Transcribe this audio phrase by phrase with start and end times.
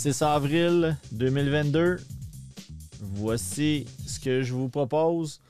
[0.00, 1.98] 6 avril 2022.
[3.02, 5.42] Voici ce que je vous propose.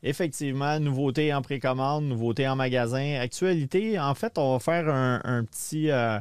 [0.00, 3.18] Effectivement, nouveauté en précommande, nouveauté en magasin.
[3.18, 6.20] Actualité, en fait, on va faire un, petit, euh,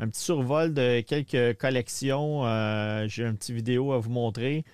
[0.00, 2.44] un petit survol de quelques collections.
[2.44, 4.64] Euh, j'ai une petite vidéo à vous montrer.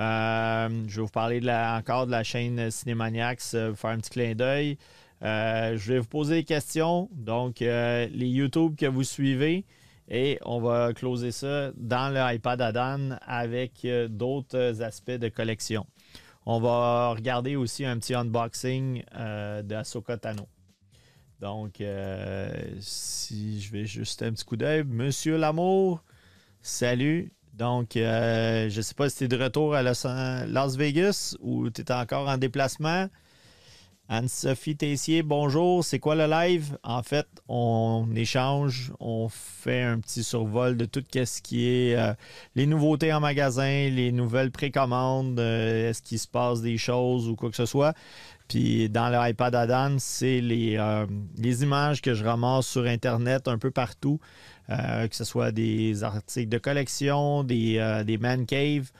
[0.00, 4.78] Euh, je vais vous parler encore de la chaîne Cinémaniacs, faire un petit clin d'œil.
[5.20, 7.08] je vais vous poser des questions.
[7.10, 9.64] Donc, les YouTube que vous suivez,
[10.10, 15.86] et on va closer ça dans le iPad Adan avec euh, d'autres aspects de collection.
[16.46, 20.48] On va regarder aussi un petit unboxing euh, de Ahsoka Tano.
[21.40, 26.02] Donc, euh, si je vais juste un petit coup d'œil, Monsieur Lamour,
[26.62, 27.32] salut.
[27.52, 31.82] Donc, je ne sais pas si tu es de retour à Las Vegas ou tu
[31.82, 33.08] es encore en déplacement.
[34.10, 35.84] Anne-Sophie Tessier, bonjour.
[35.84, 36.78] C'est quoi le live?
[36.82, 42.14] En fait, on échange, on fait un petit survol de tout ce qui est euh,
[42.54, 47.36] les nouveautés en magasin, les nouvelles précommandes, euh, est-ce qu'il se passe des choses ou
[47.36, 47.92] quoi que ce soit.
[48.48, 51.04] Puis dans le iPad Adan, c'est les, euh,
[51.36, 54.20] images que je ramasse sur Internet un peu partout,
[54.68, 58.90] que ce soit des articles de collection, des, des man caves,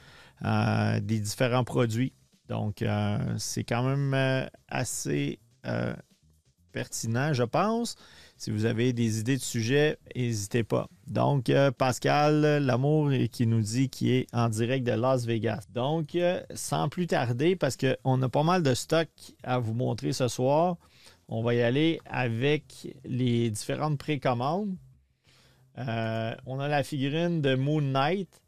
[1.01, 2.13] des différents produits.
[2.49, 5.93] Donc, euh, c'est quand même euh, assez euh,
[6.71, 7.95] pertinent, je pense.
[8.37, 10.87] Si vous avez des idées de sujet, n'hésitez pas.
[11.07, 15.65] Donc, Pascal Lamour qui nous dit qu'il est en direct de Las Vegas.
[15.73, 16.17] Donc,
[16.55, 19.09] sans plus tarder, parce qu'on a pas mal de stock
[19.43, 20.77] à vous montrer ce soir,
[21.27, 24.77] on va y aller avec les différentes précommandes.
[25.75, 28.41] on a la figurine de Moon Knight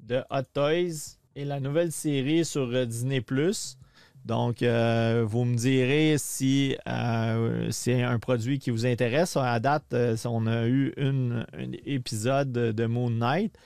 [0.00, 3.20] de Hot Toys et la nouvelle série sur euh, Disney⁇
[4.24, 9.36] donc, euh, vous me direz si euh, c'est un produit qui vous intéresse.
[9.36, 11.44] À date, on a eu un
[11.84, 13.56] épisode de Moon Knight.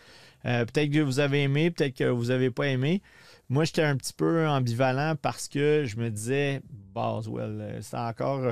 [0.43, 3.01] peut-être que vous avez aimé, peut-être que vous n'avez pas aimé.
[3.49, 6.61] Moi, j'étais un petit peu ambivalent parce que je me disais,
[6.93, 8.43] Boswell, c'est encore,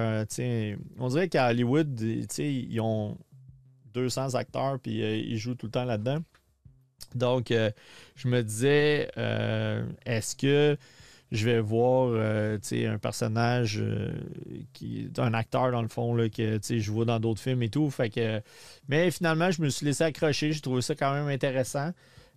[0.98, 3.18] on dirait qu'à Hollywood, ils ont
[3.92, 6.20] 200 acteurs puis ils jouent tout le temps là-dedans.
[7.14, 7.70] Donc, euh,
[8.16, 10.76] je me disais, euh, est-ce que
[11.30, 13.82] je vais voir euh, un personnage
[15.18, 17.90] un acteur dans le fond là, que je vois dans d'autres films et tout.
[17.90, 18.40] Fait que,
[18.88, 20.52] mais finalement, je me suis laissé accrocher.
[20.52, 21.92] J'ai trouvé ça quand même intéressant.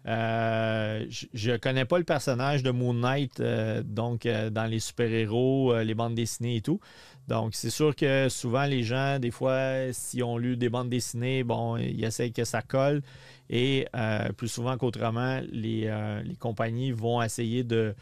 [0.06, 3.42] je ne connais pas le personnage de Moon Knight
[3.86, 6.82] donc dans les super-héros, les bandes dessinées et tout.
[7.28, 11.46] Donc, c'est sûr que souvent, les gens, des fois, s'ils ont lu des bandes dessinées,
[11.46, 13.02] bon, ils essayent que ça colle.
[13.50, 17.96] Et euh, plus souvent qu'autrement, les, euh, compagnies vont essayer de,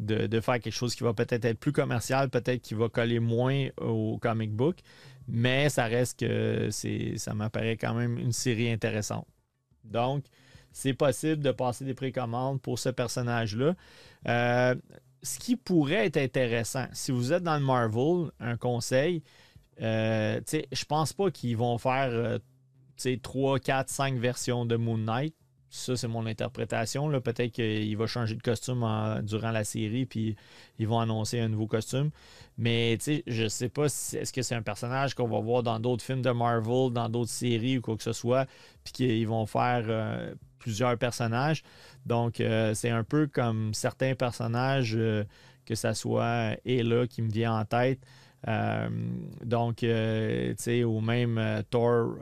[0.00, 3.68] de, faire quelque chose qui va peut-être être plus commercial, peut-être qui va coller moins
[3.80, 4.78] au comic book.
[5.28, 9.26] Mais ça reste que ça m'apparaît quand même une série intéressante.
[9.84, 10.24] Donc,
[10.72, 13.74] c'est possible de passer des précommandes pour ce personnage-là.
[14.28, 14.74] Euh,
[15.22, 19.22] ce qui pourrait être intéressant, si vous êtes dans le Marvel, un conseil,
[19.82, 22.38] euh, je pense pas qu'ils vont faire
[23.22, 25.34] 3, 4, 5 versions de Moon Knight.
[25.72, 27.08] Ça, c'est mon interprétation.
[27.20, 28.84] Peut-être qu'il va changer de costume
[29.22, 30.34] durant la série, puis
[30.80, 32.10] ils vont annoncer un nouveau costume.
[32.58, 35.78] Mais je ne sais pas si est-ce que c'est un personnage qu'on va voir dans
[35.78, 38.46] d'autres films de Marvel, dans d'autres séries ou quoi que ce soit,
[38.82, 41.62] puis qu'ils vont faire euh, plusieurs personnages.
[42.04, 45.24] Donc, euh, c'est un peu comme certains personnages, euh,
[45.66, 48.00] que ça soit Ella qui me vient en tête.
[48.48, 48.88] Euh,
[49.44, 52.16] donc, euh, tu sais, ou même euh, Thor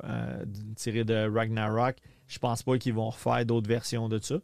[0.76, 1.96] tiré de Ragnarok,
[2.26, 4.36] je pense pas qu'ils vont refaire d'autres versions de ça.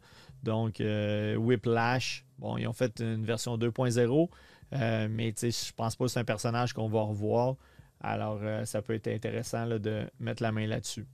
[0.43, 4.29] Donc, Whiplash, bon, ils ont fait une version 2.0,
[5.09, 7.55] mais tu sais, je pense pas que c'est un personnage qu'on va revoir.
[7.99, 11.05] Alors, ça peut être intéressant de mettre la main là-dessus.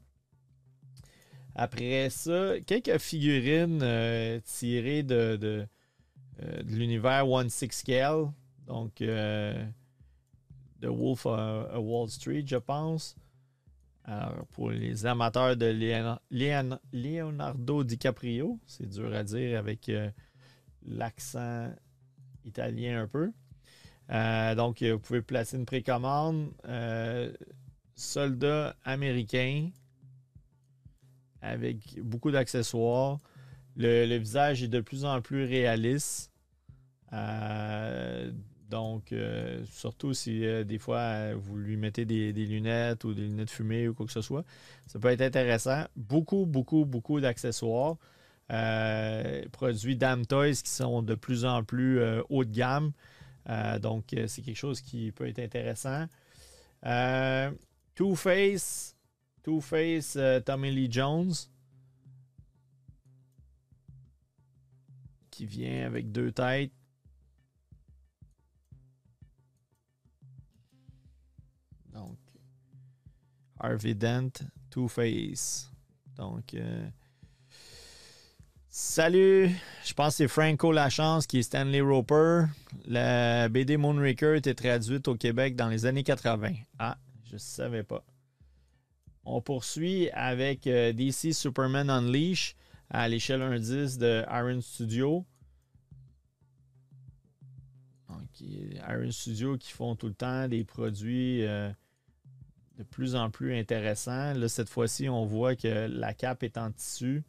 [1.55, 3.79] Après ça, quelques figurines
[4.43, 5.65] tirées de, de,
[6.41, 8.31] de l'univers One Six Scale.
[8.67, 9.01] Donc,
[10.81, 13.15] The Wolf à, Wall Street, je pense.
[14.03, 15.67] Alors, pour les amateurs de
[16.91, 20.09] Leonardo DiCaprio, c'est dur à dire avec euh,
[20.85, 21.71] l'accent
[22.43, 23.31] italien un peu.
[24.09, 26.51] Euh, donc, vous pouvez placer une précommande.
[26.67, 27.31] Euh,
[27.95, 29.69] soldat américain
[31.41, 33.19] avec beaucoup d'accessoires.
[33.75, 36.31] Le, visage est de plus en plus réaliste.
[38.71, 43.23] Donc, euh, surtout si euh, des fois euh, vous lui mettez des, lunettes ou des
[43.23, 44.45] lunettes fumées ou quoi que ce soit,
[44.87, 45.83] ça peut être intéressant.
[45.97, 47.97] Beaucoup, beaucoup, beaucoup d'accessoires.
[49.51, 52.93] produits Dam Toys qui sont de plus en plus haut de gamme.
[53.81, 56.05] donc, c'est quelque chose qui peut être intéressant.
[57.93, 58.95] Two Face,
[59.43, 61.33] Two Face, Tommy Lee Jones.
[65.29, 66.71] qui vient avec deux têtes.
[73.61, 74.31] Harvey Dent,
[74.69, 75.71] Two-Face.
[76.17, 76.87] Donc, euh,
[78.69, 79.49] salut,
[79.85, 82.45] je pense que c'est Franco Lachance qui est Stanley Roper.
[82.85, 86.53] La BD Moonraker était traduite au Québec dans les années 80.
[86.79, 88.03] Ah, je ne savais pas.
[89.23, 92.55] On poursuit avec euh, DC Superman Unleash
[92.89, 95.25] à l'échelle 1.10 de Iron Studio.
[98.09, 101.71] Donc, Iron Studio qui font tout le temps des produits euh,
[102.81, 104.33] de plus en plus intéressants.
[104.33, 107.23] Là, cette fois-ci, on voit que la cape est en tissu.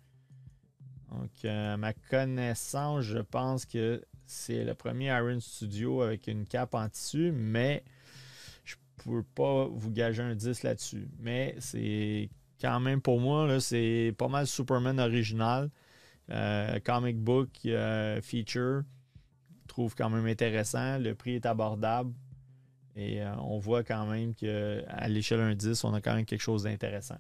[1.11, 6.75] Donc, euh, ma connaissance, je pense que c'est le premier Iron Studio avec une cape
[6.75, 7.85] en tissu, mais
[8.65, 8.77] je
[9.07, 11.09] ne peux pas vous gager un 10 là-dessus.
[11.19, 15.71] Mais c'est quand même pour moi, c'est pas mal Superman original.
[16.31, 18.85] Euh, comic book euh, feature.
[19.63, 20.99] Je trouve quand même intéressant.
[20.99, 22.15] Le prix est abordable.
[22.95, 26.65] Et euh, on voit quand même qu'à l'échelle 1.10, on a quand même quelque chose
[26.65, 27.19] d'intéressant.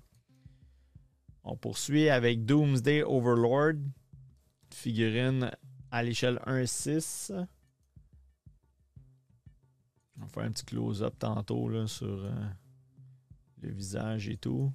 [1.44, 3.80] On poursuit avec Doomsday Overlord,
[4.70, 5.50] figurine
[5.90, 7.32] à l'échelle 1.6.
[10.16, 12.30] On va faire un petit close-up tantôt là, sur
[13.60, 14.72] le visage et tout.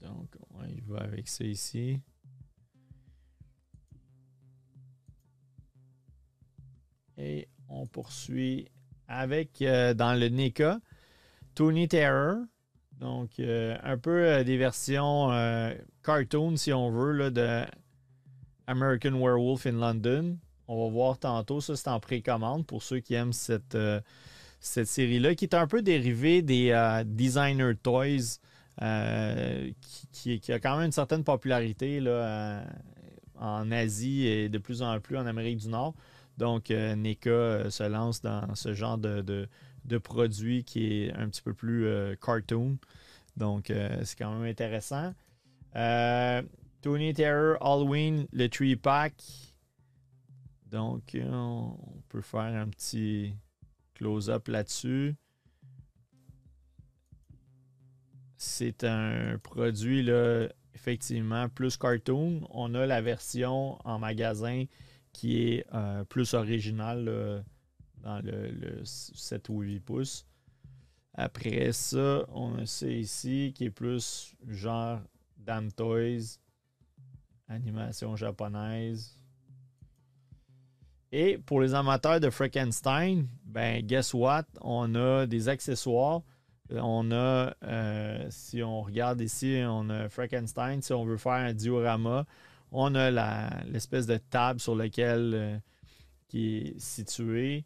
[0.00, 2.00] Donc, on y va avec ça ici.
[7.22, 8.68] Et on poursuit
[9.06, 10.80] avec, euh, dans le NECA,
[11.54, 12.38] Tony Terror.
[12.98, 15.30] Donc, euh, un peu euh, des versions
[16.02, 17.62] cartoon, si on veut, de
[18.66, 20.36] American Werewolf in London.
[20.66, 21.60] On va voir tantôt.
[21.60, 23.76] Ça, c'est en précommande pour ceux qui aiment cette,
[24.60, 28.38] cette série-là, qui est un peu dérivée des designer toys
[30.12, 32.64] qui, qui, a quand même une certaine popularité là,
[33.38, 35.94] en Asie et de plus en plus en Amérique du Nord.
[36.38, 39.48] Donc, euh, NECA euh, se lance dans ce genre de,
[40.02, 42.78] produit qui est un petit peu plus euh, cartoon.
[43.36, 43.72] Donc,
[44.04, 45.14] c'est quand même intéressant.
[46.82, 49.14] Tony Terror Halloween, le 3-pack.
[50.66, 51.76] Donc, on
[52.10, 53.34] peut faire un petit
[53.94, 55.14] close-up là-dessus.
[58.36, 62.46] C'est un produit, là, effectivement, plus cartoon.
[62.50, 64.66] On a la version en magasin
[65.12, 67.44] qui est euh, plus original
[68.02, 70.26] dans le, 7 ou 8 pouces.
[71.14, 75.00] Après ça, on a ça ici qui est plus genre
[75.36, 76.38] Damn Toys,
[77.48, 79.18] animation japonaise.
[81.10, 84.44] Et pour les amateurs de Frankenstein, ben guess what?
[84.62, 86.22] On a des accessoires.
[86.70, 90.80] On a, euh, si on regarde ici, on a Frankenstein.
[90.80, 92.24] Si on veut faire un diorama,
[92.72, 95.58] on a l'espèce de table sur laquelle euh,
[96.28, 97.64] qui est située.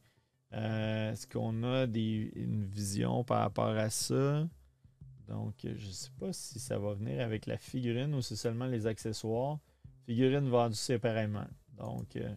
[0.53, 4.47] Euh, est-ce qu'on a une vision par rapport à ça?
[5.29, 8.67] Donc, je ne sais pas si ça va venir avec la figurine ou c'est seulement
[8.67, 9.59] les accessoires.
[10.07, 11.47] Figurine vendue séparément.
[11.77, 12.33] Donc, euh,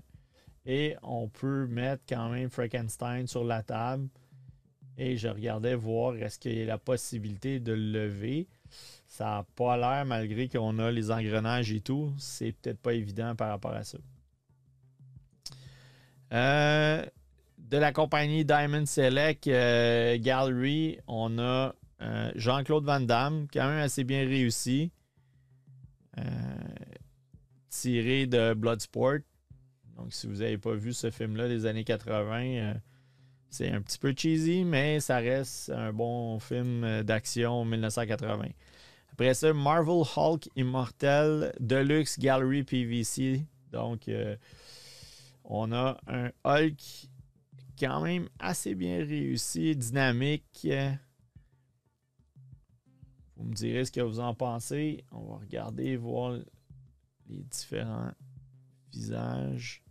[0.66, 4.08] et on peut mettre quand même Frankenstein sur la table.
[4.98, 8.48] Et je regardais voir est-ce qu'il y a la possibilité de le lever.
[9.08, 12.14] Ça n'a pas l'air, malgré qu'on a les engrenages et tout.
[12.18, 13.98] C'est peut-être pas évident par rapport à ça.
[16.32, 17.04] Euh,
[17.58, 23.80] de la compagnie Diamond Select euh, Gallery, on a euh, Jean-Claude Van Damme, quand même
[23.80, 24.92] assez bien réussi.
[27.70, 29.20] tiré de Bloodsport.
[29.96, 32.74] Donc, si vous n'avez pas vu ce film-là des années 80,
[33.50, 38.50] c'est un petit peu cheesy, mais ça reste un bon film d'action 1980.
[39.12, 43.46] Après ça, Marvel Hulk Immortel Deluxe Gallery PVC.
[43.72, 44.38] Donc, euh,
[45.44, 47.10] on a un Hulk
[47.80, 50.68] quand même assez bien réussi, dynamique.
[53.36, 55.04] Vous me direz ce que vous en pensez.
[55.12, 56.38] On va regarder, voir
[57.28, 58.12] les différents
[58.92, 59.84] visages.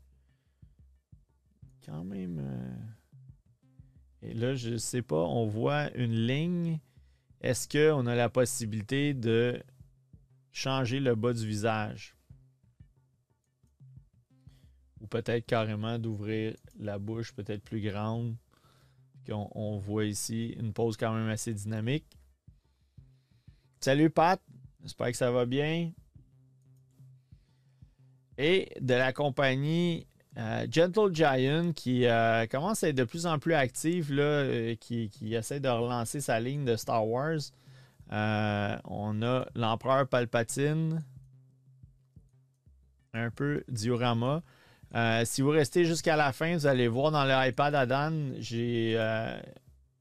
[1.85, 2.39] Quand même.
[2.39, 2.98] Euh,
[4.23, 6.81] et là, je ne sais pas, on voit une ligne
[7.41, 9.63] est-ce qu'on a la possibilité de
[10.51, 12.17] changer le bas du visage?
[15.01, 18.37] Ou peut-être carrément d'ouvrir la bouche peut-être plus grande.
[19.31, 22.07] On, voit ici une pose quand même assez dynamique.
[23.79, 24.41] Salut Pat,
[24.83, 25.93] j'espère que ça va bien.
[28.39, 30.08] Et de la compagnie
[30.39, 34.75] euh, Gentle Giant qui euh, commence à être de plus en plus active, là, euh,
[34.77, 37.41] qui, essaie de relancer sa ligne de Star Wars.
[38.11, 41.03] on a l'empereur Palpatine.
[43.15, 44.43] un peu diorama.
[44.95, 48.95] Euh, si vous restez jusqu'à la fin, vous allez voir dans l'iPad à Dan, j'ai
[48.97, 49.39] euh,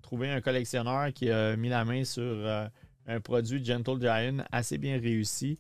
[0.01, 2.67] trouvé un collectionneur qui a mis la main sur euh,
[3.06, 5.60] un produit Gentle Giant assez bien réussi.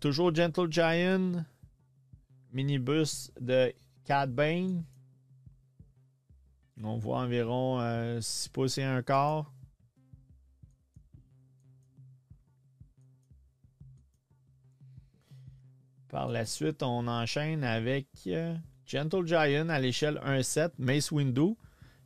[0.00, 1.44] toujours Gentle Giant,
[2.56, 3.70] minibus de
[4.04, 4.82] Cat Bane.
[6.82, 9.52] On voit environ 6 pouces et un quart.
[16.08, 21.58] Par la suite, on enchaîne avec euh, Gentle Giant à l'échelle 1.7, Mace Window,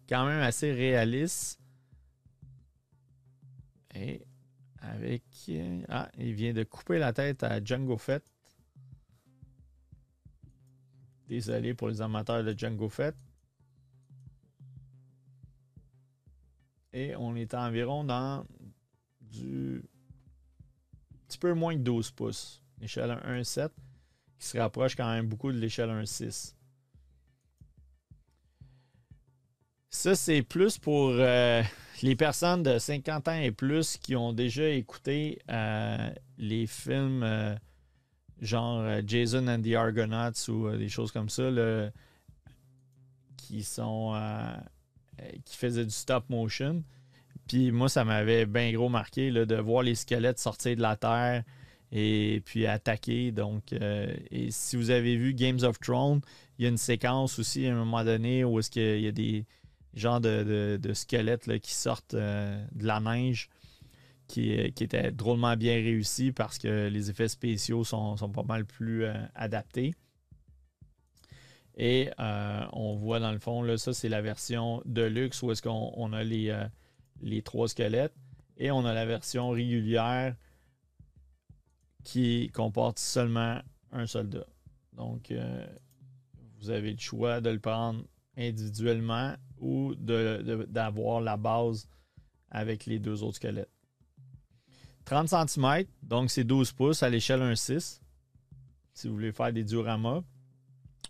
[0.08, 1.60] quand même assez réaliste.
[3.94, 4.26] Et
[4.80, 5.22] avec.
[5.50, 8.24] Euh, ah, il vient de couper la tête à Django Fett.
[11.30, 13.14] Désolé pour les amateurs de Django Fett.
[16.92, 18.44] Et on est environ dans
[19.20, 19.80] du.
[21.14, 22.60] Un petit peu moins de 12 pouces.
[22.82, 23.70] Échelle 1.7
[24.40, 26.56] qui se rapproche quand même beaucoup de l'échelle 1.6.
[29.88, 31.62] Ça, c'est plus pour euh,
[32.02, 37.54] les personnes de 50 ans et plus qui ont déjà écouté euh, les films euh,
[38.40, 41.50] genre Jason and the Argonauts ou des choses comme ça,
[43.36, 44.14] qui sont
[45.44, 46.82] qui faisaient du stop motion.
[47.48, 51.42] Puis moi, ça m'avait bien gros marqué de voir les squelettes sortir de la terre,
[51.92, 53.32] et puis attaquer.
[53.32, 56.20] Donc, euh, et si vous avez vu Games of Thrones,
[56.58, 59.12] il y a une séquence aussi à un moment donné où est-ce qu'il y a
[59.12, 59.46] des
[59.94, 63.48] genres de, squelettes qui sortent euh, de la neige.
[64.32, 69.02] Qui, qui était drôlement bien réussi parce que les effets spéciaux sont, pas mal plus
[69.02, 69.92] euh, adaptés.
[71.76, 75.62] Et on voit dans le fond, là, ça c'est la version de luxe où est-ce
[75.62, 76.54] qu'on a les,
[77.22, 78.14] les trois squelettes.
[78.56, 80.36] Et on a la version régulière
[82.04, 83.60] qui comporte seulement
[83.92, 84.46] un soldat.
[84.92, 85.66] Donc, euh,
[86.58, 88.04] vous avez le choix de le prendre
[88.36, 91.88] individuellement ou d'avoir la base
[92.50, 93.70] avec les deux autres squelettes.
[95.04, 98.00] 30 cm, donc c'est 12 pouces à l'échelle 1.6
[99.00, 100.22] si vous voulez faire des dioramas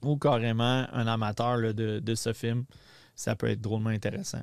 [0.03, 2.65] ou carrément un amateur de ce film,
[3.15, 4.43] ça peut être drôlement intéressant.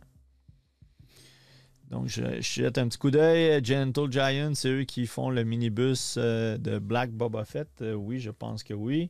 [1.89, 3.63] Donc, je, jette un petit coup d'œil.
[3.63, 7.69] Gentle Giant, c'est eux qui font le minibus euh, de Black Boba Fett.
[7.81, 9.09] Euh, oui, je pense que oui.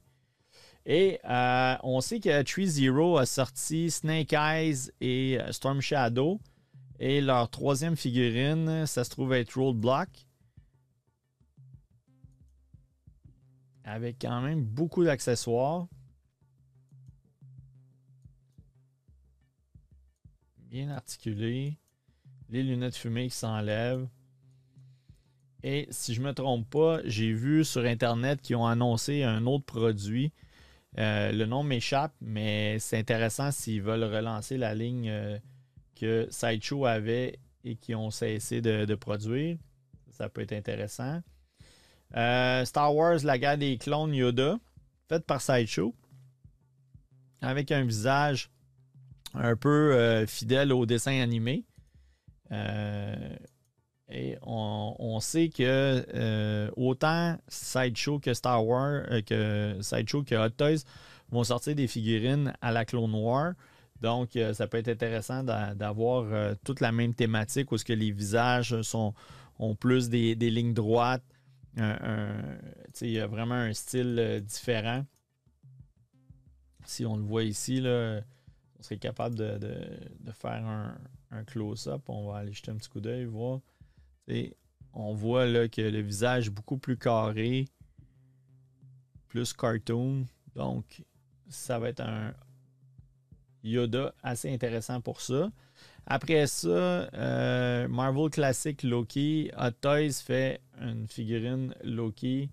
[0.85, 6.39] Et euh, on sait que Tree Zero a sorti Snake Eyes et Storm Shadow.
[6.99, 10.26] Et leur troisième figurine, ça se trouve être Roadblock.
[13.87, 15.87] Avec quand même beaucoup d'accessoires.
[20.57, 21.79] Bien articulé
[22.49, 24.07] les lunettes fumées qui s'enlèvent.
[25.63, 29.45] Et si je ne me trompe pas, j'ai vu sur Internet qu'ils ont annoncé un
[29.45, 30.31] autre produit.
[30.97, 35.37] Euh, le nom m'échappe, mais c'est intéressant s'ils veulent relancer la ligne euh,
[35.95, 39.57] que Sideshow avait et qui ont cessé de, produire.
[40.09, 41.21] Ça peut être intéressant.
[42.15, 44.57] Euh, Star Wars, la guerre des clones Yoda,
[45.09, 45.93] faite par Sideshow,
[47.41, 48.49] avec un visage
[49.33, 51.65] un peu fidèle au dessin animé.
[52.51, 53.35] Euh,
[54.09, 55.63] et on, sait que
[56.13, 60.83] euh, autant Sideshow que Star Wars, euh, que Sideshow que Hot Toys
[61.29, 63.53] vont sortir des figurines à la Clone War.
[64.01, 68.75] Donc, ça peut être intéressant d'avoir toute la même thématique où ce que les visages
[69.57, 71.23] ont plus des, lignes droites.
[71.77, 75.05] Il y a vraiment un style différent.
[76.85, 78.21] Si on le voit ici, là,
[78.79, 80.97] on serait capable de faire un,
[81.31, 82.01] un close-up.
[82.07, 83.59] On va aller jeter un petit coup d'œil, voir.
[84.93, 87.65] on voit là, que le visage est beaucoup plus carré,
[89.27, 90.25] plus cartoon.
[90.55, 91.03] Donc,
[91.49, 92.33] ça va être un
[93.63, 95.51] Yoda assez intéressant pour ça.
[96.09, 99.51] Après ça, euh, Marvel Classic Loki.
[99.57, 102.49] Hot Toys fait une figurine Loki.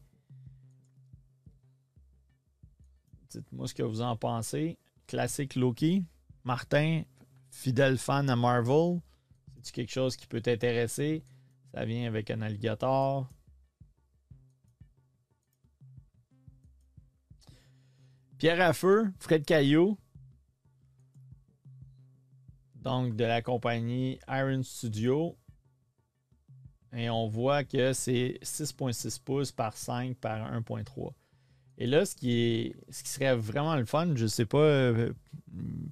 [3.30, 4.76] Dites-moi ce que vous en pensez.
[5.06, 6.04] Classic Loki.
[6.42, 7.04] Martin,
[7.50, 9.00] fidèle fan à Marvel,
[9.62, 11.22] c'est quelque chose qui peut t'intéresser?
[11.72, 13.28] Ça vient avec un alligator.
[18.36, 19.96] Pierre à feu, Fred Caillot.
[22.84, 25.36] Donc de la compagnie Iron Studio.
[26.96, 31.12] Et on voit que c'est 6.6 pouces par 5 par 1.3.
[31.78, 35.12] Et là, ce qui, est, ce qui serait vraiment le fun, je sais pas, euh,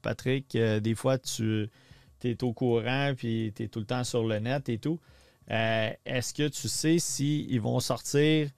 [0.00, 1.68] Patrick, euh, des fois tu
[2.22, 5.00] es au courant puis tu es tout le temps sur le net et tout.
[5.50, 8.48] Euh, est-ce que tu sais s'ils vont sortir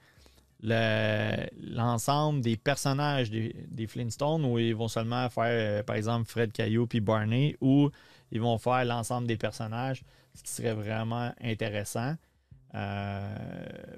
[0.60, 7.00] l'ensemble des personnages des, Flintstones où ils vont seulement faire, par exemple, Fred Caillou puis
[7.00, 7.90] Barney, ou
[8.34, 10.02] ils vont faire l'ensemble des personnages,
[10.34, 12.16] ce qui serait vraiment intéressant.
[12.74, 13.36] Euh,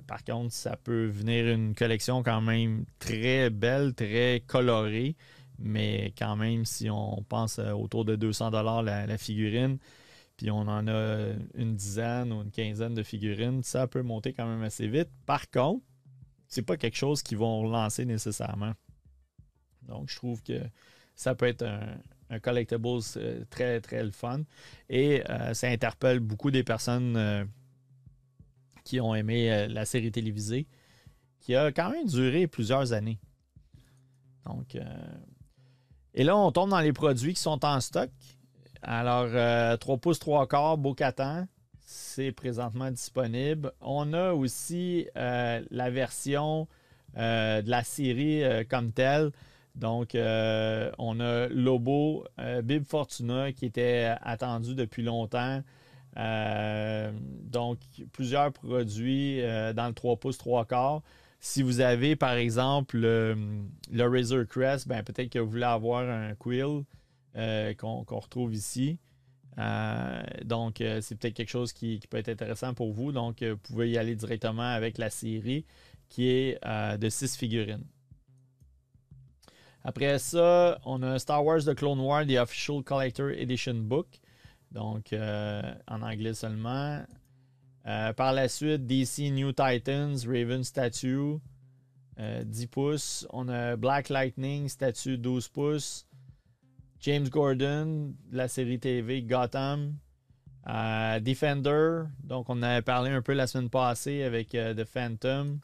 [0.07, 5.17] par contre, ça peut venir une collection quand même très belle, très colorée,
[5.59, 9.79] mais quand même, si on pense euh, autour de 200 dollars la, figurine,
[10.37, 14.47] puis on en a une dizaine ou une quinzaine de figurines, ça peut monter quand
[14.47, 15.09] même assez vite.
[15.25, 15.83] Par contre,
[16.47, 18.75] c'est pas quelque chose qu'ils vont relancer nécessairement.
[19.89, 20.61] Donc, je trouve que
[21.15, 21.97] ça peut être un,
[22.31, 24.43] un collectibles euh, très, très le fun.
[24.89, 27.47] Et ça interpelle beaucoup des personnes
[28.87, 30.67] qui ont aimé euh, la série télévisée,
[31.41, 33.19] qui a quand même duré plusieurs années.
[34.47, 34.83] Donc, euh,
[36.15, 38.09] et là, on tombe dans les produits qui sont en stock.
[38.81, 41.49] Alors, 3 euh, pouces 3 quarts, Beau-Catan,
[41.81, 43.73] c'est présentement disponible.
[43.81, 46.69] On a aussi la version
[47.17, 49.33] de la série comme telle.
[49.77, 52.25] Donc, on a Lobo,
[52.65, 55.63] Bib Fortuna qui était attendu depuis longtemps.
[56.17, 57.79] Euh, donc,
[58.13, 61.03] plusieurs produits euh, dans le 3 pouces 3 quarts.
[61.41, 63.37] Si vous avez, par exemple, le,
[63.99, 66.85] Razor Crest, ben, peut-être que vous voulez avoir un quill
[67.37, 68.99] euh, qu'on retrouve ici.
[70.45, 73.13] donc, c'est peut-être quelque chose qui, peut être intéressant pour vous.
[73.13, 75.67] Donc, vous pouvez y aller directement avec la série
[76.09, 76.59] qui est
[76.99, 77.85] de 6 figurines.
[79.89, 84.09] Après ça, on a Star Wars The Clone Wars, The Official Collector Edition Book.
[84.73, 87.05] Donc, euh, en anglais seulement.
[87.87, 91.39] Euh, par la suite, DC New Titans, Raven Statue,
[92.19, 93.29] 10 euh, pouces.
[93.31, 96.09] On a Black Lightning, statue 12 pouces.
[96.99, 99.95] James Gordon, la série TV Gotham.
[101.21, 105.61] Defender, donc on avait parlé un peu la semaine passée avec The Phantom.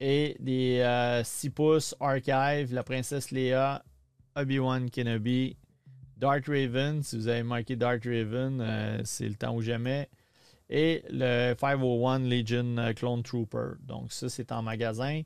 [0.00, 3.82] Et des 6 pouces Archive, la princesse Leia,
[4.36, 5.56] Obi-Wan Kenobi,
[6.18, 10.08] Dart Raven, si vous avez marqué Dart Raven, euh, c'est le temps ou jamais.
[10.68, 13.76] Et le 501 Legion euh, Clone Trooper.
[13.86, 15.22] Donc, ça, c'est en magasin.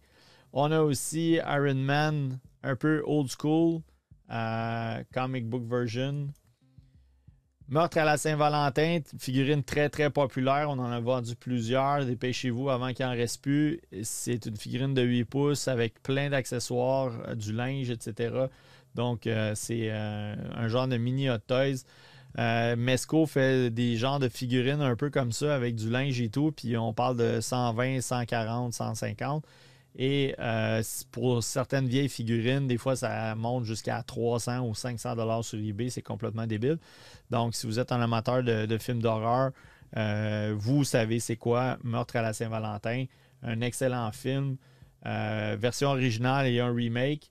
[0.52, 3.80] On a aussi Iron Man, un peu old school,
[4.30, 6.28] euh, comic book version.
[7.72, 10.68] Meurtre à la Saint-Valentin, figurine très très populaire.
[10.68, 12.04] On en a vendu plusieurs.
[12.04, 13.80] Dépêchez-vous avant qu'il en reste plus.
[14.02, 18.34] C'est une figurine de 8 pouces avec plein d'accessoires, du linge, etc.
[18.94, 21.86] Donc, euh, c'est euh, un genre de mini hot toys.
[22.38, 26.28] Euh, Mesco fait des genres de figurines un peu comme ça avec du linge et
[26.28, 29.46] tout, puis on parle de 120, 140, 150.
[29.96, 30.34] Et
[31.10, 35.90] pour certaines vieilles figurines, des fois, ça monte jusqu'à 300 ou 500 dollars sur eBay.
[35.90, 36.78] C'est complètement débile.
[37.30, 39.52] Donc, si vous êtes un amateur de, films d'horreur,
[40.54, 43.04] vous savez c'est quoi Meurtre à la Saint-Valentin.
[43.42, 44.56] Un excellent film.
[45.04, 47.30] version originale et un remake.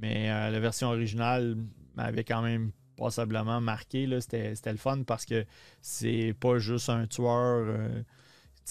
[0.00, 1.56] Mais euh, la version originale
[1.94, 4.08] m'avait quand même passablement marqué.
[4.20, 5.44] C'était le fun parce que
[5.80, 7.66] c'est pas juste un tueur.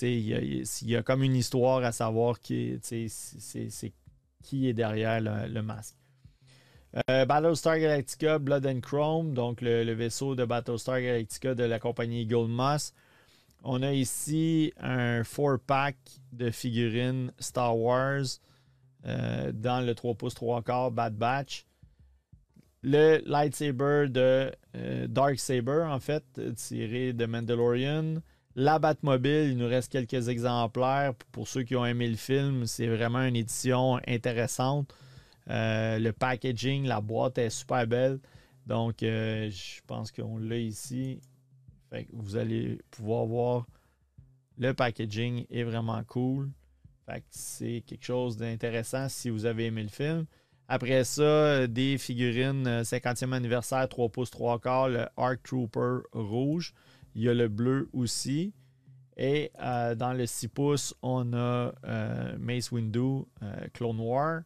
[0.02, 3.94] Il y, a comme une histoire à savoir qui, c'est
[4.42, 5.96] qui est derrière le, masque.
[7.10, 12.26] Euh, Battlestar Galactica Blood and Chrome, donc le, vaisseau de Battlestar Galactica de la compagnie
[12.26, 12.94] Gold Moss.
[13.64, 15.96] On a ici un 4-pack
[16.34, 18.26] de figurines Star Wars
[19.06, 21.66] euh, dans le 3 pouces 3 quarts Bad Batch.
[22.82, 26.24] Le lightsaber de euh, Dark Saber, en fait,
[26.56, 28.16] tiré de Mandalorian.
[28.56, 31.14] La Batmobile, il nous reste quelques exemplaires.
[31.32, 34.94] Pour ceux qui ont aimé le film, c'est vraiment une édition intéressante.
[35.50, 38.20] Euh, le packaging, la boîte est super belle.
[38.68, 41.20] Donc, je pense qu'on l'a ici.
[42.12, 43.68] vous allez pouvoir voir
[44.58, 46.50] le packaging est vraiment cool
[47.30, 50.26] c'est quelque chose d'intéressant si vous avez aimé le film.
[50.68, 56.74] Après ça, des figurines 50e euh, anniversaire 3 pouces 3 quarts, le Arc Trooper rouge.
[57.16, 58.54] Il y a le bleu aussi.
[59.16, 63.26] Et euh, dans le 6 pouces, on a euh, Mace Windu
[63.74, 64.42] Clone War.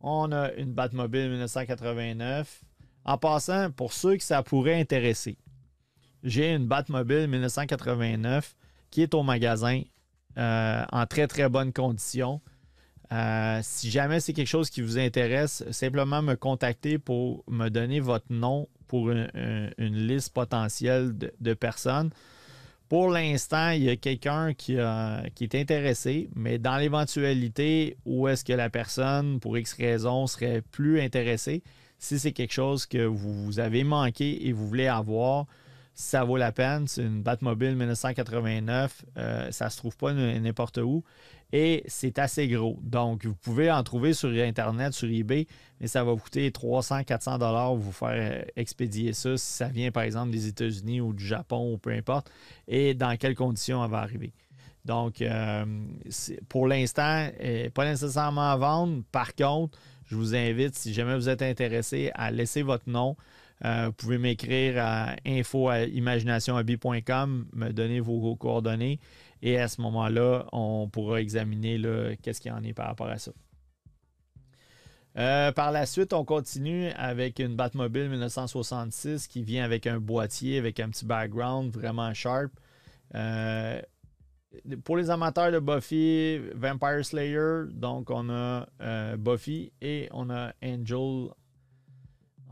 [0.00, 2.64] On a une Batmobile 1989.
[3.04, 5.38] En passant, pour ceux que ça pourrait intéresser,
[6.22, 8.56] j'ai une Batmobile 1989
[8.90, 9.82] qui est au magasin
[10.38, 12.40] euh, en très très bonne condition.
[13.12, 18.00] Euh, si jamais c'est quelque chose qui vous intéresse, simplement me contacter pour me donner
[18.00, 22.10] votre nom pour une, liste potentielle de, personnes.
[22.90, 28.52] Pour l'instant, il y a quelqu'un qui, est intéressé, mais dans l'éventualité où est-ce que
[28.52, 31.62] la personne, pour X raison, serait plus intéressée,
[31.98, 35.46] si c'est quelque chose que vous, avez manqué et vous voulez avoir,
[35.94, 36.86] ça vaut la peine.
[36.86, 39.06] C'est une Batmobile 1989.
[39.16, 41.02] Euh, ça ne se trouve pas n'importe où.
[41.52, 42.78] Et c'est assez gros.
[42.82, 45.46] Donc, vous pouvez en trouver sur Internet, sur eBay,
[45.80, 49.90] mais ça va vous coûter 300-400 dollars vous faire euh, expédier ça si ça vient,
[49.90, 52.30] par exemple, des États-Unis ou du Japon ou peu importe.
[52.66, 54.32] Et dans quelles conditions elle va arriver.
[54.84, 55.64] Donc, euh,
[56.48, 57.28] pour l'instant,
[57.74, 59.02] pas nécessairement à vendre.
[59.12, 63.16] Par contre, je vous invite, si jamais vous êtes intéressé, à laisser votre nom.
[63.64, 65.70] Euh, vous pouvez m'écrire à info
[67.52, 68.98] me donner vos, coordonnées
[69.42, 71.80] et à ce moment-là, on pourra examiner
[72.22, 73.32] qu'est-ce qu'il y en est par rapport à ça.
[75.18, 80.56] Euh, par la suite, on continue avec une Batmobile 1966 qui vient avec un boîtier,
[80.56, 82.50] avec un petit background vraiment sharp.
[83.14, 83.82] Euh,
[84.84, 88.66] pour les amateurs de Buffy, Vampire Slayer, donc on a
[89.16, 91.28] Buffy et on a Angel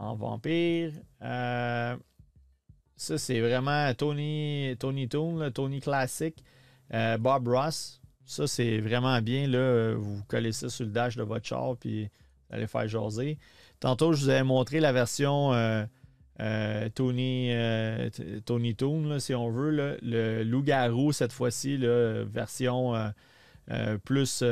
[0.00, 0.92] en vampire.
[1.22, 1.96] Euh,
[2.96, 6.37] ça, c'est vraiment Tony, Tony Toon, Tony Classic.
[6.92, 8.00] Euh, Bob Ross.
[8.24, 9.46] Ça, c'est vraiment bien.
[9.96, 13.38] Vous collez ça sur le dash de votre char puis vous allez faire jaser.
[13.81, 17.50] Tantôt, je vous avais montré la version euh, Tony,
[18.44, 19.98] Tony Toon, si on veut.
[20.00, 22.94] le loup-garou, cette fois-ci, version
[24.05, 24.44] plus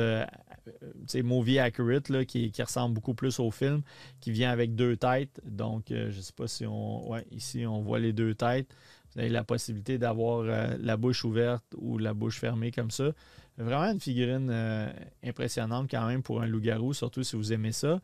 [1.23, 3.81] movie accurate qui, ressemble beaucoup plus au film,
[4.19, 5.41] qui vient avec deux têtes.
[5.45, 7.09] Donc, euh, je ne sais pas si on.
[7.09, 8.73] Ouais, ici, on voit les deux têtes.
[9.13, 13.11] Vous avez la possibilité d'avoir euh, la bouche ouverte ou la bouche fermée comme ça.
[13.57, 14.91] Vraiment une figurine euh,
[15.23, 17.99] impressionnante quand même pour un loup-garou, surtout si vous aimez ça.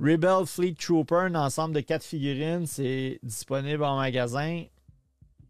[0.00, 4.64] Rebel Fleet Trooper, un ensemble de quatre figurines, c'est disponible en magasin.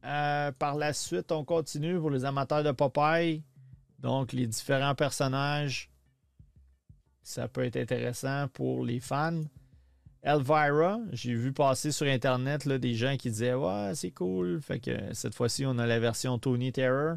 [0.03, 3.43] par la suite, on continue pour les amateurs de Popeye.
[4.01, 5.93] Donc, les différents personnages
[7.23, 9.45] ça peut être intéressant pour les fans.
[10.23, 13.55] Elvira, j'ai vu passer sur Internet là, des gens qui disaient
[13.95, 14.61] c'est cool.
[14.63, 17.17] Fait que cette fois-ci, on a la version Tony Terror.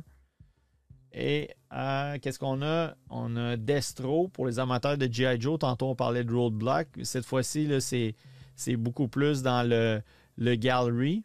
[1.12, 2.96] Et euh, qu'est-ce qu'on a?
[3.10, 5.40] On a Destro pour les amateurs de G.I.
[5.40, 5.60] Joe.
[5.60, 6.88] Tantôt, on parlait de Roadblock.
[7.04, 7.70] Cette fois-ci,
[8.56, 10.02] c'est beaucoup plus dans le,
[10.38, 11.24] le gallery.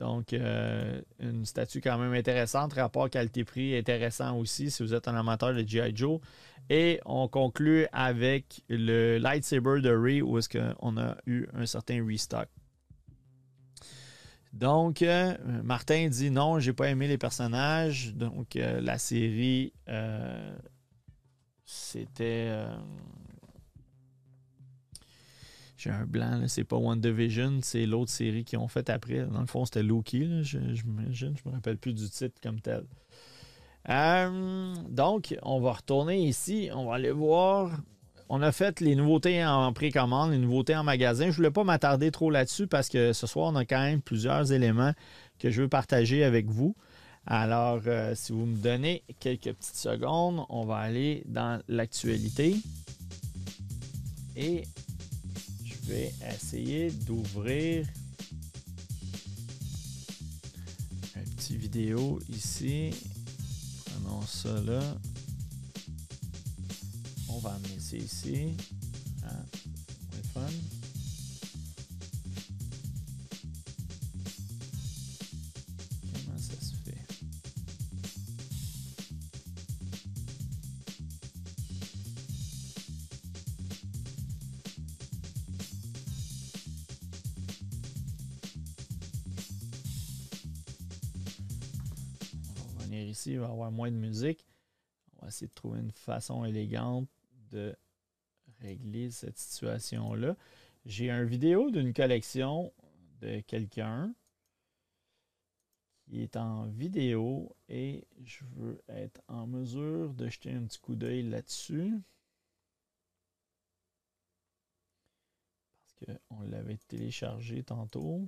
[0.00, 2.72] Donc, euh, une statue quand même intéressante.
[2.72, 5.94] Rapport qualité-prix intéressant aussi si vous êtes un amateur de G.I.
[5.94, 6.20] Joe.
[6.70, 12.04] Et on conclut avec le lightsaber de Rey où est-ce qu'on a eu un certain
[12.04, 12.48] restock.
[14.54, 18.14] Donc, euh, Martin dit non, j'ai pas aimé les personnages.
[18.14, 19.74] Donc, euh, la série,
[21.66, 22.50] c'était.
[25.80, 29.24] J'ai un blanc, c'est pas One Division, c'est l'autre série qu'ils ont fait après.
[29.24, 32.84] Dans le fond, c'était Loki, je, je, je me rappelle plus du titre comme tel.
[33.88, 36.68] Euh, donc, on va retourner ici.
[36.74, 37.70] On va aller voir.
[38.28, 41.24] On a fait les nouveautés en précommande, les nouveautés en magasin.
[41.24, 44.02] Je ne voulais pas m'attarder trop là-dessus parce que ce soir, on a quand même
[44.02, 44.92] plusieurs éléments
[45.38, 46.76] que je veux partager avec vous.
[47.26, 52.56] Alors, euh, si vous me donnez quelques petites secondes, on va aller dans l'actualité.
[54.36, 54.62] Et
[55.86, 57.86] vais essayer d'ouvrir
[61.16, 62.92] une petite vidéo ici
[64.26, 64.80] ça là.
[67.28, 68.56] On va amener ça ici.
[69.24, 69.44] Hein?
[93.26, 94.46] Il va avoir moins de musique.
[95.16, 97.08] On va essayer de trouver une façon élégante
[97.50, 97.76] de
[98.60, 100.36] régler cette situation-là.
[100.86, 102.72] J'ai une vidéo d'une collection
[103.20, 104.14] de quelqu'un
[106.04, 110.96] qui est en vidéo et je veux être en mesure de jeter un petit coup
[110.96, 112.00] d'œil là-dessus.
[115.78, 118.26] Parce qu'on l'avait téléchargé tantôt.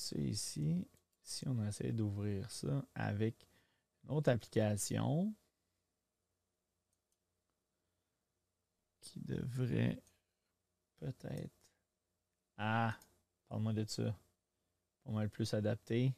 [0.00, 0.88] Ça ici,
[1.22, 3.46] si on essaie d'ouvrir ça avec
[4.04, 5.34] une autre application
[9.00, 10.02] qui devrait
[10.98, 11.54] peut-être.
[12.56, 12.96] Ah,
[13.48, 14.14] parle-moi de ça.
[15.02, 16.14] Pour moi, le plus adapté.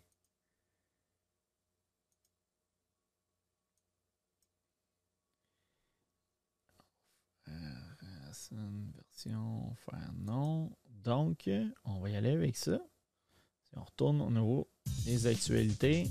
[8.50, 10.76] une version faire non.
[10.86, 11.48] Donc,
[11.84, 12.80] on va y aller avec ça
[13.76, 14.68] on retourne au niveau
[15.04, 16.08] des actualités.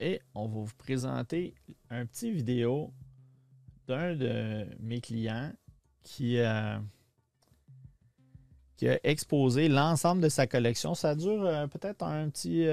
[0.00, 1.54] Et on va vous présenter
[1.90, 2.92] un petit vidéo
[3.86, 5.52] d'un de mes clients
[6.02, 6.78] qui, euh,
[8.82, 10.94] a exposé l'ensemble de sa collection.
[10.94, 12.66] Ça dure euh, peut-être un petit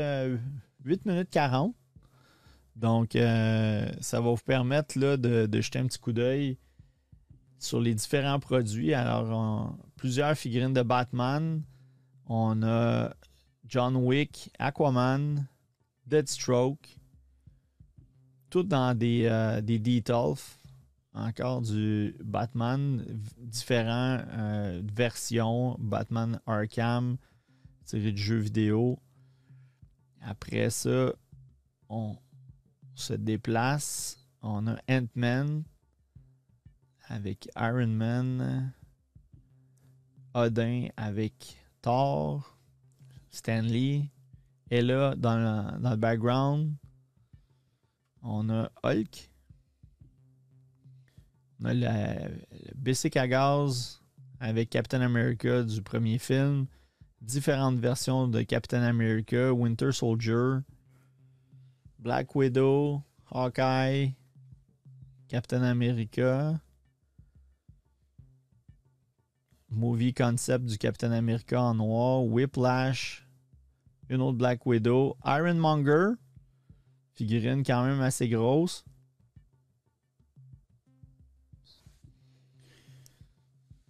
[0.83, 1.73] 8 minutes 40.
[2.75, 6.57] Donc, ça va vous permettre là, de, jeter un petit coup d'œil
[7.59, 8.93] sur les différents produits.
[8.93, 11.61] Alors, plusieurs figurines de Batman.
[12.27, 13.13] On a
[13.65, 15.47] John Wick, Aquaman,
[16.05, 16.97] Deadstroke,
[18.49, 20.35] tout dans des, euh, des details.
[21.15, 23.05] Encore du Batman,
[23.37, 27.17] différentes euh, versions, Batman Arkham,
[27.85, 28.99] tiré du jeu vidéo.
[30.21, 31.13] Après ça,
[31.89, 32.17] on
[32.95, 34.17] se déplace.
[34.41, 35.63] On a Ant-Man
[37.07, 38.73] avec Iron Man,
[40.33, 42.57] Odin avec Thor,
[43.29, 44.09] Stanley.
[44.71, 46.73] Et là, dans le, dans le background,
[48.23, 49.29] on a Hulk.
[51.59, 54.01] On a le, gaz
[54.39, 56.65] avec Captain America du premier film.
[57.21, 60.59] Différentes versions de Captain America, Winter Soldier,
[61.99, 64.15] Black Widow, Hawkeye,
[65.27, 66.59] Captain America.
[69.73, 73.27] Movie concept du Captain America en noir, Whiplash,
[74.09, 76.11] une autre Black Widow, Ironmonger,
[77.13, 78.85] figurine quand même assez grosse.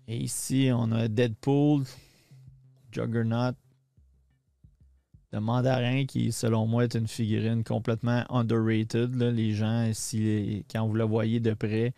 [0.08, 1.86] Et ici, on a Deadpool,
[2.92, 3.56] Juggernaut,
[5.32, 9.16] le mandarin qui, selon moi, est une figurine complètement underrated.
[9.16, 11.94] Les gens, si, quand vous la voyez de près,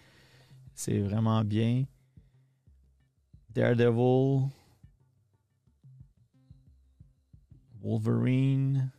[0.73, 1.85] c'est vraiment bien.
[3.55, 4.49] Daredevil,
[7.81, 8.91] Wolverine.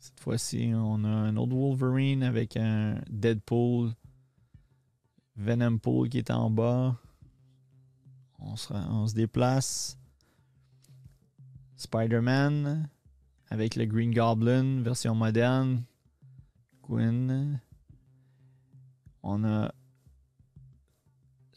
[0.00, 3.92] Cette fois-ci, on a un autre Wolverine avec un Deadpool,
[5.36, 6.96] Venom Pool qui est en bas.
[8.40, 9.96] On se, on se déplace.
[11.76, 12.88] Spider-Man
[13.50, 15.84] avec le Green Goblin, version moderne.
[16.82, 17.60] Gwen.
[19.22, 19.72] On a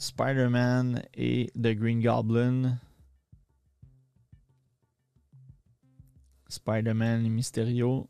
[0.01, 2.79] Spider-Man et The Green Goblin.
[6.49, 8.09] Spider-Man et Mysterio.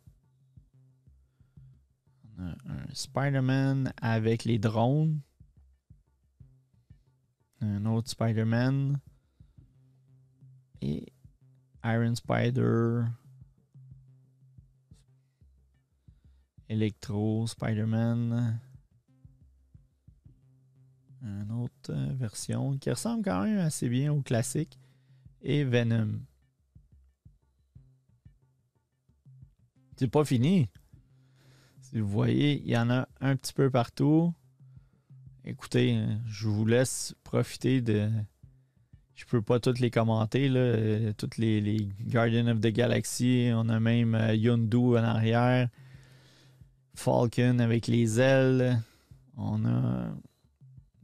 [2.37, 2.55] Un
[2.93, 5.19] Spider-Man avec les drones.
[7.59, 9.01] Un autre Spider-Man.
[10.81, 11.11] Et
[11.83, 13.03] Iron Spider.
[16.69, 18.61] Electro, Spider-Man
[21.21, 24.79] une autre euh, version qui ressemble quand même assez bien au classique,
[25.41, 26.19] et Venom.
[29.97, 30.67] C'est pas fini.
[31.81, 34.33] Si vous voyez, il y en a un petit peu partout.
[35.45, 38.09] Écoutez, hein, je vous laisse profiter de.
[39.13, 41.13] Je peux pas toutes les commenter, là.
[41.13, 43.51] Toutes les, les Guardians of the Galaxy.
[43.53, 45.69] On a même euh, Yondu en arrière.
[46.95, 48.81] Falcon avec les ailes.
[49.37, 50.11] On a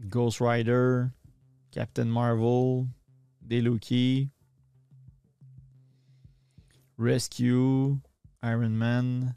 [0.10, 1.12] Ghost Rider,
[1.72, 2.88] Captain Marvel,
[3.46, 4.30] Deluki,
[6.98, 8.00] Rescue,
[8.44, 9.36] Iron Man,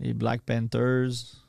[0.00, 1.44] les Black Panthers.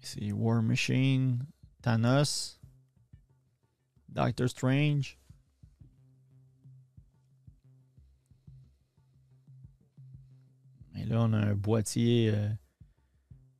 [0.00, 1.46] C'est War Machine,
[1.82, 2.58] Thanos,
[4.10, 5.18] Doctor Strange.
[10.96, 12.48] Et là, on a un boîtier euh,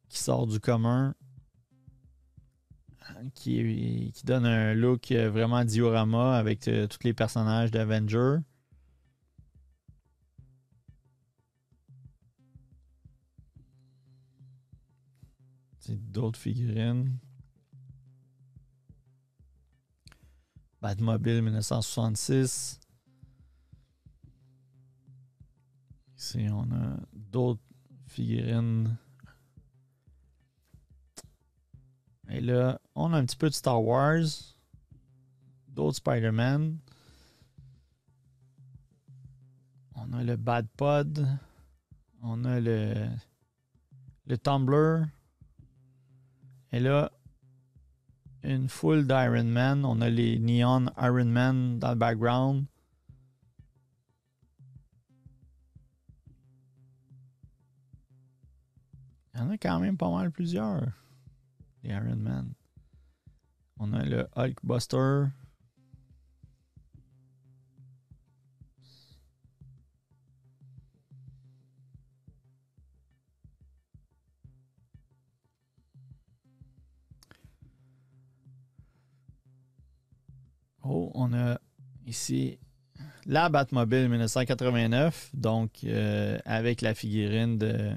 [0.09, 1.14] qui sort du commun,
[3.35, 8.38] qui, qui donne un look vraiment diorama avec euh, tous les personnages d'Avenger.
[15.88, 17.18] D'autres figurines.
[20.83, 22.79] Batmobile 1966.
[26.18, 27.62] Ici, on a d'autres
[28.07, 28.99] figurines
[32.30, 34.24] Et là, on a un petit peu de Star Wars,
[35.68, 36.78] d'autres Spider-Man.
[39.94, 41.26] On a le Bad Pod.
[42.22, 43.08] On a le,
[44.26, 45.06] le Tumblr.
[46.72, 47.10] Et là,
[48.42, 49.84] une foule d'Iron Man.
[49.84, 52.66] On a les Neon Iron Man dans le background.
[59.34, 60.82] Il y en a quand même pas mal plusieurs.
[61.84, 62.54] Iron Man.
[63.78, 65.26] On a le Hulkbuster.
[80.82, 81.60] Oh, on a
[82.06, 82.58] ici
[83.26, 87.92] la Batmobile 1989, donc euh, avec la figurine de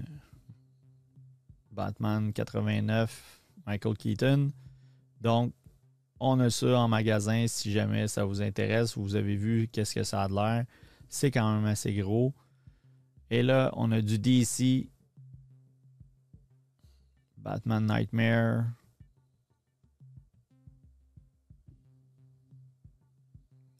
[1.71, 4.51] Batman 89, Michael Keaton.
[5.21, 5.53] Donc,
[6.19, 8.95] on a ça en magasin si jamais ça vous intéresse.
[8.97, 10.65] Vous avez vu qu'est-ce que ça a de l'air.
[11.09, 12.33] C'est quand même assez gros.
[13.29, 14.89] Et là, on a du DC.
[17.37, 18.65] Batman Nightmare.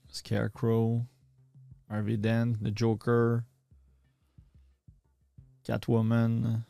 [0.08, 1.06] Scarecrow.
[1.89, 2.54] Harvey Dent.
[2.62, 3.44] The Joker.
[5.63, 6.63] Catwoman.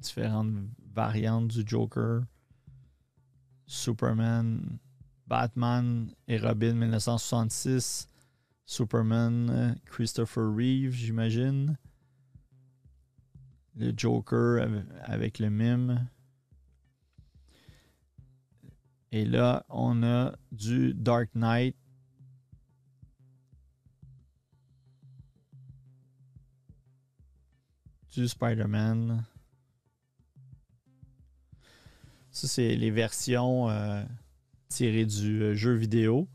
[0.00, 2.22] Différentes variantes du Joker.
[3.66, 4.78] Superman,
[5.26, 8.08] Batman et Robin 1966,
[8.64, 11.76] Superman, Christopher Reeve, j'imagine.
[13.74, 14.66] Le Joker
[15.02, 16.08] avec le mime.
[19.12, 21.76] Et là, on a du Dark Knight.
[28.12, 29.26] Du Spider-Man.
[32.36, 34.04] Ça, c'est les versions euh,
[34.68, 36.28] tirées du euh, jeu vidéo.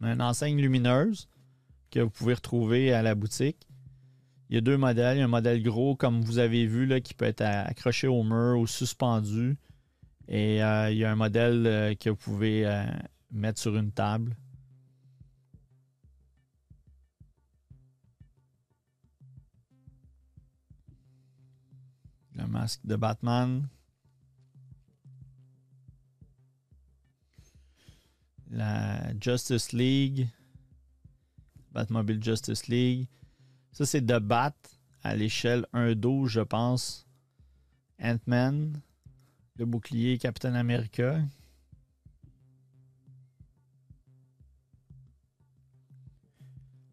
[0.00, 1.28] On a une enseigne lumineuse
[1.92, 3.69] que vous pouvez retrouver à la boutique.
[4.50, 5.16] Il y a deux modèles.
[5.16, 8.08] Il y a un modèle gros, comme vous avez vu, là, qui peut être accroché
[8.08, 9.56] au mur ou suspendu.
[10.26, 12.84] Et euh, il y a un modèle euh, que vous pouvez euh,
[13.30, 14.36] mettre sur une table.
[22.34, 23.68] Le masque de Batman.
[28.50, 30.26] La Justice League.
[31.70, 33.06] Batmobile Justice League.
[33.72, 34.54] Ça, c'est de Bat
[35.02, 37.06] à l'échelle 1-12, je pense.
[38.02, 38.80] Ant-Man,
[39.56, 41.20] le bouclier Captain America.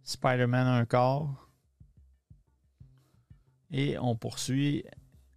[0.04, 1.50] Spider-Man un corps.
[3.72, 4.86] Et on poursuit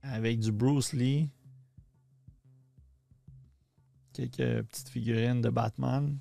[0.02, 1.28] avec du Bruce Lee.
[4.12, 6.18] Quelques petites figurines de Batman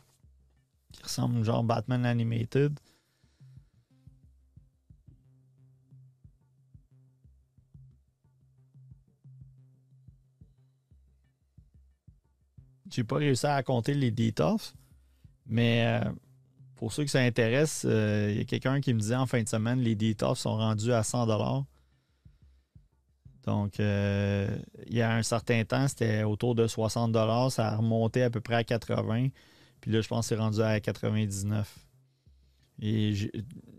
[0.91, 2.79] qui ressemblent genre Batman Animated.
[12.89, 14.73] J'ai pas réussi à compter les DTOF,
[15.45, 16.09] mais euh,
[16.75, 19.47] pour ceux qui s'intéressent, euh, il y a quelqu'un qui me disait en fin de
[19.47, 21.27] semaine les DTOF sont rendus à 100
[23.45, 27.13] Donc, euh, il y a un certain temps, c'était autour de 60
[27.51, 29.27] Ça a remonté à peu près à 80
[29.81, 31.77] Puis là, je pense que c'est rendu à 99
[32.81, 33.13] Et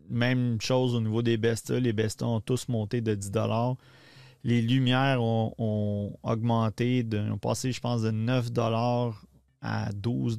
[0.09, 1.81] même chose au niveau des Bestas.
[1.81, 3.31] Les Bestas ont tous monté de 10
[4.44, 8.48] les lumières ont, augmenté, de, ont passé, je pense, de 9
[9.61, 10.38] à 12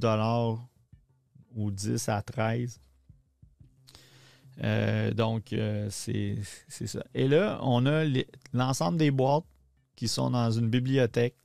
[1.55, 2.79] ou 10 à 13.
[4.63, 6.37] Euh, donc, euh, c'est
[6.69, 7.03] ça.
[7.13, 8.03] Et là, on a
[8.53, 9.45] l'ensemble des boîtes
[9.95, 11.35] qui sont dans une bibliothèque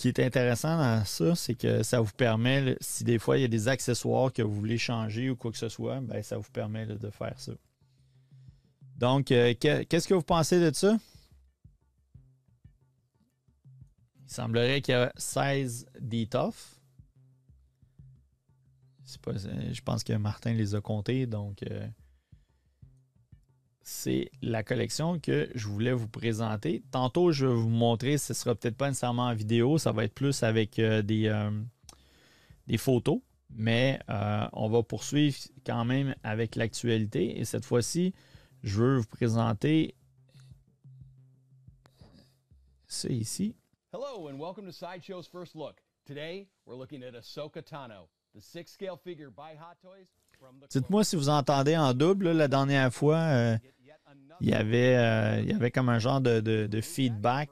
[0.00, 3.44] qui est intéressant dans ça, c'est que ça vous permet, si des fois il y
[3.44, 6.50] a des accessoires que vous voulez changer ou quoi que ce soit, ben, ça vous
[6.50, 7.52] permet de faire ça.
[8.96, 10.96] Donc, euh, qu'est-ce que vous pensez de ça?
[14.24, 16.80] Il semblerait qu'il y a 16 DTOF.
[19.04, 21.86] je pense que Martin les a comptés, donc euh,
[23.90, 26.82] c'est la collection que je voulais vous présenter.
[26.92, 30.04] Tantôt, je vais vous montrer, ce ne sera peut-être pas nécessairement en vidéo, ça va
[30.04, 31.50] être plus avec euh, des, euh,
[32.68, 33.20] des, photos,
[33.50, 35.36] mais euh, on va poursuivre
[35.66, 37.40] quand même avec l'actualité.
[37.40, 38.14] Et cette fois-ci,
[38.62, 39.96] je veux vous présenter
[42.86, 43.56] ça ici.
[43.92, 45.82] Hello and welcome to Sideshow's First Look.
[46.06, 50.06] Today, we're looking at Ahsoka Tano, the six-scale figure by Hot Toys
[50.70, 52.30] Dites-moi si vous entendez en double.
[52.32, 53.58] la dernière fois, euh,
[54.40, 57.50] il, y avait, euh, il y avait comme un genre de, de, feedback.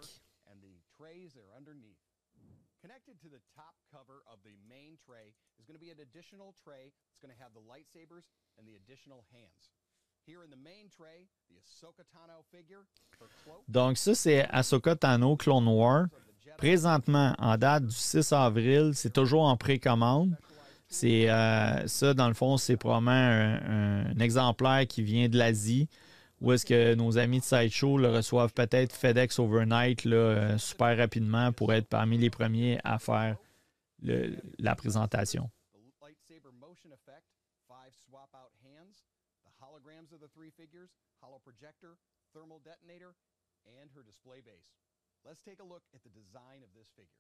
[13.67, 16.07] Donc ça, c'est Ahsoka Tano Clone War.
[16.57, 20.37] Présentement, en date du 6 avril, c'est toujours en précommande.
[20.89, 25.89] C'est euh, ça, dans le fond, c'est probablement un exemplaire qui vient de l'Asie,
[26.41, 30.97] où est-ce que nos amis de Sideshow le reçoivent peut-être FedEx overnight là, euh, super
[30.97, 33.37] rapidement pour être parmi les premiers à faire
[34.03, 35.51] le- la présentation.
[45.25, 47.19] Let's take a look at the design of this figure.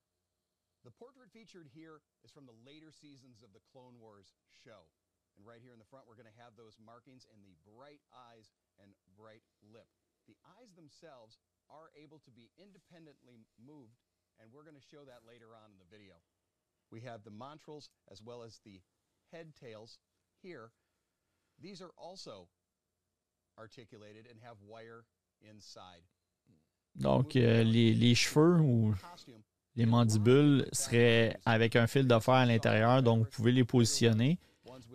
[0.85, 4.33] The portrait featured here is from the later seasons of the Clone Wars
[4.64, 4.87] show.
[5.39, 8.03] And right here in the front, we're going to have those markings and the bright
[8.11, 8.51] eyes
[8.82, 9.86] and bright lip.
[10.26, 11.39] The eyes themselves
[11.70, 14.03] are able to be independently moved,
[14.43, 16.18] and we're going to show that later on in the video.
[16.91, 18.82] We have the montrals as well as the
[19.30, 19.99] head tails
[20.43, 20.74] here.
[21.62, 22.49] These are also
[23.59, 25.05] articulated and have wire
[25.41, 26.03] inside.
[26.97, 28.95] Donc, euh, les, les cheveux ou
[29.76, 34.41] les mandibules seraient avec un fil de fer à l'intérieur, donc vous pouvez les positionner.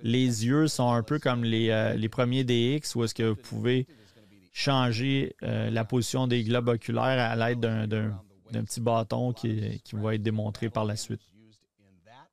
[0.01, 3.36] Les yeux sont un peu comme les, euh, les premiers DX, où est-ce que vous
[3.36, 3.88] pouvez
[4.51, 8.19] changer euh, la position des globes oculaires à l'aide d'un-
[8.65, 11.21] petit bâton qui, qui va être démontré par la suite.
[11.34, 12.30] Used in that.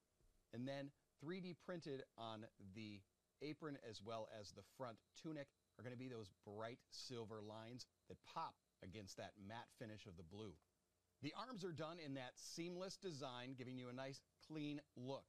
[0.54, 0.90] And then
[1.24, 3.00] 3D printed on the
[3.42, 5.46] apron as well as the front tunic
[5.78, 10.16] are going to be those bright silver lines that pop against that matte finish of
[10.18, 10.52] the blue.
[11.22, 15.24] The arms are done in that seamless design, giving you a nice clean look.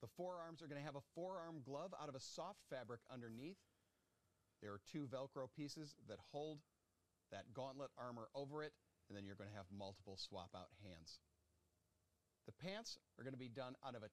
[0.00, 3.60] The forearms are going to have a forearm glove out of a soft fabric underneath.
[4.62, 6.60] There are two Velcro pieces that hold
[7.30, 8.72] that gauntlet armor over it,
[9.08, 11.20] and then you're going to have multiple swap out hands.
[12.46, 14.10] The pants are going to be done out of a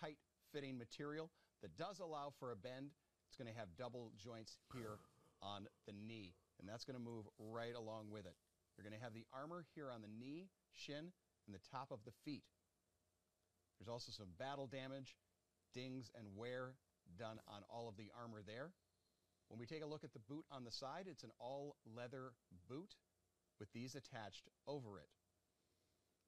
[0.00, 0.18] tight
[0.52, 1.30] fitting material
[1.62, 2.90] that does allow for a bend.
[3.28, 4.98] It's going to have double joints here
[5.42, 8.34] on the knee, and that's going to move right along with it.
[8.76, 11.12] You're going to have the armor here on the knee, shin,
[11.46, 12.44] and the top of the feet.
[13.78, 15.16] There's also some battle damage,
[15.76, 16.72] dings, and wear
[17.18, 18.72] done on all of the armor there.
[19.48, 22.32] When we take a look at the boot on the side, it's an all leather
[22.68, 22.96] boot
[23.60, 25.08] with these attached over it.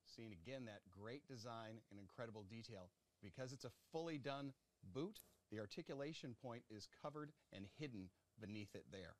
[0.04, 2.90] Seeing again that great design and incredible detail.
[3.22, 4.52] Because it's a fully done
[4.94, 5.18] boot,
[5.50, 9.16] the articulation point is covered and hidden beneath it there.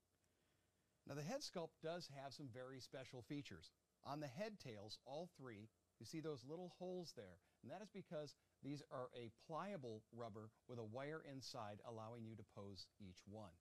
[1.09, 3.70] Now, the head sculpt does have some very special features.
[4.05, 5.68] On the head tails, all three,
[5.99, 10.49] you see those little holes there, and that is because these are a pliable rubber
[10.69, 13.53] with a wire inside allowing you to pose each one.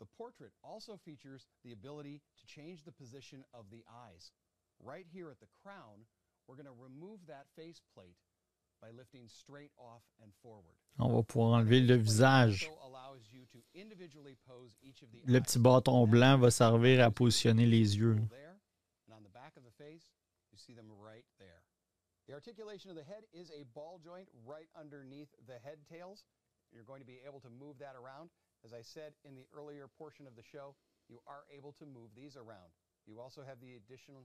[0.00, 4.32] The portrait also features the ability to change the position of the eyes.
[4.82, 6.02] Right here at the crown,
[6.48, 8.18] we're going to remove that faceplate
[8.82, 10.74] by lifting straight off and forward.
[10.98, 12.68] On va pouvoir enlever le visage.
[15.26, 18.16] Le petit bâton blanc va servir à positionner les yeux.
[19.06, 20.10] And on the back of the face,
[20.50, 21.63] you see them right there.
[22.26, 26.24] The articulation of the head is a ball joint right underneath the head tails.
[26.72, 28.32] You're going to be able to move that around.
[28.64, 30.74] As I said in the earlier portion of the show,
[31.08, 32.72] you are able to move these around.
[33.04, 34.24] You also have the additional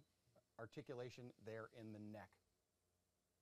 [0.56, 2.32] articulation there in the neck.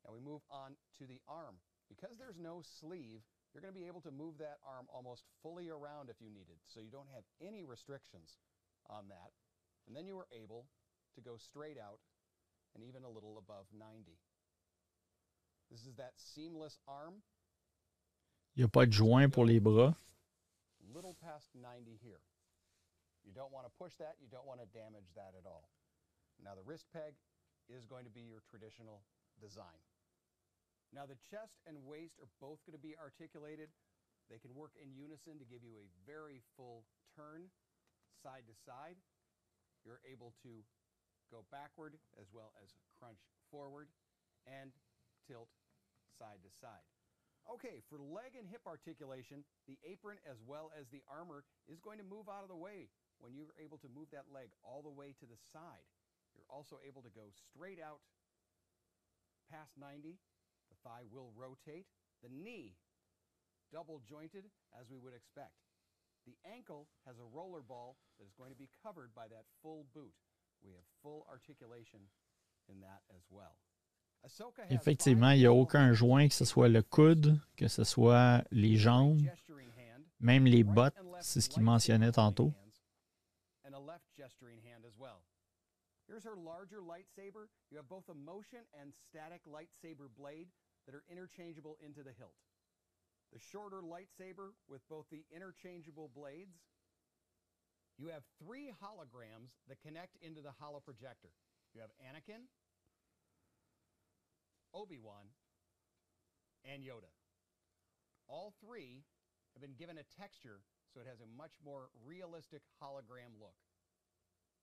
[0.02, 1.62] Now we move on to the arm.
[1.88, 3.22] Because there's no sleeve,
[3.54, 6.60] you're going to be able to move that arm almost fully around if you needed,
[6.68, 8.42] so you don't have any restrictions
[8.90, 9.32] on that.
[9.88, 10.68] And then you are able
[11.16, 12.04] to go straight out
[12.76, 13.78] and even a little above 90.
[13.80, 15.57] This is that seamless arm,
[18.56, 19.96] Il n'y a pas de joint pour les bras.
[20.94, 22.22] little past 90 here.
[23.22, 25.70] You don't want to push that, you don't want to damage that at all.
[26.42, 27.14] Now the wrist peg
[27.68, 29.04] is going to be your traditional
[29.38, 29.78] design.
[30.96, 33.68] Now the chest and waist are both going to be articulated.
[34.32, 37.52] They can work in unison to give you a very full turn
[38.24, 38.96] side to side.
[39.84, 40.64] You're able to
[41.30, 43.20] go backward as well as crunch
[43.52, 43.92] forward
[44.48, 44.72] and
[45.28, 45.52] tilt
[46.18, 46.86] side to side.
[47.48, 51.96] Okay, for leg and hip articulation, the apron as well as the armor is going
[51.96, 52.92] to move out of the way
[53.24, 55.88] when you're able to move that leg all the way to the side.
[56.36, 58.04] You're also able to go straight out
[59.48, 60.20] past 90.
[60.68, 61.88] The thigh will rotate.
[62.20, 62.76] The knee,
[63.72, 65.56] double jointed as we would expect.
[66.28, 69.88] The ankle has a roller ball that is going to be covered by that full
[69.96, 70.12] boot.
[70.60, 72.12] We have full articulation
[72.68, 73.56] in that as well.
[74.70, 78.78] Effectivement, il n'y a aucun joint, que ce soit le coude, que ce soit les
[78.78, 79.22] jambes,
[80.20, 82.54] même les bottes, c'est ce qu'il mentionnait tantôt.
[86.08, 87.50] Here's her larger lightsaber.
[87.70, 90.48] You have both a motion and static lightsaber blade
[90.88, 92.34] that are interchangeable into the hilt.
[93.34, 96.56] The shorter lightsaber with both the interchangeable blades.
[98.00, 101.36] You have three holograms that connect into the holo projector.
[101.76, 102.48] You have Anakin,
[104.78, 105.34] Obi-Wan,
[106.62, 107.10] and Yoda.
[108.30, 109.02] All three
[109.54, 110.62] have been given a texture
[110.94, 113.58] so it has a much more realistic hologram look.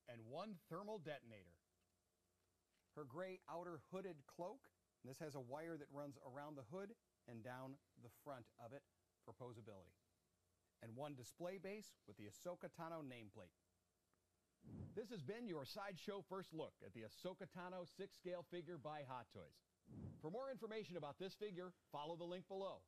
[0.07, 1.59] And one thermal detonator.
[2.95, 4.63] Her gray outer hooded cloak.
[5.03, 6.95] This has a wire that runs around the hood
[7.27, 8.83] and down the front of it
[9.25, 9.99] for posability.
[10.81, 13.53] And one display base with the Ahsoka Tano nameplate.
[14.95, 19.25] This has been your Sideshow first look at the Ahsoka Tano 6-scale figure by Hot
[19.33, 19.64] Toys.
[20.21, 22.81] For more information about this figure, follow the link below.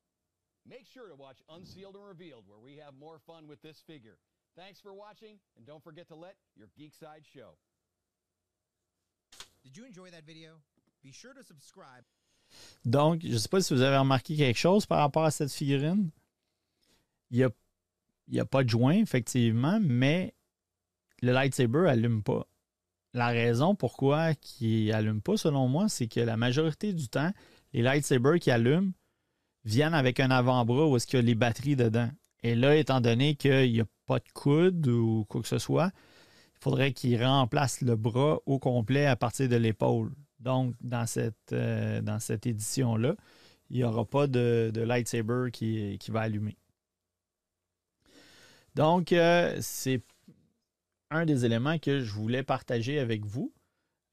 [0.68, 4.18] Make sure to watch Unsealed and Revealed where we have more fun with this figure.
[4.56, 7.58] Thanks for watching, and don't forget to let your geek side show.
[9.64, 10.54] Did you enjoy that video?
[11.04, 12.04] Be sure to subscribe.
[12.86, 15.52] Donc, je ne sais pas si vous avez remarqué quelque chose par rapport à cette
[15.52, 16.10] figurine.
[17.30, 17.50] Il n'y a,
[18.30, 20.34] il y a pas de joint, effectivement, mais
[21.22, 22.48] le lightsaber allume pas.
[23.18, 27.32] La raison pourquoi il allume pas, selon moi, c'est que la majorité du temps,
[27.74, 28.92] les lightsabers qui allument
[29.66, 32.12] viennent avec un avant-bras où est-ce qu'il y a les batteries dedans.
[32.44, 35.90] Et là, étant donné qu'il n'y a pas de coude ou quoi que ce soit,
[36.58, 40.12] il faudrait qu'il remplace le bras au complet à partir de l'épaule.
[40.40, 42.02] Donc, dans cette, euh,
[42.46, 43.16] édition-là,
[43.72, 46.56] il n'y aura pas de, de lightsaber qui, qui, va allumer.
[48.76, 50.04] Donc, euh, c'est
[51.10, 53.54] un des éléments que je voulais partager avec vous.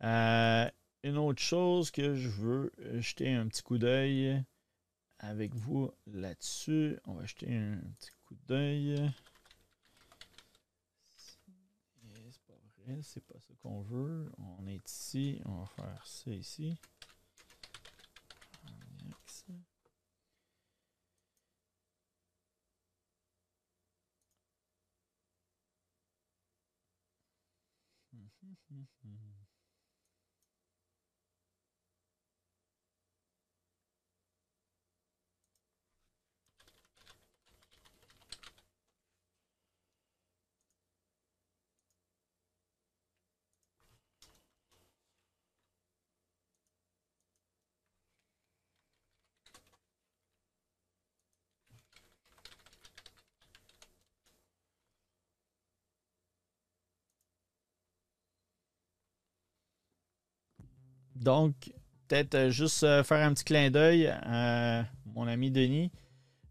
[0.03, 0.69] Euh,
[1.03, 4.43] une autre chose que je veux jeter un petit coup d'œil
[5.19, 6.99] avec vous là-dessus.
[7.07, 9.13] On va jeter un petit coup d'œil.
[11.17, 11.39] C'est
[12.47, 14.31] pas vrai, c'est pas ça qu'on veut.
[14.39, 16.79] On est ici, on va faire ça ici.
[29.25, 29.64] Mm.
[61.15, 61.55] Donc,
[62.09, 64.85] peut-être euh, juste euh, faire un petit clin d'œil à
[65.15, 65.91] mon ami Denis.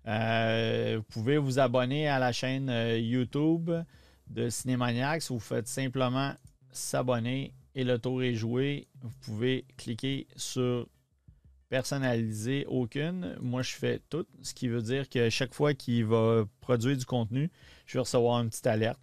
[0.08, 3.72] Euh, vous pouvez vous abonner à la chaîne YouTube
[4.28, 5.24] de Cinémaniacs.
[5.30, 6.34] Vous faites simplement
[6.72, 8.88] s'abonner et le tour est joué.
[9.02, 10.88] Vous pouvez cliquer sur
[11.70, 13.36] personnaliser aucune.
[13.42, 17.06] Moi, je fais tout, ce qui veut dire que chaque fois qu'il va produire du
[17.06, 17.50] contenu,
[17.86, 19.00] je vais recevoir une petite alerte.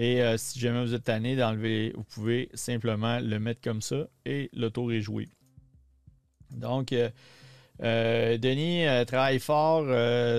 [0.00, 4.06] Et euh, si jamais vous êtes tanné d'enlever, vous pouvez simplement le mettre comme ça
[4.24, 5.28] et le tour est joué.
[6.52, 7.10] Donc, euh,
[7.82, 9.82] euh, Denis travaille fort.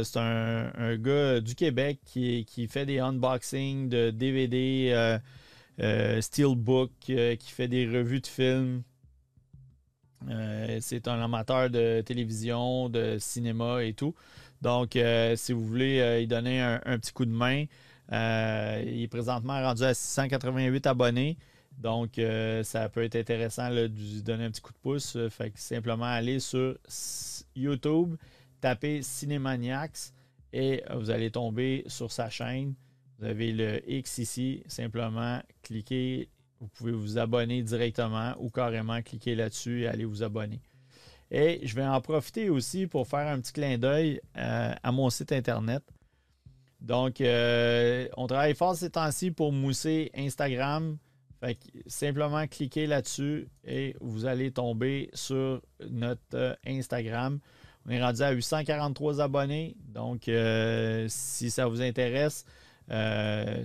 [0.05, 5.19] c'est un, gars du Québec qui, fait des unboxings de DVD,
[6.21, 8.83] Steelbook, qui fait des revues de films.
[10.79, 14.15] c'est un amateur de télévision, de cinéma et tout.
[14.61, 14.97] Donc,
[15.35, 17.65] si vous voulez y donner un petit coup de main,
[18.11, 21.37] euh, il est présentement rendu à 688 abonnés.
[21.77, 25.15] Donc, euh, ça peut être intéressant de lui donner un petit coup de pouce.
[25.15, 26.77] Euh, fait que simplement aller sur
[27.55, 28.15] YouTube,
[28.59, 30.11] taper Cinemaniacs
[30.51, 32.73] et vous allez tomber sur sa chaîne.
[33.19, 34.63] Vous avez le X ici.
[34.67, 36.29] Simplement cliquez.
[36.59, 40.59] Vous pouvez vous abonner directement ou carrément cliquer là-dessus et aller vous abonner.
[41.31, 45.31] Et je vais en profiter aussi pour faire un petit clin d'œil à mon site
[45.31, 45.83] internet.
[46.81, 50.97] Donc, euh, on travaille fort ces temps-ci pour mousser Instagram.
[51.41, 51.57] Fait
[51.87, 57.39] simplement cliquez là-dessus et vous allez tomber sur notre euh, Instagram.
[57.85, 59.75] On est rendu à 843 abonnés.
[59.87, 62.45] Donc, euh, si ça vous intéresse,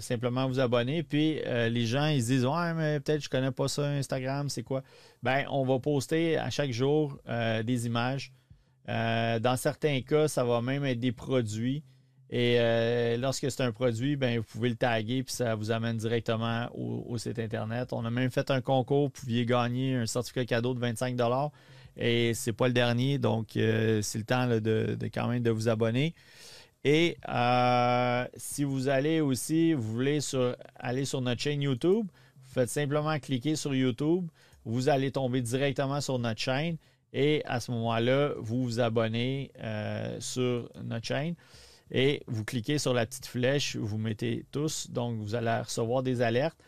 [0.01, 1.03] simplement vous abonner.
[1.03, 4.49] Puis les gens, ils se disent Ouais, mais peut-être je ne connais pas ça, Instagram,
[4.49, 4.83] c'est quoi?
[5.23, 7.19] Ben, on va poster à chaque jour
[7.65, 8.33] des images.
[8.87, 11.83] dans certains cas, ça va même être des produits.
[12.31, 15.99] Et euh, lorsque c'est un produit, ben, vous pouvez le taguer puis ça vous amène
[15.99, 17.93] directement au, site Internet.
[17.93, 21.17] On a même fait un concours, vous pouviez gagner un certificat cadeau de 25
[21.97, 25.69] et c'est pas le dernier, donc euh, c'est le temps de, quand même de vous
[25.69, 26.15] abonner.
[26.83, 30.19] Et euh, si vous allez aussi, vous voulez
[30.77, 34.27] aller sur notre chaîne YouTube, vous faites simplement cliquer sur YouTube,
[34.65, 36.79] vous allez tomber directement sur notre chaîne
[37.13, 39.53] et à ce moment-là, vous vous abonnez
[40.19, 41.37] sur notre chaîne
[41.91, 46.23] et vous cliquez sur la petite flèche, vous mettez tous, donc vous allez recevoir des
[46.23, 46.59] alertes.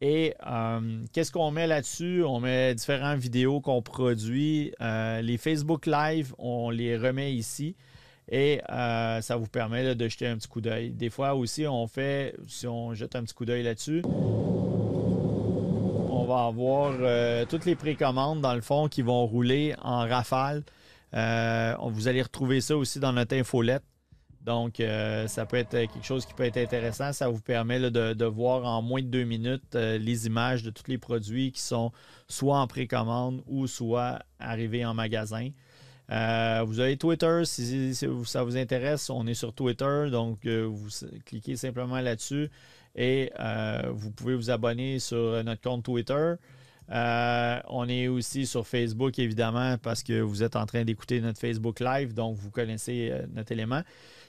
[0.00, 2.22] Et euh, qu'est-ce qu'on met là-dessus?
[2.24, 4.72] On met différentes vidéos qu'on produit.
[4.80, 7.76] Euh, les Facebook Live, on les remet ici.
[8.28, 10.90] et euh, ça vous permet de jeter un petit coup d'œil.
[10.90, 14.02] Des fois aussi, on fait, si on jette un petit coup d'œil là-dessus,
[16.10, 20.64] on va avoir toutes les précommandes dans le fond qui vont rouler en rafale.
[21.12, 23.84] Vous allez retrouver ça aussi dans notre infolette.
[24.44, 24.82] Donc,
[25.26, 27.12] ça peut être quelque chose qui peut être intéressant.
[27.12, 30.98] Ça vous permet de, voir en moins de deux minutes les images de tous les
[30.98, 31.92] produits qui sont
[32.28, 35.48] soit en précommande ou soit arrivés en magasin.
[36.10, 40.88] Euh, vous avez Twitter, si, ça vous intéresse, on est sur Twitter, donc euh, vous
[41.24, 42.50] cliquez simplement là-dessus
[42.94, 46.34] et euh, vous pouvez vous abonner sur notre compte Twitter.
[46.90, 51.80] on est aussi sur Facebook, évidemment, parce que vous êtes en train d'écouter notre Facebook
[51.80, 53.82] Live, donc vous connaissez notre élément.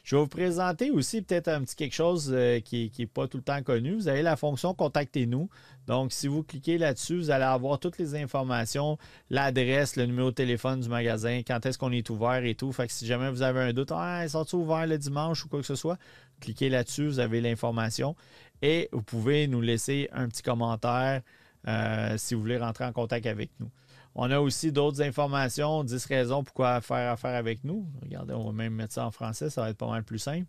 [0.05, 3.37] Je vais vous présenter aussi peut-être un petit quelque chose euh, qui n'est pas tout
[3.37, 3.95] le temps connu.
[3.95, 5.49] Vous avez la fonction Contactez-nous.
[5.87, 8.99] Donc, si vous cliquez là-dessus, vous allez avoir toutes les informations,
[9.31, 12.71] l'adresse, le numéro de téléphone du magasin, quand est-ce qu'on est ouvert et tout.
[12.71, 15.61] Fait que si jamais vous avez un doute, ah, sont ouverts le dimanche ou quoi
[15.61, 15.97] que ce soit,
[16.39, 18.15] cliquez là-dessus, vous avez l'information.
[18.61, 21.23] Et vous pouvez nous laisser un petit commentaire
[21.67, 23.71] euh, si vous voulez rentrer en contact avec nous.
[24.15, 27.85] On a aussi d'autres informations, 10 raisons pourquoi faire affaire avec nous.
[28.01, 30.47] Regardez, on va même mettre ça en français, ça va être pas mal plus simple.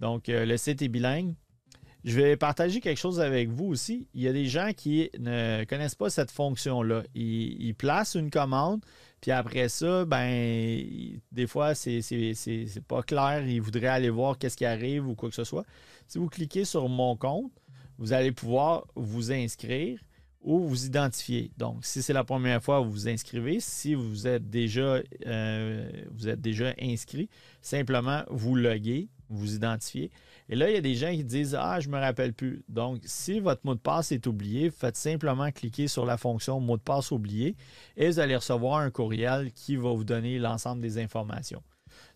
[0.00, 1.34] Donc, euh, le site est bilingue.
[2.04, 4.08] Je vais partager quelque chose avec vous aussi.
[4.12, 7.04] Il y a des gens qui ne connaissent pas cette fonction-là.
[7.14, 8.84] Ils, placent une commande,
[9.20, 10.82] puis après ça, ben,
[11.30, 12.02] des fois, c'est
[12.88, 13.46] pas clair.
[13.46, 15.64] Ils voudraient aller voir qu'est-ce qui arrive ou quoi que ce soit.
[16.08, 17.52] Si vous cliquez sur mon compte,
[17.98, 20.00] vous allez pouvoir vous inscrire
[20.42, 21.50] ou vous identifier.
[21.56, 23.60] Donc, si c'est la première fois, vous vous inscrivez.
[23.60, 27.28] Si vous êtes déjà, euh, vous êtes déjà inscrit,
[27.60, 30.10] simplement vous loguez, vous identifiez.
[30.48, 32.64] Et là, il y a des gens qui disent Ah, je ne me rappelle plus.
[32.68, 36.76] Donc, si votre mot de passe est oublié, faites simplement cliquer sur la fonction mot
[36.76, 37.56] de passe oublié
[37.96, 41.62] et vous allez recevoir un courriel qui va vous donner l'ensemble des informations.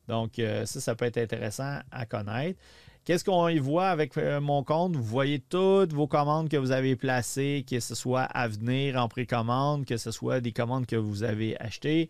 [0.09, 2.59] Donc, euh, ça, ça peut être intéressant à connaître.
[3.07, 4.97] Qu'est-ce qu'on y voit avec euh, mon compte?
[4.97, 9.07] Vous voyez toutes vos commandes que vous avez placées, que ce soit à venir en
[9.07, 12.09] précommande, que ce soit des commandes que vous avez achetées.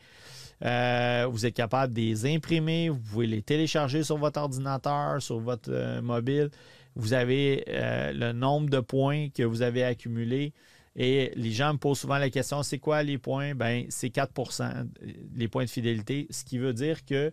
[0.64, 5.38] Euh, vous êtes capable de les imprimer, vous pouvez les télécharger sur votre ordinateur, sur
[5.38, 6.48] votre euh, mobile.
[6.94, 10.54] Vous avez le nombre de points que vous avez accumulés.
[10.98, 13.54] Et les gens me posent souvent la question, c'est quoi les points?
[13.54, 14.86] Ben, c'est 4%
[15.34, 17.30] les points de fidélité, ce qui veut dire que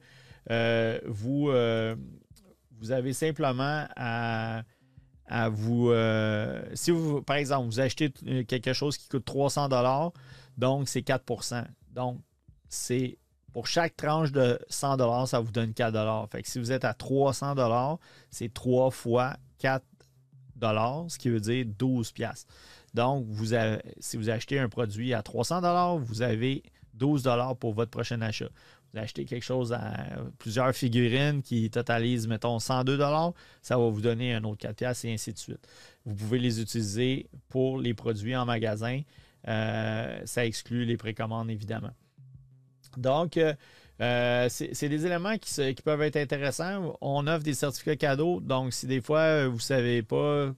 [1.06, 1.50] vous,
[2.84, 4.64] vous avez simplement à,
[5.50, 5.90] vous.
[5.90, 8.12] Euh, si vous, par exemple, vous achetez
[8.46, 9.70] quelque chose qui coûte 300
[10.58, 12.20] donc c'est 4% Donc,
[12.68, 13.18] c'est
[13.54, 16.94] pour chaque tranche de 100 ça vous donne 4 Fait que si vous êtes à
[16.94, 17.56] 300
[18.30, 19.84] c'est 3 fois 4
[21.08, 22.14] ce qui veut dire 12
[22.94, 23.56] Donc, vous
[24.00, 26.64] si vous achetez un produit à 300 vous avez
[26.96, 27.30] 12
[27.60, 28.50] pour votre prochain achat
[28.94, 29.94] vous achetez quelque chose à
[30.38, 33.00] plusieurs figurines qui totalisent, mettons, 102
[33.62, 35.68] ça va vous donner un autre 4 piastres et ainsi de suite.
[36.06, 39.02] Vous pouvez les utiliser pour les produits en magasin.
[39.48, 41.92] Euh, ça exclut les précommandes, évidemment.
[42.98, 43.54] Donc, euh,
[44.02, 46.96] euh, c'est des éléments qui, qui, peuvent être intéressants.
[47.02, 48.42] On offre des certificats cadeaux.
[48.42, 50.54] Donc, si des fois, vous ne savez pas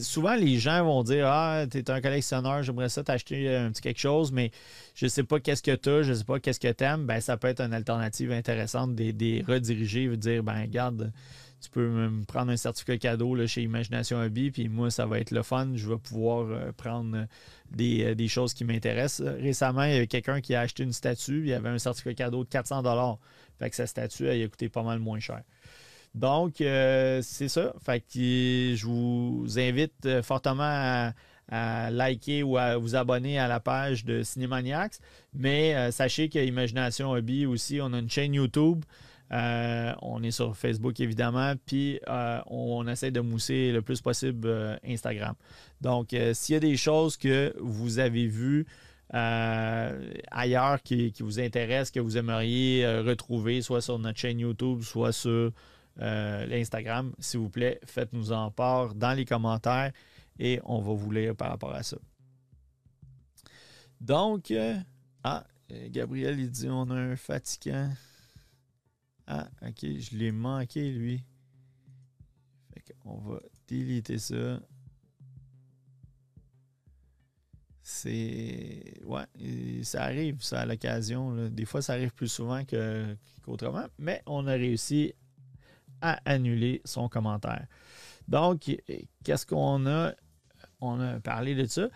[0.00, 3.82] souvent, les gens vont dire Ah, tu es un collectionneur, j'aimerais ça t'acheter un petit
[3.82, 4.50] quelque chose, mais
[4.94, 6.84] je ne sais pas qu'est-ce que tu as, je ne sais pas qu'est-ce que tu
[6.84, 7.06] aimes.
[7.06, 11.12] Ben, ça peut être une alternative intéressante des, des rediriger, dire ben regarde,
[11.64, 15.18] tu peux me prendre un certificat cadeau là, chez Imagination Hobby, puis moi, ça va
[15.18, 15.72] être le fun.
[15.74, 17.26] Je vais pouvoir euh, prendre
[17.70, 19.26] des, euh, des, choses qui m'intéressent.
[19.40, 22.44] Récemment, il y avait quelqu'un qui a acheté une statue, il avait un certificat cadeau
[22.44, 23.18] de 400
[23.58, 25.42] Fait que sa statue, elle a coûté pas mal moins cher.
[26.14, 27.74] Donc, euh, c'est ça.
[27.84, 31.12] Que je vous invite euh, fortement
[31.50, 34.98] à, liker ou à vous abonner à la page de Cinémaniacs.
[35.34, 38.84] Mais euh, sachez qu'à Imagination Hobby aussi, on a une chaîne YouTube.
[39.30, 42.00] on est sur Facebook évidemment, puis
[42.46, 45.34] on essaie de mousser le plus possible Instagram.
[45.80, 48.66] Donc, s'il y a des choses que vous avez vues
[49.10, 55.52] ailleurs qui, vous intéressent, que vous aimeriez retrouver, soit sur notre chaîne YouTube, soit sur
[56.00, 59.92] euh, l'Instagram, s'il vous plaît, faites-nous en part dans les commentaires
[60.38, 61.96] et on va vous lire par rapport à ça.
[64.00, 64.76] Donc, euh,
[65.22, 65.46] ah,
[65.88, 67.90] Gabriel, il dit on a un fatigant.
[69.26, 71.24] Ah, ok, je l'ai manqué, lui.
[72.72, 74.60] Fait on va déliter ça.
[77.82, 78.94] C'est.
[79.04, 79.24] Ouais,
[79.82, 81.48] ça arrive, ça, à l'occasion.
[81.48, 85.14] Des fois, ça arrive plus souvent qu'autrement, mais on a réussi
[86.00, 87.66] à annuler son commentaire.
[88.28, 88.76] Donc,
[89.24, 90.12] qu'est-ce qu'on a?
[90.80, 91.82] On a parlé de ça.
[91.82, 91.88] Euh,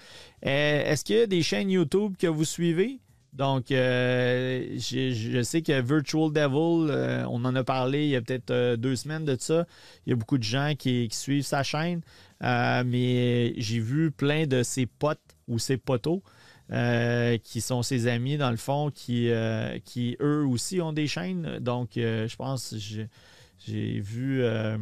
[0.43, 3.01] est-ce qu'il y a des chaînes YouTube que vous suivez?
[3.33, 8.23] Donc, euh, je sais que Virtual Devil, euh, on en a parlé il y a
[8.23, 9.67] peut-être deux semaines de ça.
[10.07, 12.01] Il y a beaucoup de gens qui, suivent sa chaîne,
[12.41, 16.23] mais j'ai vu plein de ses potes ou ses potos
[16.73, 19.31] euh, qui sont ses amis, dans le fond, qui,
[19.85, 21.59] qui eux aussi ont des chaînes.
[21.61, 22.75] Donc, je pense
[23.59, 24.43] j'ai- vu.
[24.43, 24.79] euh,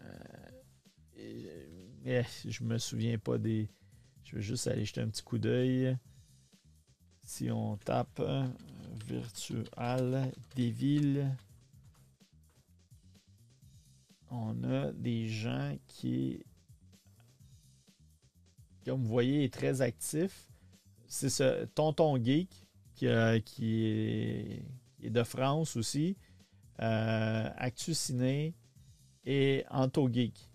[0.00, 1.66] euh,
[2.04, 3.68] eh, je me souviens pas des.
[4.24, 5.96] Je vais juste aller jeter un petit coup d'œil.
[7.22, 8.46] Si on tape euh,
[9.06, 11.26] Virtual Devil,
[14.30, 16.42] on a des gens qui,
[18.84, 20.48] comme vous voyez, est très actif.
[21.08, 22.50] C'est ce Tonton Geek
[22.94, 24.62] qui est
[25.10, 26.16] de France aussi.
[26.82, 28.54] Euh, Actu Ciné
[29.24, 30.50] et Anto Geek.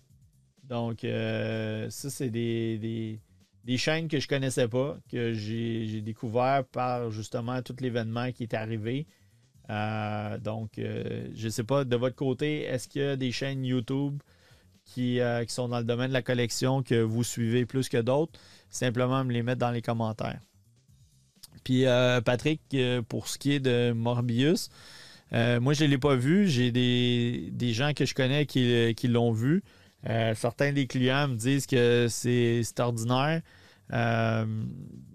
[0.64, 3.20] Donc, euh, ça, c'est des,
[3.78, 9.08] chaînes que je connaissais pas, que j'ai découvert par justement tout l'événement qui est arrivé.
[9.70, 13.66] Euh, donc, je ne sais pas, de votre côté, est-ce qu'il y a des chaînes
[13.66, 14.22] YouTube
[14.86, 18.40] qui, qui sont dans le domaine de la collection que vous suivez plus que d'autres?
[18.70, 20.40] Simplement me les mettre dans les commentaires.
[21.64, 21.86] Puis,
[22.24, 22.62] Patrick,
[23.10, 24.70] pour ce qui est de Morbius,
[25.34, 26.48] euh, moi, je ne l'ai pas vu.
[26.48, 29.64] J'ai des, des gens que je connais qui, qui l'ont vu.
[30.10, 33.42] Euh, certains des clients me disent que c'est ordinaire.
[33.94, 34.46] Euh,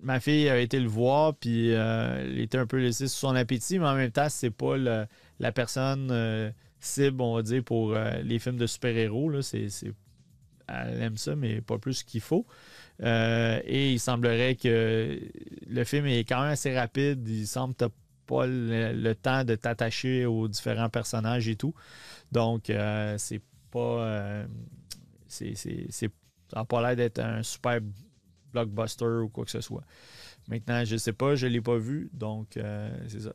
[0.03, 3.35] ma fille a été le voir, puis euh, elle était un peu laissée sous son
[3.35, 7.95] appétit, mais en même temps, c'est pas la personne euh, cible, on va dire, pour
[7.95, 9.33] euh, les films de super-héros.
[10.69, 12.47] Elle aime ça, mais pas plus qu'il faut.
[13.03, 15.21] Euh, et il semblerait que
[15.69, 17.27] le film est quand même assez rapide.
[17.29, 17.87] Il semble que
[18.27, 21.75] pas le, temps de t'attacher aux différents personnages et tout.
[22.33, 23.79] Donc, euh, c'est pas.
[23.79, 24.47] euh,
[25.29, 27.81] c'est, c'est, ça n'a pas l'air d'être un super
[28.53, 29.85] blockbuster ou quoi que ce soit.
[30.49, 33.35] Maintenant, je sais pas, je ne l'ai pas vu, donc euh, c'est ça.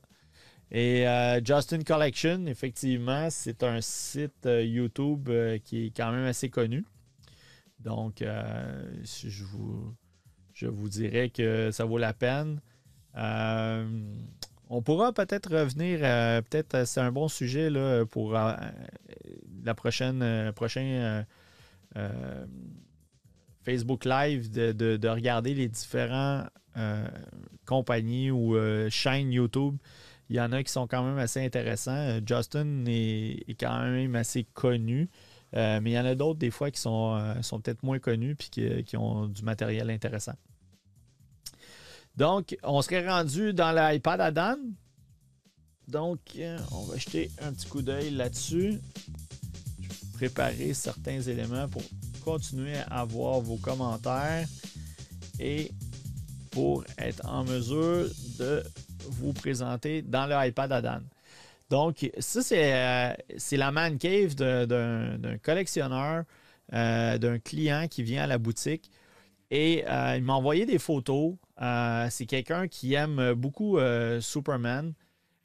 [0.73, 1.05] Et
[1.43, 5.29] Justin Collection, effectivement, c'est un site YouTube
[5.65, 6.85] qui est quand même assez connu.
[7.79, 9.93] Donc, je, vous,
[10.53, 12.61] je vous dirais que ça vaut la peine.
[13.17, 13.85] Euh,
[14.71, 17.69] on pourra peut-être revenir, euh, peut-être euh, c'est un bon sujet
[18.09, 18.53] pour euh,
[19.65, 21.25] la prochaine prochain
[23.63, 26.45] Facebook Live de, de- de regarder les différents
[27.65, 28.55] compagnies ou
[28.89, 29.75] chaînes YouTube.
[30.29, 32.19] Il y en a qui sont quand même assez intéressants.
[32.25, 35.09] Justin est, quand même assez connu.
[35.53, 38.83] Mais il y en a d'autres des fois qui sont, sont peut-être moins connus et
[38.83, 40.35] qui ont du matériel intéressant.
[42.21, 44.59] Donc, on serait rendu dans l'iPad à Dan.
[45.87, 48.79] Donc, euh, on va jeter un petit coup d'œil là-dessus.
[49.81, 51.81] Je vais préparer certains éléments pour
[52.23, 54.47] continuer à voir vos commentaires
[55.39, 55.71] et
[56.51, 58.07] pour être en mesure
[58.37, 58.61] de
[59.09, 61.01] vous présenter dans le iPad.
[61.71, 66.25] Donc, ça, c'est euh, c'est la man cave d'un collectionneur,
[66.71, 68.91] euh, d'un client qui vient à la boutique.
[69.49, 71.33] Et il m'a envoyé des photos.
[71.61, 74.93] Euh, c'est quelqu'un qui aime beaucoup euh, Superman.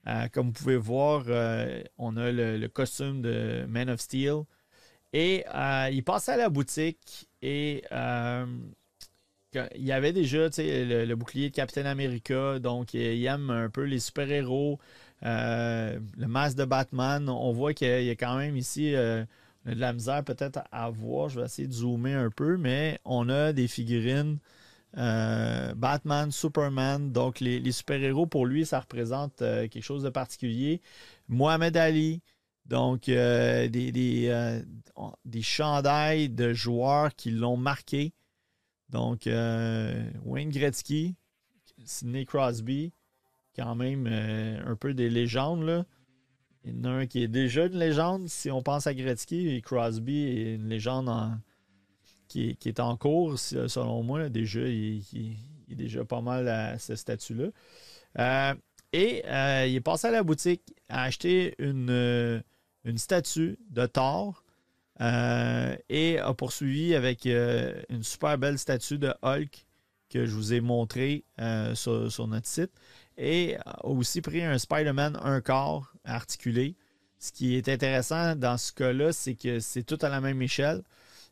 [0.06, 1.24] Euh, comme vous pouvez voir,
[1.98, 4.42] on a le, costume de Man of Steel.
[5.12, 5.44] Et
[5.92, 7.84] il passait à la boutique et
[9.52, 12.58] il y avait déjà le, le bouclier de Captain America.
[12.58, 14.78] Donc, il aime un peu les super-héros.
[15.22, 19.26] Le masque de Batman, on voit qu'il y a- quand même ici de
[19.64, 21.28] la misère peut-être à voir.
[21.28, 24.38] Je vais essayer de zoomer un peu, mais on a des figurines
[24.96, 27.12] euh, Batman, Superman.
[27.12, 30.80] Donc, les, super-héros, pour lui, ça représente euh, quelque chose de particulier.
[31.28, 32.22] Mohamed Ali.
[32.64, 34.62] Donc, euh, des, des,
[36.28, 38.12] de joueurs qui l'ont marqué.
[38.88, 41.14] Donc, Wayne Gretzky,
[41.84, 42.92] Sidney Crosby,
[43.54, 45.62] quand même un peu des légendes.
[45.62, 45.84] Là.
[46.64, 49.48] Il y en a un qui est déjà une légende, si on pense à Gretzky,
[49.48, 51.38] et Crosby est une légende en-
[52.28, 54.28] qui, est- en cours, selon moi.
[54.28, 55.02] Déjà, il,
[55.70, 57.48] est déjà pas mal à ce statut-là.
[58.18, 58.54] Euh,
[58.92, 62.40] et euh, il est passé à la boutique à acheter une, euh,
[62.96, 64.42] statue de Thor
[65.00, 69.66] et a poursuivi avec une super belle statue de Hulk
[70.08, 71.24] que je vous ai montré
[71.74, 72.70] sur, notre site.
[73.18, 76.76] Et a aussi pris un Spider-Man un quart articulé.
[77.18, 80.82] Ce qui est intéressant dans ce cas-là, c'est que c'est tout à la même échelle.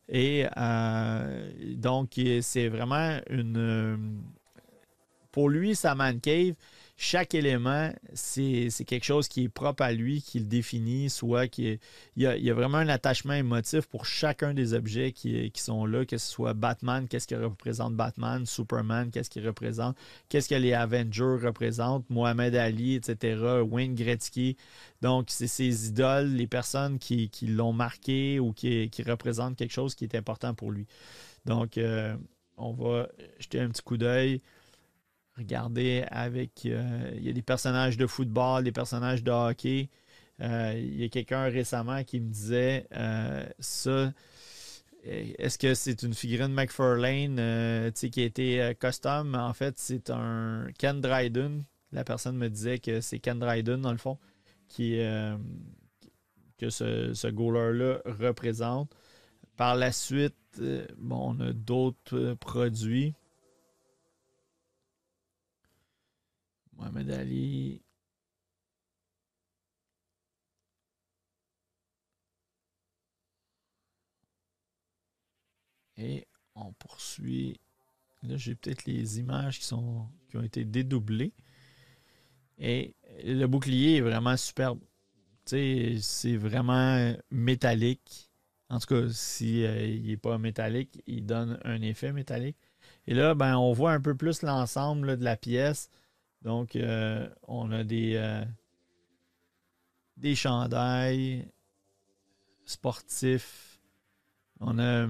[0.08, 3.56] Et euh, donc, c'est vraiment une.
[3.56, 3.96] euh,
[5.32, 6.54] Pour lui, sa man cave,
[7.04, 11.78] chaque élément, c'est quelque chose qui est propre à lui, qui le définit, soit qu'il
[12.16, 16.26] y, a, vraiment un attachement émotif pour chacun des objets qui, sont là, que ce
[16.26, 19.98] soit Batman, qu'est-ce qu'il représente Batman, Superman, qu'est-ce qu'il représente,
[20.30, 24.56] qu'est-ce que les Avengers représentent, Mohamed Ali, etc., Wayne Gretzky.
[25.02, 30.04] Donc, c'est ces idoles, les personnes qui, l'ont marqué ou qui, représentent quelque chose qui
[30.04, 30.86] est important pour lui.
[31.44, 32.16] Donc, euh,
[32.56, 34.40] on va jeter un petit coup d'œil.
[35.36, 36.66] Regardez avec.
[36.66, 39.88] Euh, il y a des personnages de football, des personnages de hockey.
[40.40, 44.12] Euh, il y a quelqu'un récemment qui me disait euh, ça.
[45.04, 49.34] Est-ce que c'est une figurine McFarlane qui a été custom?
[49.34, 51.64] En fait, c'est un Ken Dryden.
[51.92, 54.16] La personne me disait que c'est Ken Dryden, dans le fond,
[54.66, 54.96] qui,
[56.56, 58.90] que ce, ce goaler-là représente.
[59.58, 60.34] Par la suite,
[60.96, 63.14] bon, on a d'autres produits.
[66.76, 67.82] Mohamed Ali.
[75.96, 77.60] Et on poursuit.
[78.22, 81.32] Là, j'ai peut-être les images qui, sont, qui ont été dédoublées.
[82.58, 82.94] Et
[83.24, 84.80] le bouclier est vraiment superbe.
[85.46, 88.30] C'est vraiment métallique.
[88.70, 92.56] En tout cas, s'il euh, n'est pas métallique, il donne un effet métallique.
[93.06, 95.90] Et là, ben, on voit un peu plus l'ensemble de la pièce.
[96.44, 98.44] Donc, euh, on a des, euh,
[100.18, 101.48] des chandails
[102.66, 103.80] sportifs.
[104.60, 105.06] On a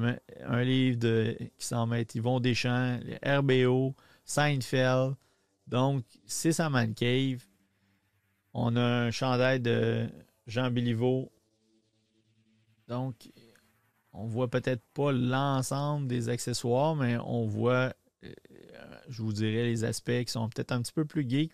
[0.46, 5.16] un, livre de, qui s'en met Yvon Deschamps, les RBO, Seinfeld.
[5.66, 7.44] Donc, c'est sa cave.
[8.52, 10.08] On a un chandail de
[10.46, 11.32] Jean Béliveau.
[12.86, 13.28] Donc,
[14.12, 17.92] on voit peut-être pas l'ensemble des accessoires, mais on voit
[19.08, 21.52] je vous dirais, les aspects qui sont peut-être un petit peu plus geeks,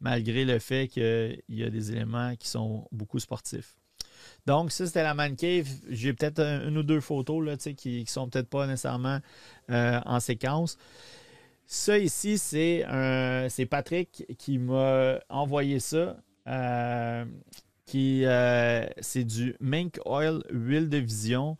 [0.00, 3.76] malgré le fait qu'il y a des éléments qui sont beaucoup sportifs.
[4.46, 5.66] Donc, ça, c'était la Man Cave.
[5.88, 9.20] J'ai peut-être une ou deux photos là, qui ne sont peut-être pas nécessairement
[9.70, 10.76] euh, en séquence.
[11.66, 12.84] Ça ici, c'est
[13.70, 16.16] Patrick qui m'a envoyé ça.
[16.46, 17.24] Euh,
[17.84, 21.58] qui euh, c'est du Mink Oil Huile de Vision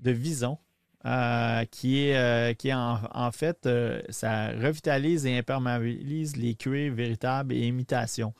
[0.00, 0.58] de Vison
[1.06, 6.92] euh, qui est, euh, qui est en, fait, euh, ça revitalise et imperméabilise les cuirs
[6.92, 8.34] véritables et imitations.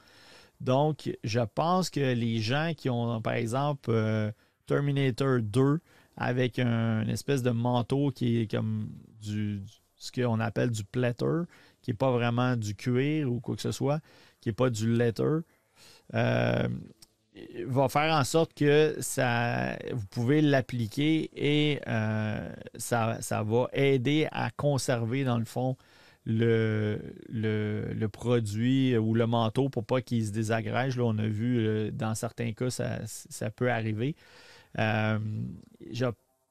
[0.60, 4.32] Donc, je pense que les gens qui ont, par exemple,
[4.66, 5.78] Terminator 2
[6.16, 8.88] avec un, espèce de manteau qui est comme
[9.22, 9.62] du,
[9.96, 11.42] ce qu'on appelle du platter,
[11.82, 14.00] qui n'est pas vraiment du cuir ou quoi que ce soit,
[14.40, 15.42] qui n'est pas du leather,
[17.66, 24.51] va faire en sorte que ça, vous pouvez l'appliquer et euh, ça, va aider à
[24.51, 25.76] conserver, dans le fond,
[26.24, 30.97] le, le, produit ou le manteau pour pas qu'il se désagrège.
[30.97, 34.16] Là, on a vu, euh, dans certains cas, ça, peut arriver.
[34.78, 35.18] Euh,
[35.93, 36.07] je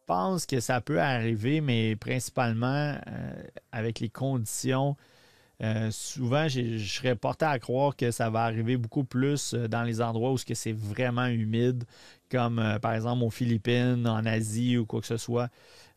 [0.05, 2.95] pense que ça peut arriver, mais principalement
[3.71, 4.95] avec les conditions
[5.63, 9.83] euh, souvent, je serais porté à croire que ça va arriver beaucoup plus euh, dans
[9.83, 11.85] les endroits où c'est vraiment humide,
[12.29, 15.49] comme euh, par exemple aux Philippines, en Asie ou quoi que ce soit.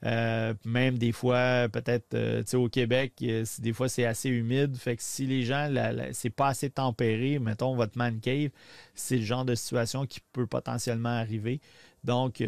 [0.02, 4.76] même des fois, peut-être au Québec, des fois c'est assez humide.
[4.76, 5.68] Fait que si les gens,
[6.12, 8.50] c'est pas assez tempéré, mettons votre man cave,
[8.94, 11.60] c'est le genre de situation qui peut potentiellement arriver.
[12.04, 12.40] Donc,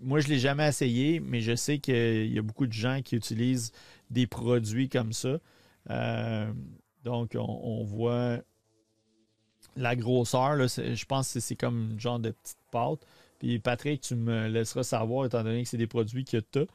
[0.00, 3.02] moi, je ne l'ai jamais essayé, mais je sais qu'il y a beaucoup de gens
[3.04, 3.72] qui utilisent
[4.10, 5.38] des produits comme ça.
[5.90, 6.52] Euh,
[7.04, 8.38] donc, on, voit
[9.76, 10.56] la grosseur.
[10.68, 13.06] je pense que c'est comme un genre de petite pâte.
[13.38, 16.66] Puis Patrick, tu me laisseras savoir, étant donné que c'est des produits que tu as,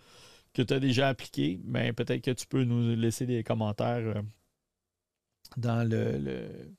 [0.53, 1.61] que tu as déjà appliqués.
[1.63, 4.21] Mais peut-être que tu peux nous laisser des commentaires euh,
[5.55, 6.75] dans le,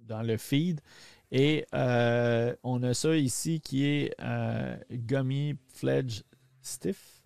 [0.00, 0.80] dans le feed.
[1.30, 4.16] Et euh, on a ça ici qui est
[4.90, 6.22] Gummy Fledge
[6.62, 7.22] Stiff.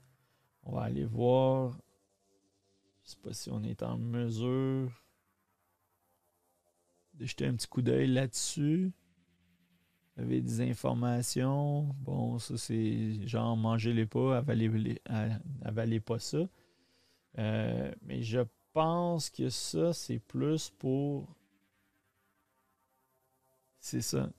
[0.65, 1.77] On va aller voir
[3.13, 4.91] sais pas si on est en mesure
[7.15, 8.93] de jeter un petit coup d'œil là-dessus.
[10.17, 11.95] Vous avez des informations.
[12.01, 16.49] Bon, ça c'est genre mangez-les pas, avalez, pas ça.
[17.39, 18.41] Euh, mais je
[18.73, 21.29] pense que ça, c'est plus pour.
[23.79, 24.31] C'est ça.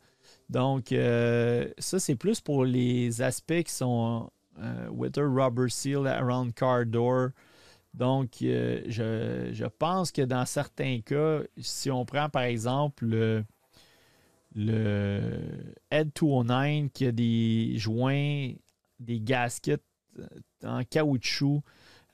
[0.50, 6.54] Donc, euh, ça, c'est plus pour les aspects qui sont euh, Weather Rubber Seal Around
[6.54, 7.30] Car Door.
[7.94, 13.46] Donc, euh, je, pense que dans certains cas, si on prend par exemple le,
[14.56, 15.40] le
[15.92, 18.54] Ed 209 qui a des joints,
[19.00, 19.84] des gaskets
[20.18, 20.26] euh,
[20.64, 21.62] en caoutchouc,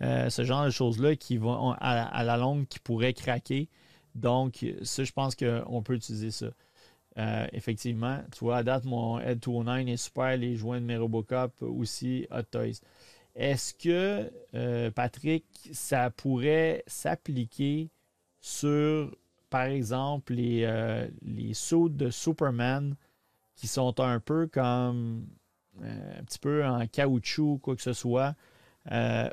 [0.01, 3.69] euh, ce genre de choses-là qui vont à, la longue qui pourraient craquer.
[4.15, 6.47] Donc, ça, je pense qu'on peut utiliser ça.
[7.51, 10.37] Effectivement, tu vois, à date, mon Ed 209 est super.
[10.37, 12.79] Les joints de mes Robocop aussi, Hot Toys.
[13.35, 17.89] Est-ce que, euh, Patrick, ça pourrait s'appliquer
[18.41, 19.15] sur,
[19.49, 21.07] par exemple, les, euh,
[21.53, 22.95] sauts de Superman
[23.55, 25.27] qui sont un peu comme
[25.81, 28.35] un petit peu en caoutchouc, quoi que ce soit,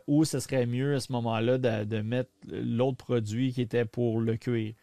[0.06, 4.36] ou ce serait mieux à ce moment-là de, mettre l'autre produit qui était pour le
[4.36, 4.74] cuir?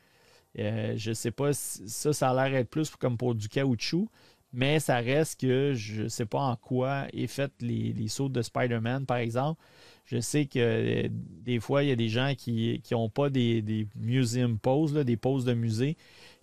[0.59, 3.49] Euh, je ne sais pas, si ça, ça a l'air d'être plus comme pour du
[3.49, 4.07] caoutchouc,
[4.54, 8.30] mais ça reste que je ne sais pas en quoi est fait les, les sauts
[8.30, 9.62] de Spider-Man, par exemple.
[10.06, 13.62] Je sais que euh, des fois, il y a des gens qui n'ont pas des,
[13.62, 15.97] des, museum poses, des poses de musée,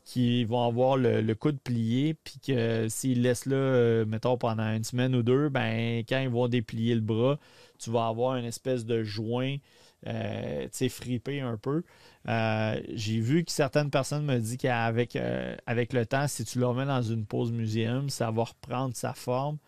[0.04, 4.64] qui vont avoir le, le coude plié, puis que s'ils laissent là, euh, mettons, pendant
[4.74, 7.38] une semaine ou deux, ben quand ils vont déplier le bras,
[7.78, 9.56] tu vas avoir une espèce de joint
[10.06, 11.82] euh, fripé un peu.
[12.28, 16.58] Euh, j'ai vu que certaines personnes me disent qu'avec euh, avec le temps, si tu
[16.58, 19.58] le remets dans une pause muséum, ça va reprendre sa forme,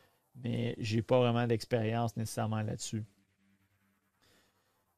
[0.45, 3.05] mais j'ai pas vraiment d'expérience nécessairement là-dessus.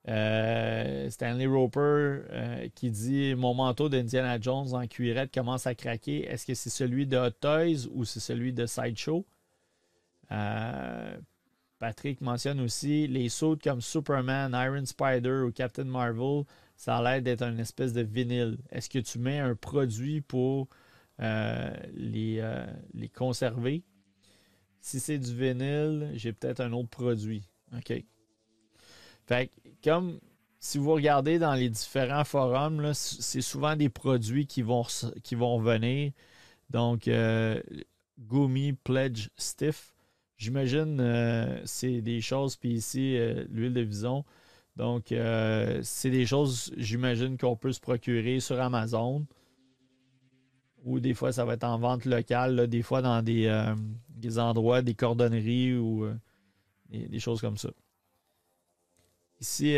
[0.06, 6.26] Stanley Roper qui dit Mon manteau d'Indiana Jones en cuirette commence à craquer.
[6.26, 9.24] Est-ce que c'est celui de Hot Toys ou c'est celui de Sideshow
[11.84, 16.44] Patrick mentionne aussi les sauts comme Superman, Iron Spider ou Captain Marvel,
[16.76, 18.58] ça a l'air d'être une espèce de vinyle.
[18.70, 20.68] Est-ce que tu mets un produit pour
[21.20, 23.84] euh, les, euh, les conserver?
[24.80, 27.48] Si c'est du vinyle, j'ai peut-être un autre produit.
[27.76, 27.92] OK.
[29.26, 29.50] Fait
[29.82, 30.20] comme
[30.60, 34.84] si vous regardez dans les différents forums, c'est souvent des produits qui vont,
[35.22, 36.12] qui venir.
[36.70, 37.60] Donc, euh,
[38.18, 39.94] Gumi Pledge Stiff,
[40.36, 43.16] J'imagine euh, c'est des choses, puis ici,
[43.50, 44.24] l'huile de vison.
[44.76, 49.26] Donc, euh, c'est des choses, j'imagine, qu'on peut se procurer sur Amazon.
[50.84, 53.48] Ou des fois, ça va être en vente locale, des fois dans des,
[54.38, 56.06] endroits, des cordonneries ou
[56.90, 57.70] des, choses comme ça.
[59.40, 59.76] Ici,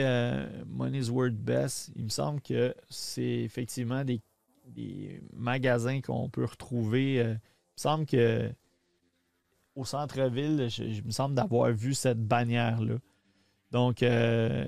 [0.66, 4.20] Money's Word Best, il me semble que c'est effectivement des,
[4.66, 7.14] des magasins qu'on peut retrouver.
[7.14, 7.38] il me
[7.76, 8.50] semble que
[9.76, 12.96] au centre-ville, je, me semble d'avoir vu cette bannière-là.
[13.70, 14.66] Donc, euh,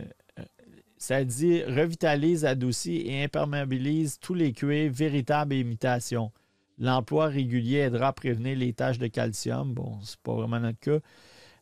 [0.99, 6.32] ça dit revitalise, adoucit et imperméabilise tous les cuirs, véritable imitation.
[6.78, 9.74] L'emploi régulier aidera à prévenir les taches de calcium.
[9.74, 10.99] Bon, c'est pas vraiment notre cas.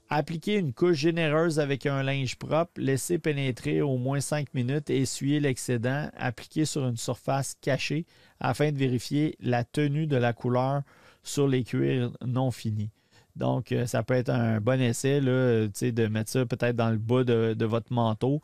[0.09, 5.01] Appliquer une couche généreuse avec un linge propre, laisser pénétrer au moins 5 minutes et
[5.01, 8.07] essuyer l'excédent, appliquer sur une surface cachée
[8.39, 10.83] afin de vérifier la tenue de la couleur
[11.23, 12.91] sur les cuirs non finis.
[13.37, 16.97] Donc, euh, ça peut être un bon essai là, de mettre ça peut-être dans le
[16.97, 18.41] bas de, votre manteau,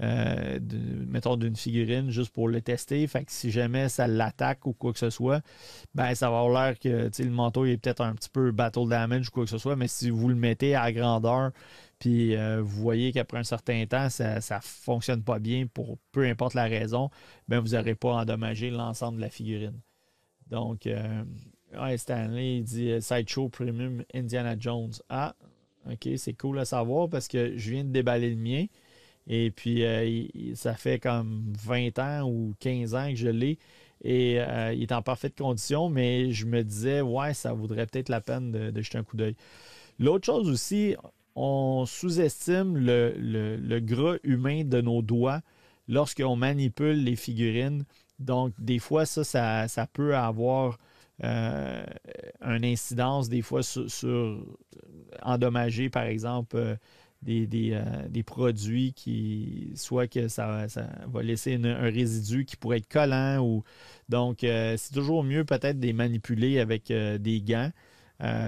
[0.00, 0.60] euh,
[1.08, 3.04] mettons d'une figurine, juste pour le tester.
[3.08, 5.42] Fait que si jamais ça l'attaque ou quoi que ce soit,
[5.94, 9.28] ben ça va avoir l'air que le manteau est peut-être un petit peu battle damage
[9.28, 11.50] ou quoi que ce soit, mais si vous le mettez à grandeur,
[11.98, 16.24] puis euh, vous voyez qu'après un certain temps, ça ne fonctionne pas bien pour peu
[16.24, 17.10] importe la raison,
[17.48, 19.80] ben vous n'aurez pas endommagé l'ensemble de la figurine.
[20.50, 20.86] Donc,
[21.74, 24.92] Ouais, Stanley, il dit euh, Sideshow Premium Indiana Jones.
[25.08, 25.34] Ah,
[25.90, 28.66] ok, c'est cool à savoir parce que je viens de déballer le mien.
[29.26, 33.58] Et puis, euh, ça fait comme 20 ans ou 15 ans que je l'ai.
[34.04, 38.08] Et euh, il est en parfaite condition, mais je me disais, ouais, ça vaudrait peut-être
[38.08, 39.34] la peine de, jeter un coup d'œil.
[39.98, 40.94] L'autre chose aussi,
[41.34, 45.40] on sous-estime le, le, gras humain de nos doigts
[45.88, 47.84] lorsqu'on manipule les figurines.
[48.18, 50.78] Donc, des fois, ça, ça, ça peut avoir
[51.24, 51.84] euh,
[52.42, 54.38] une incidence des fois sur,
[55.22, 56.76] endommager, par exemple, euh,
[57.28, 60.66] euh, des, produits qui, soit que ça,
[61.08, 63.64] va laisser un résidu qui pourrait être collant ou
[64.08, 67.72] donc c'est toujours mieux peut-être de les manipuler avec des gants.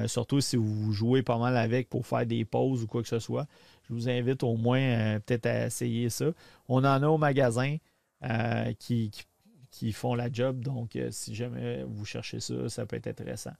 [0.06, 3.18] surtout si vous jouez pas mal avec pour faire des pauses ou quoi que ce
[3.18, 3.46] soit.
[3.88, 6.26] Je vous invite au moins peut-être à essayer ça.
[6.68, 7.78] On en a au magasin
[8.78, 9.24] qui, qui
[9.79, 10.61] qui font la job.
[10.61, 13.53] Donc, euh, si jamais vous cherchez ça, ça peut être intéressant.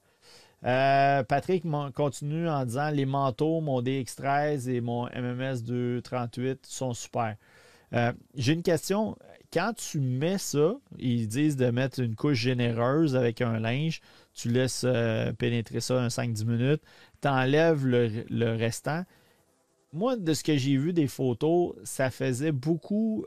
[0.65, 1.63] Euh, Patrick
[1.95, 7.37] continue en disant les manteaux, mon DX13 et mon MMS 238 sont super.
[7.93, 9.17] Euh, j'ai une question.
[9.53, 14.01] Quand tu mets ça, ils disent de mettre une couche généreuse avec un linge,
[14.33, 14.85] tu laisses
[15.39, 16.83] pénétrer ça un 5-10 minutes,
[17.21, 19.05] tu enlèves le, le, restant.
[19.91, 23.25] Moi, de ce que j'ai vu des photos, ça faisait beaucoup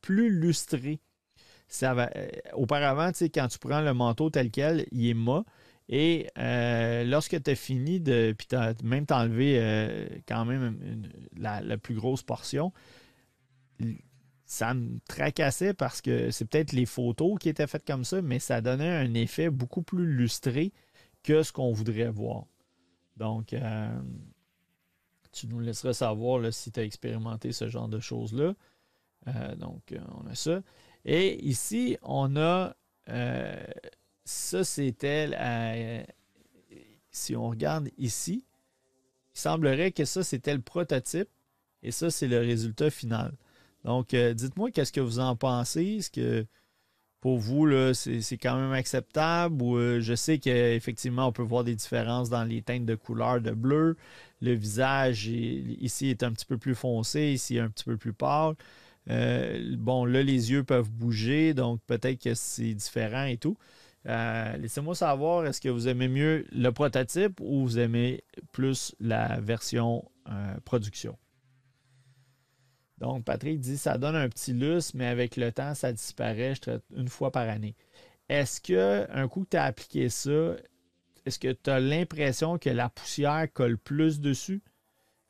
[0.00, 0.98] plus lustré
[1.68, 5.44] ça va, euh, auparavant, quand tu prends le manteau tel quel, il est mat.
[5.90, 8.34] Et euh, lorsque tu as fini de.
[8.36, 12.72] Puis as même t'enlevé euh, quand même la, plus grosse portion,
[14.44, 18.38] ça me tracassait parce que c'est peut-être les photos qui étaient faites comme ça, mais
[18.38, 20.72] ça donnait un effet beaucoup plus lustré
[21.22, 22.44] que ce qu'on voudrait voir.
[23.16, 23.54] Donc,
[25.32, 28.54] tu nous laisseras savoir si tu as expérimenté ce genre de choses-là.
[29.56, 30.62] Donc, on a ça.
[31.04, 32.74] Et ici, on a
[34.24, 36.06] ça, c'était
[37.10, 38.44] si on regarde ici,
[39.34, 41.28] il semblerait que ça, c'était le prototype
[41.82, 43.32] et ça, c'est le résultat final.
[43.84, 45.98] Donc, dites-moi qu'est-ce que vous en pensez.
[45.98, 46.46] Est-ce que
[47.20, 51.74] pour vous, c'est quand même acceptable ou euh, je sais qu'effectivement, on peut voir des
[51.74, 53.96] différences dans les teintes de couleur de bleu.
[54.40, 58.54] Le visage ici est un petit peu plus foncé, ici un petit peu plus pâle.
[59.10, 63.56] Euh, bon, là, les yeux peuvent bouger, donc peut-être que c'est différent et tout.
[64.06, 69.40] Euh, laissez-moi savoir, est-ce que vous aimez mieux le prototype ou vous aimez plus la
[69.40, 70.04] version
[70.64, 71.16] production?
[72.98, 76.54] Donc, Patrick dit ça donne un petit lustre, mais avec le temps, ça disparaît.
[76.96, 77.76] Une fois par année.
[78.28, 80.56] Est-ce que un coup que tu as appliqué ça,
[81.24, 84.62] est-ce que tu as l'impression que la poussière colle plus dessus?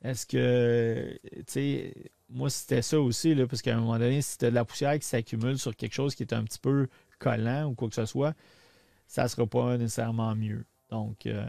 [0.01, 1.93] Est-ce que, tu sais,
[2.29, 4.65] moi, c'était ça aussi, là, parce qu'à un moment donné, si tu as de la
[4.65, 7.95] poussière qui s'accumule sur quelque chose qui est un petit peu collant ou quoi que
[7.95, 8.35] ce soit,
[9.07, 10.65] ça ne sera pas nécessairement mieux.
[10.91, 11.43] Donc, euh,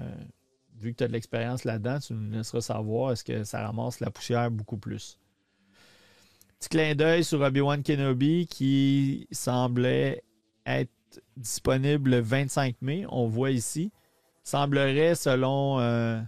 [0.78, 4.00] vu que tu as de l'expérience là-dedans, tu nous laisseras savoir est-ce que ça ramasse
[4.00, 5.18] la poussière beaucoup plus.
[6.58, 10.22] Petit clin d'œil sur Obi-Wan Kenobi qui semblait
[10.66, 10.90] être
[11.36, 13.04] disponible le 25 mai.
[13.08, 13.92] On voit ici.
[14.44, 16.20] Semblerait, selon, euh,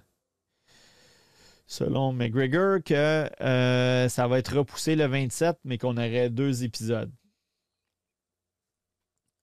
[1.66, 7.10] selon McGregor, que euh, ça va être repoussé le 27, mais qu'on aurait deux épisodes.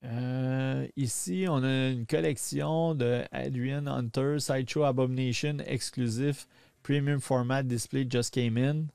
[0.06, 6.48] Euh, ici, on a une collection de Adrian Hunter Sideshow Abomination exclusif
[6.84, 8.86] Premium Format Display Just Came In.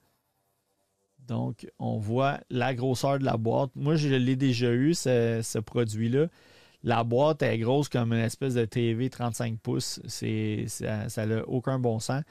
[1.27, 3.71] Donc, on voit la grosseur de la boîte.
[3.75, 6.27] Moi, je l'ai déjà eu, ce, produit-là.
[6.83, 10.01] La boîte est grosse comme une espèce de TV 35 pouces.
[10.07, 12.23] ça n'a aucun bon sens.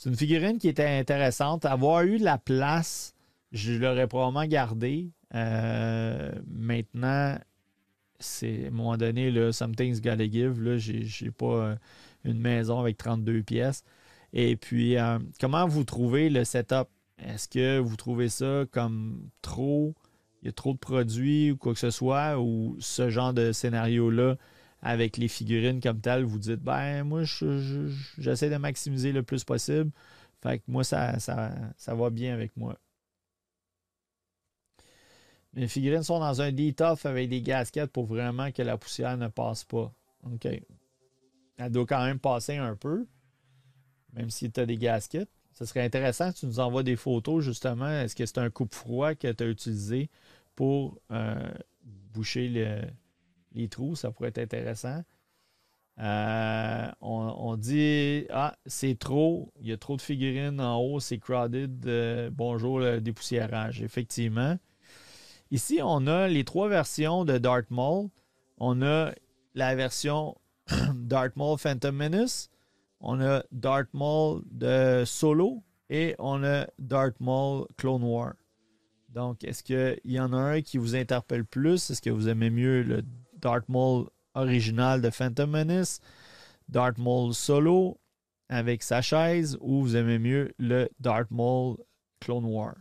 [0.00, 1.66] C'est une figurine qui était intéressante.
[1.66, 3.14] Avoir eu la place,
[3.52, 5.10] je l'aurais probablement gardé.
[5.34, 7.36] Euh, maintenant,
[8.18, 10.58] c'est à un moment donné, là, something's gotta give.
[10.62, 11.76] Là, j'ai, pas euh,
[12.24, 13.84] une maison avec 32 pièces.
[14.32, 16.88] Et puis, euh, comment vous trouvez le setup?
[17.18, 19.94] Est-ce que vous trouvez ça comme trop,
[20.40, 23.52] il y a trop de produits ou quoi que ce soit, ou ce genre de
[23.52, 24.38] scénario-là
[24.82, 27.22] avec les figurines comme telles, vous dites, ben moi,
[28.18, 29.90] j'essaie de maximiser le plus possible.
[30.42, 32.78] Fait que moi, ça, ça, va bien avec moi.
[35.52, 39.28] Mes figurines sont dans un D-Tough avec des gasquettes pour vraiment que la poussière ne
[39.28, 39.92] passe pas.
[40.24, 40.46] OK.
[41.58, 43.06] Elle doit quand même passer un peu,
[44.14, 45.28] même si tu as des gasquettes.
[45.52, 47.90] Ce serait intéressant que tu nous envoies des photos, justement.
[47.90, 50.08] Est-ce que c'est un coupe-froid que tu as utilisé
[50.54, 51.52] pour euh,
[52.14, 52.48] boucher
[53.52, 53.96] les trous?
[53.96, 55.02] Ça pourrait être intéressant.
[55.98, 61.18] Euh, on, dit Ah, c'est trop, il y a trop de figurines en haut, c'est
[61.18, 61.86] crowded.
[61.86, 63.82] Euh, bonjour, le dépoussiérage.
[63.82, 64.56] Effectivement.
[65.50, 68.08] Ici, on a les trois versions de Dark Maul.
[68.58, 69.12] On a
[69.54, 70.36] la version
[70.94, 72.50] Dark Maul Phantom Menace
[73.00, 78.34] on a Darth Maul de Solo et on a Darth Maul Clone War.
[79.08, 81.90] Donc, est-ce qu'il y en a un qui vous interpelle plus?
[81.90, 83.02] Est-ce que vous aimez mieux le
[83.40, 86.00] Darth Maul original de Phantom Menace,
[86.68, 87.98] Darth Maul Solo
[88.48, 91.76] avec sa chaise, ou vous aimez mieux le Darth Maul
[92.20, 92.74] Clone War?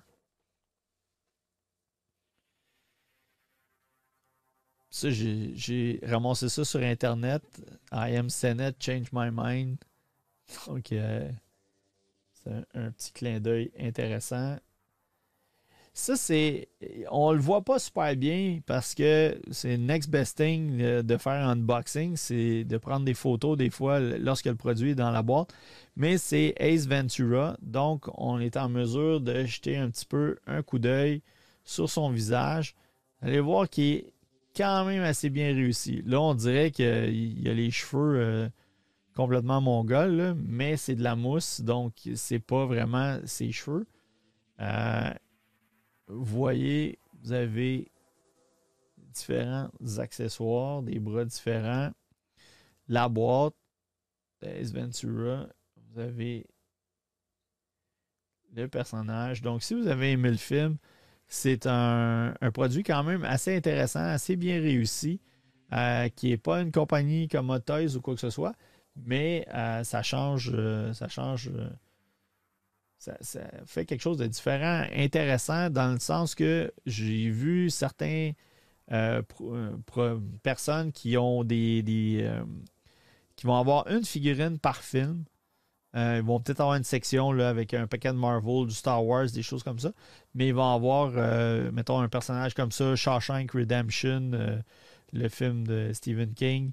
[4.92, 7.44] Ça, j'ai ramassé ça sur Internet.
[7.92, 9.78] I am Senet, change my mind.
[10.68, 14.58] Donc, c'est un, petit clin d'œil intéressant.
[16.00, 16.70] Ça, c'est.
[17.12, 21.52] On le voit pas super bien parce que c'est next best thing de faire un
[21.52, 25.54] unboxing, c'est de prendre des photos des fois lorsque le produit est dans la boîte.
[25.98, 27.58] Mais c'est Ace Ventura.
[27.62, 31.22] Donc, on est en mesure de jeter un petit peu un coup d'œil
[31.66, 32.76] sur son visage.
[33.22, 34.14] Allez voir qu'il est
[34.56, 36.02] quand même assez bien réussi.
[36.06, 36.86] Là, on dirait qu'il
[37.46, 38.20] a les cheveux.
[38.20, 38.50] Euh,
[39.16, 43.86] complètement mongol, mais c'est de la mousse, donc c'est pas vraiment ses cheveux.
[44.62, 45.12] Euh,
[46.10, 47.92] voyez, vous avez
[48.98, 51.92] différents accessoires, des bras différents.
[52.88, 53.54] La boîte,
[54.42, 56.46] Ace Ventura, vous avez
[58.56, 59.42] le personnage.
[59.42, 60.78] Donc, si vous avez aimé le film,
[61.28, 65.22] c'est un, produit quand même assez intéressant, assez bien réussi,
[65.74, 68.56] euh, qui n'est pas une compagnie comme Hot Toys ou quoi que ce soit,
[68.96, 71.52] mais euh, ça change, euh, ça change,
[73.08, 78.32] euh, ça, fait quelque chose de différent, intéressant, dans le sens que j'ai vu certains
[78.92, 79.22] euh,
[80.44, 81.84] personnes qui ont des,
[83.36, 85.24] qui vont avoir une figurine par film.
[85.96, 89.04] Euh, ils vont peut-être avoir une section là, avec un paquet de Marvel, du Star
[89.04, 89.92] Wars, des choses comme ça.
[90.36, 94.60] Mais ils vont avoir, euh, mettons, un personnage comme ça, Shawshank Redemption, euh,
[95.14, 96.72] le film de Stephen King.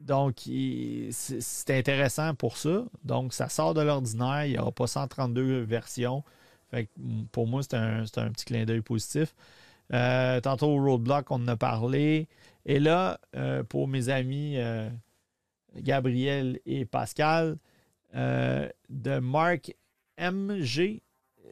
[0.00, 0.48] Donc,
[1.10, 2.84] c'est intéressant pour ça.
[3.04, 4.46] Donc, ça sort de l'ordinaire.
[4.46, 6.24] Il n'y aura pas 132 versions.
[7.32, 9.34] pour moi, c'est un, un, petit clin d'œil positif.
[9.90, 12.28] tantôt, Roadblock, on en a parlé.
[12.66, 14.88] Et là, euh, pour mes amis euh,
[15.76, 17.56] Gabriel et Pascal,
[18.14, 19.74] euh, de Mark
[20.18, 21.00] MG.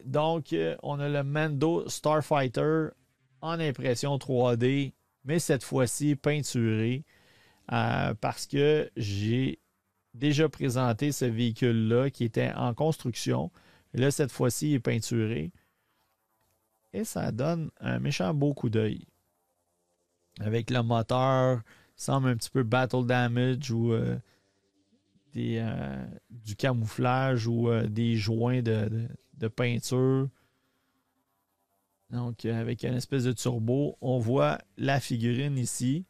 [0.05, 2.89] Donc, on a le Mando Starfighter
[3.41, 4.93] en impression 3D,
[5.25, 7.05] mais cette fois-ci peinturé,
[7.69, 9.61] parce que j'ai
[10.15, 13.51] déjà présenté ce véhicule-là qui était en construction.
[13.95, 15.53] Là, cette fois-ci, il est peinturé.
[16.93, 19.07] Et ça donne un méchant beau coup d'œil
[20.40, 21.62] avec le moteur,
[21.97, 24.19] semble un petit peu battle damage ou euh,
[25.36, 29.09] euh, du camouflage ou euh, des joints de,
[29.55, 30.28] peinture.
[32.11, 36.07] Donc, avec une espèce de turbo, on voit la figurine ici.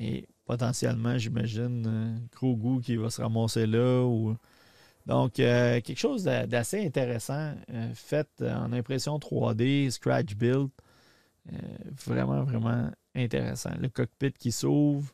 [0.00, 4.02] Et potentiellement, j'imagine, Grogu qui va se ramasser là.
[4.04, 4.36] Ou...
[5.06, 7.54] Donc, quelque chose d'assez intéressant,
[7.94, 10.70] fait en impression 3D, scratch build.
[11.52, 11.56] Euh,
[12.06, 13.70] vraiment, vraiment intéressant.
[13.80, 15.12] Le cockpit qui s'ouvre.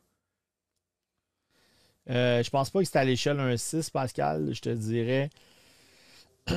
[2.10, 4.52] Euh, je pense pas que c'est à l'échelle 1.6, Pascal.
[4.52, 5.30] Je te dirais.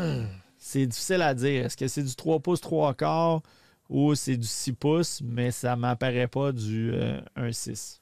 [0.58, 1.66] c'est difficile à dire.
[1.66, 3.41] Est-ce que c'est du 3 pouces 3 quarts
[3.90, 6.91] ou c'est du 6 pouces, mais ça ne m'apparaît pas du
[7.38, 8.02] 1.6.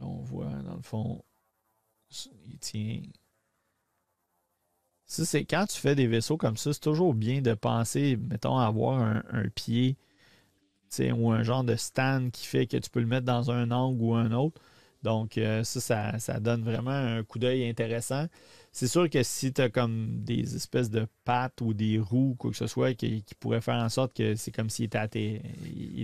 [0.00, 1.22] On voit dans le fond,
[2.46, 3.00] il tient
[5.10, 8.58] ça, c'est quand tu fais des vaisseaux comme ça, c'est toujours bien de penser, mettons,
[8.58, 9.96] à avoir un, pied
[11.00, 14.00] ou un genre de stand qui fait que tu peux le mettre dans un angle
[14.00, 14.60] ou un autre.
[15.02, 18.26] Donc, euh, ça, ça, donne vraiment un coup d'œil intéressant.
[18.70, 22.52] C'est sûr que si tu as comme des espèces de pattes ou des roues, quoi
[22.52, 25.42] que ce soit, qui, qui pourraient faire en sorte que c'est comme s'il était,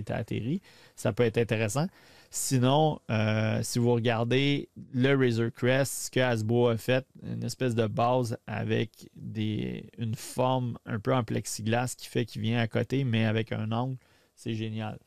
[0.09, 0.61] atterri,
[0.97, 1.87] ça peut être intéressant.
[2.29, 7.73] Sinon, euh, si vous regardez le Razor Crest, ce que Hasbro a fait, une espèce
[7.73, 12.67] de base avec des, une forme un peu en plexiglas qui fait qu'il vient à
[12.67, 13.97] côté, mais avec un angle,
[14.35, 14.99] c'est génial.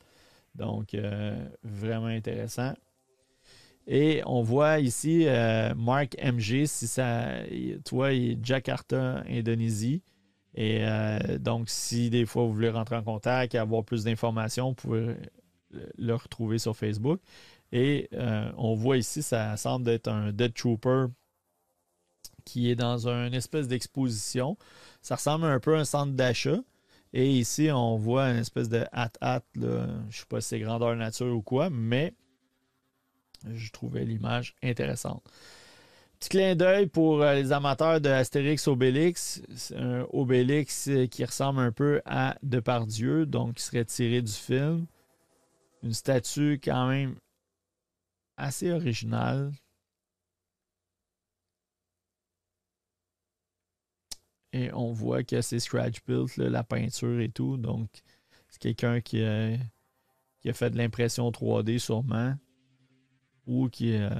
[0.55, 2.73] Donc, euh, vraiment intéressant.
[3.87, 7.27] Et on voit ici euh, Mark MG, si ça,
[7.85, 10.01] toi, il est Jakarta, Indonésie.
[10.53, 10.83] Et
[11.39, 15.15] donc, si des fois vous voulez rentrer en contact et avoir plus d'informations, vous pouvez
[15.97, 17.19] le retrouver sur Facebook.
[17.71, 21.05] Et euh, on voit ici, ça semble être un Dead Trooper
[22.43, 24.57] qui est dans une espèce d'exposition.
[25.01, 26.57] Ça ressemble un peu à un centre d'achat.
[27.13, 29.43] Et ici, on voit une espèce de hat-hat.
[29.55, 32.13] Je ne sais pas si c'est grandeur nature ou quoi, mais
[33.53, 35.23] je trouvais l'image intéressante.
[36.19, 39.41] Petit clin d'œil pour euh, les amateurs de Astérix Obélix.
[39.75, 44.85] Un Obélix qui ressemble un peu à Depardieu, donc qui serait tiré du film
[45.83, 47.15] une statue quand même
[48.37, 49.51] assez originale.
[54.53, 57.57] Et on voit que c'est scratch built, la peinture et tout.
[57.57, 57.89] Donc,
[58.49, 59.55] c'est quelqu'un qui a,
[60.41, 62.35] qui a fait de l'impression 3D sûrement
[63.47, 64.11] ou qui, a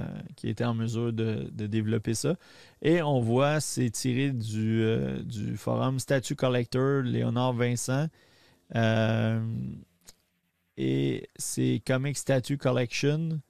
[0.42, 2.36] été en mesure de, développer ça.
[2.80, 8.08] Et on voit, c'est tiré du, euh, du forum Statue Collector, Léonard Vincent.
[10.76, 13.40] Et c'est Comic Statue Collection.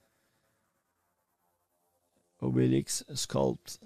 [2.39, 3.79] Obélix Sculpt.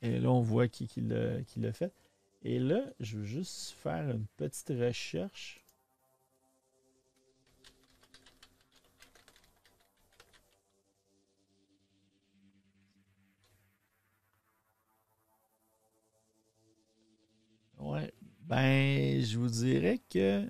[0.00, 1.92] Et là, on voit qui, qui l'a fait.
[2.42, 5.60] Et là, je veux juste faire une petite recherche.
[17.78, 18.12] Ouais.
[18.42, 20.48] Ben, je vous dirais que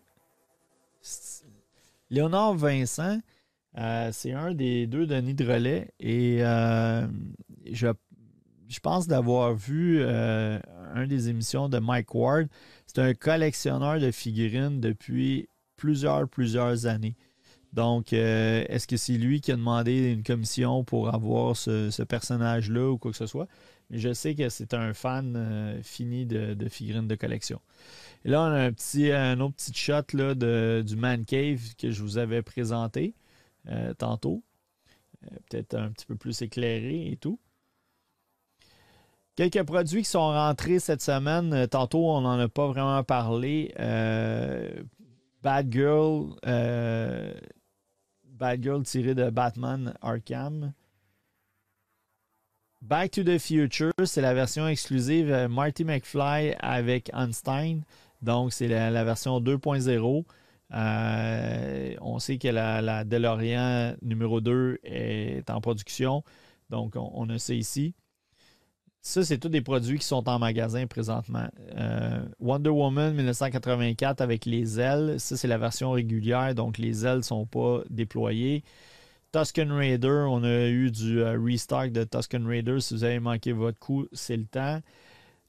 [2.10, 3.18] Léonard Vincent,
[3.76, 7.06] euh, c'est un des deux Denis de relais et euh,
[7.70, 7.88] je,
[8.82, 10.58] pense d'avoir vu euh,
[10.94, 12.48] un des émissions de Mike Ward.
[12.86, 17.16] C'est un collectionneur de figurines depuis plusieurs, plusieurs années.
[17.74, 22.96] Donc, est-ce que c'est lui qui a demandé une commission pour avoir ce, personnage-là ou
[22.96, 23.46] quoi que ce soit?
[23.90, 27.60] Mais je sais que c'est un fan fini de, figurines de collection.
[28.24, 30.34] Et là, on a un, petit, un autre petit shot là,
[30.82, 33.14] du Man Cave que je vous avais présenté
[33.68, 34.42] euh, tantôt.
[35.48, 37.38] peut-être un petit peu plus éclairé et tout.
[39.36, 41.66] Quelques produits qui sont rentrés cette semaine.
[41.68, 43.72] Tantôt, on n'en a pas vraiment parlé.
[45.42, 46.34] Bad Girl,
[48.24, 50.72] Bad Girl tiré de Batman Arkham.
[52.80, 57.82] Back to the Future, c'est la version exclusive euh, Marty McFly avec Einstein.
[58.22, 60.24] Donc, c'est la, version 2.0.
[60.74, 66.22] Euh, on sait que la, la, DeLorean numéro 2 est en production.
[66.70, 67.94] Donc, on, a ça ici.
[69.00, 71.48] Ça, c'est tous des produits qui sont en magasin présentement.
[71.76, 75.18] Euh, Wonder Woman 1984 avec les ailes.
[75.18, 76.54] Ça, c'est la version régulière.
[76.54, 78.62] Donc, les ailes ne sont pas déployées.
[79.32, 82.80] Tusken Raider, on a eu du euh, restock de Tusken Raider.
[82.80, 84.80] Si vous avez manqué votre coup, c'est le temps.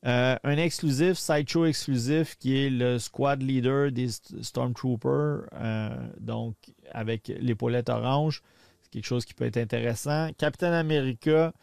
[0.06, 4.08] Euh, un exclusif, Sideshow exclusif, qui est le squad leader des
[4.42, 6.56] Stormtroopers, euh, donc
[6.92, 8.42] avec l'épaulette orange.
[8.82, 10.30] C'est quelque chose qui peut être intéressant.
[10.38, 11.54] Captain America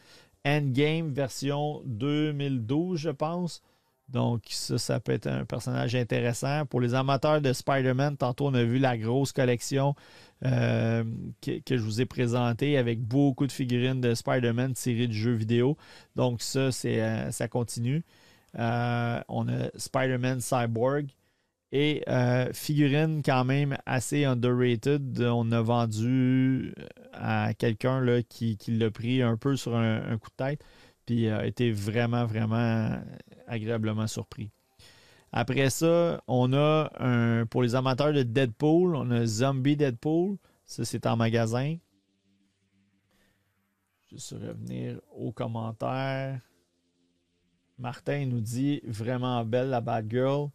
[0.46, 3.62] Endgame version 2012, je pense.
[4.08, 6.64] Donc, ça, ça peut être un personnage intéressant.
[6.66, 9.96] Pour les amateurs de Spider-Man, tantôt, on a vu la grosse collection
[10.44, 11.04] euh,
[11.40, 15.76] que, je vous ai présentée avec beaucoup de figurines de Spider-Man tirées du jeu vidéo.
[16.14, 18.04] Donc, ça, c'est, euh, ça continue.
[18.58, 21.08] Euh, on a Spider-Man Cyborg
[21.72, 22.04] et
[22.52, 25.20] figurines quand même assez underrated.
[25.20, 26.74] On a vendu
[27.12, 30.64] à quelqu'un qui, qui l'a pris un peu sur un coup de tête
[31.06, 32.98] puis a été vraiment, vraiment
[33.46, 34.50] agréablement surpris.
[35.38, 40.38] Après ça, on a un, pour les amateurs de Deadpool, on a Zombie Deadpool.
[40.64, 41.76] Ça, c'est en magasin.
[44.10, 46.40] Juste revenir aux commentaires.
[47.78, 50.48] Martin nous dit vraiment belle la Bad Girl.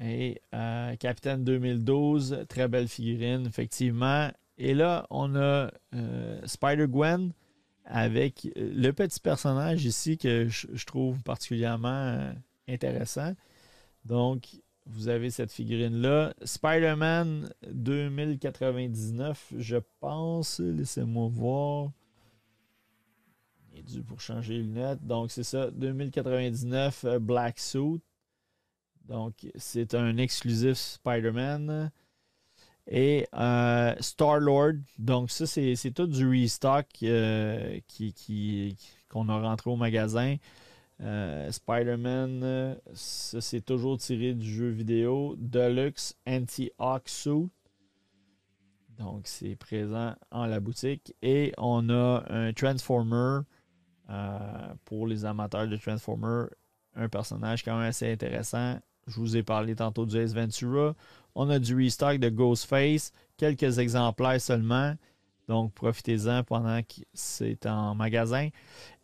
[0.00, 4.28] Et euh, Capitaine 2012, très belle figurine, effectivement.
[4.58, 7.32] Et là, on a euh, Spider-Gwen
[7.84, 12.32] avec le petit personnage ici que je, trouve particulièrement euh,
[12.72, 13.34] intéressant.
[14.04, 14.46] Donc,
[14.86, 16.34] vous avez cette figurine-là.
[16.42, 20.60] Spider-Man 2099, je pense.
[20.60, 21.90] Laissez-moi voir.
[23.72, 25.06] Il est dû pour changer les lunettes.
[25.06, 25.70] Donc, c'est ça.
[25.70, 28.00] 2099 euh, Black Suit.
[29.08, 31.90] Donc, c'est un exclusif Spider-Man.
[32.88, 38.76] Et euh, Star-Lord, donc ça, c'est, tout du restock euh, qui,
[39.08, 40.36] qu'on a rentré au magasin.
[41.02, 45.34] Euh, Spider-Man, ça c'est toujours tiré du jeu vidéo.
[45.38, 47.48] Deluxe Anti-Hawk Suit.
[48.98, 51.14] Donc c'est présent en la boutique.
[51.22, 53.40] Et on a un Transformer
[54.84, 56.46] pour les amateurs de Transformer.
[56.96, 58.78] Un personnage quand même assez intéressant.
[59.06, 60.94] Je vous ai parlé tantôt du Ace Ventura.
[61.34, 64.94] On a du restock de Ghostface, quelques exemplaires seulement.
[65.50, 68.50] Donc, profitez-en pendant que c'est en magasin.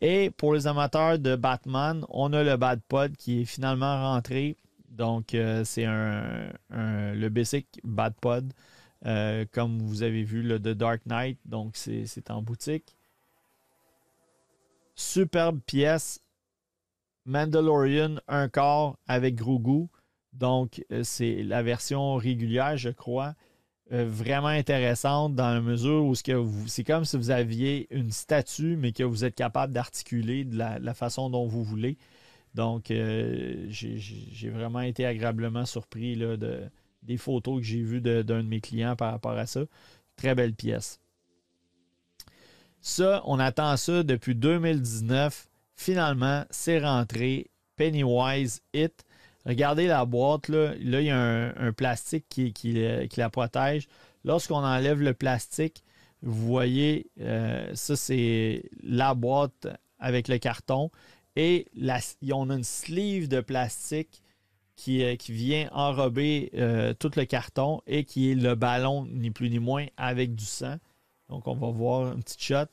[0.01, 4.57] Et pour les amateurs de Batman, on a le Bad Pod qui est finalement rentré.
[4.89, 8.53] Donc, euh, c'est le basic Bad Pod,
[9.07, 11.37] euh, comme vous avez vu le The Dark Knight.
[11.47, 12.97] Donc, c'est en boutique.
[14.95, 16.21] Superbe pièce.
[17.25, 19.89] Mandalorian, un corps avec Grogu.
[20.33, 23.35] Donc, euh, c'est la version régulière, je crois,
[23.91, 29.05] vraiment intéressante dans la mesure où c'est comme si vous aviez une statue, mais que
[29.05, 31.97] vous êtes capable d'articuler de la, façon dont vous voulez.
[32.55, 36.69] Donc, euh, j'ai vraiment été agréablement surpris de,
[37.03, 39.61] des photos que j'ai vues d'un de, mes clients par rapport à ça.
[40.17, 41.01] Très belle pièce.
[42.81, 45.49] Ça, on attend ça depuis 2019.
[45.75, 47.51] Finalement, c'est rentré.
[47.77, 49.05] Pennywise Hit.
[49.47, 51.19] Regardez la boîte, là, là il y a
[51.57, 52.73] un, plastique qui, qui,
[53.17, 53.87] la protège.
[54.25, 55.85] Lorsqu'on enlève le plastique,
[56.23, 59.69] vous voyez, euh, ça c'est la boîte
[60.01, 60.91] avec le carton.
[61.37, 61.67] Et
[62.33, 64.23] on a une sleeve de plastique
[64.75, 69.31] qui, euh, qui vient enrober euh, tout le carton et qui est le ballon, ni
[69.31, 70.77] plus ni moins, avec du sang.
[71.29, 72.67] Donc on va voir un petit shot.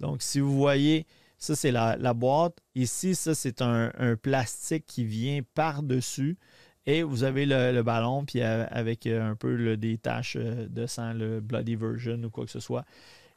[0.00, 1.06] Donc si vous voyez,
[1.40, 2.58] ça, c'est la, boîte.
[2.74, 6.36] Ici, ça, c'est un, plastique qui vient par-dessus.
[6.84, 11.12] Et vous avez le, ballon, puis avec euh, un peu des taches euh, de sang,
[11.14, 12.84] le Bloody Version ou quoi que ce soit.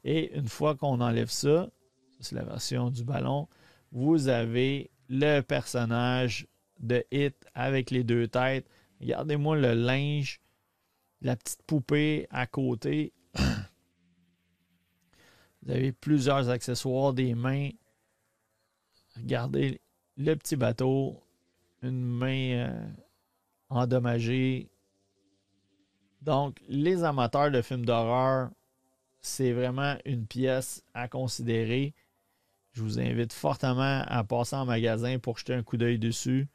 [0.03, 1.69] Et une fois qu'on enlève ça,
[2.19, 3.47] c'est la version du ballon,
[3.91, 6.47] vous avez le personnage
[6.79, 8.67] de Hit avec les deux têtes.
[8.99, 10.41] Regardez-moi le linge,
[11.21, 13.13] la petite poupée à côté.
[15.61, 17.69] Vous avez plusieurs accessoires, des mains,
[19.17, 19.79] Regardez
[20.17, 21.19] le petit bateau,
[21.81, 22.87] une main euh,
[23.69, 24.69] endommagée.
[26.21, 28.49] Donc, les amateurs de films d'horreur,
[29.21, 31.93] c'est vraiment une pièce à considérer.
[32.73, 36.47] Je vous invite fortement à passer en magasin pour jeter un coup d'œil dessus.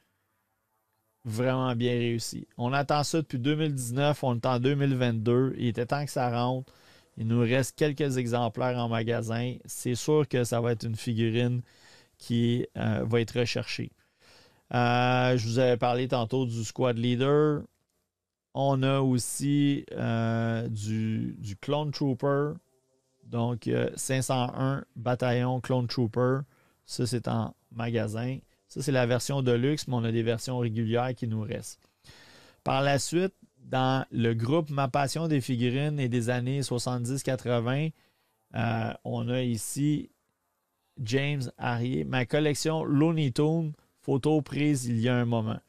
[1.25, 2.47] Vraiment bien réussi.
[2.57, 5.55] On attend ça depuis 2019, on est en 2022.
[5.59, 6.73] Il était temps que ça rentre.
[7.17, 9.57] Il nous reste quelques exemplaires en magasin.
[9.65, 11.63] C'est sûr que ça va être une figurine
[12.19, 13.93] qui euh, va être recherchée.
[14.75, 17.63] Euh, je vous avais parlé tantôt du squad leader.
[18.55, 22.53] On a aussi euh, du, Clone Trooper.
[23.25, 26.41] Donc, 501 bataillon Clone Trooper.
[26.87, 28.39] Ça, c'est en magasin.
[28.69, 31.81] Ça, c'est la version de luxe, mais on a des versions régulières qui nous restent.
[32.65, 37.93] Par la suite, dans le groupe Ma Passion des figurines et des années 70-80,
[38.55, 40.11] euh, on a ici
[41.03, 43.73] James Harrier, ma collection Looney Tunes,
[44.03, 45.61] photo prise il y a un moment.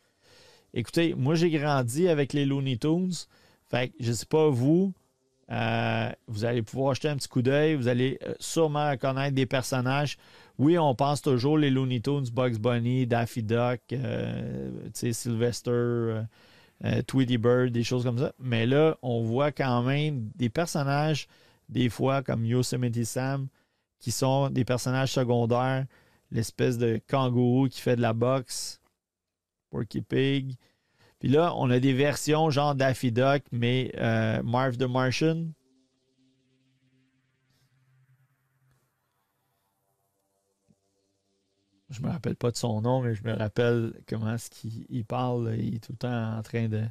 [0.73, 3.14] Écoutez, moi j'ai grandi avec les Looney Tunes.
[3.69, 4.93] Fait que je ne sais pas vous,
[5.51, 7.76] euh, vous allez pouvoir jeter un petit coup d'œil.
[7.76, 10.18] Vous allez euh, sûrement reconnaître des personnages.
[10.57, 16.23] Oui, on pense toujours les Looney Tunes, Bugs Bunny, Daffy Duck, euh, Sylvester,
[17.07, 18.34] Tweety Bird, des choses comme ça.
[18.39, 21.27] Mais là, on voit quand même des personnages,
[21.69, 23.47] des fois comme Yosemite Sam,
[23.99, 25.85] qui sont des personnages secondaires.
[26.31, 28.80] L'espèce de kangourou qui fait de la boxe,
[29.69, 30.55] Porky Pig.
[31.19, 35.47] Puis là, on a des versions genre Daffy Duck, mais euh, Marv the Martian.
[41.89, 45.55] Je me rappelle pas de son nom, mais je me rappelle comment est-ce qu'il parle.
[45.57, 46.84] Il est tout le temps en train de,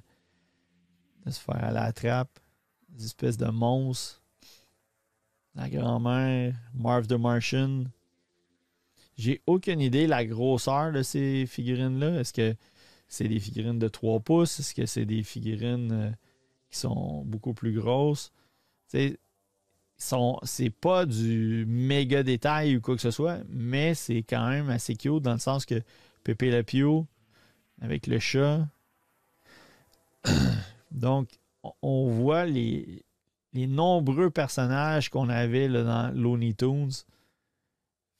[1.24, 2.40] de se faire à la trappe.
[2.88, 4.22] Des espèces de monstres.
[5.58, 7.86] La grand-mère, Marv the Martian.
[9.16, 12.20] J'ai aucune idée la grosseur de ces figurines-là.
[12.20, 12.54] Est-ce que
[13.08, 14.60] c'est des figurines de 3 pouces?
[14.60, 16.10] Est-ce que c'est des figurines euh,
[16.70, 18.30] qui sont beaucoup plus grosses?
[18.86, 19.18] C'est
[20.80, 25.22] pas du méga détail ou quoi que ce soit, mais c'est quand même assez cute
[25.22, 25.82] dans le sens que
[26.22, 27.08] Pépé Le Pio
[27.80, 28.64] avec le chat.
[30.92, 31.28] Donc,
[31.82, 33.02] on voit les,
[33.52, 36.90] les nombreux personnages qu'on avait dans Looney Tunes.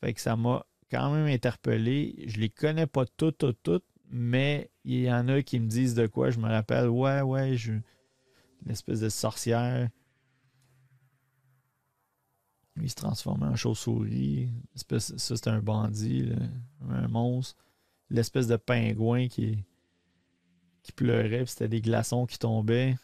[0.01, 2.25] Fait que ça m'a quand même interpellé.
[2.27, 5.95] Je les connais pas toutes, toutes, toutes, mais il y en a qui me disent
[5.95, 6.31] de quoi.
[6.31, 7.73] Je me rappelle, ouais, ouais, je...
[7.73, 9.89] une espèce de sorcière.
[12.81, 14.51] Il se transformait en chauve-souris.
[14.77, 16.31] Ça, c'était un bandit,
[16.89, 17.57] un monstre.
[18.09, 19.65] L'espèce de pingouin qui,
[20.83, 22.97] qui pleurait, c'était des glaçons qui tombaient.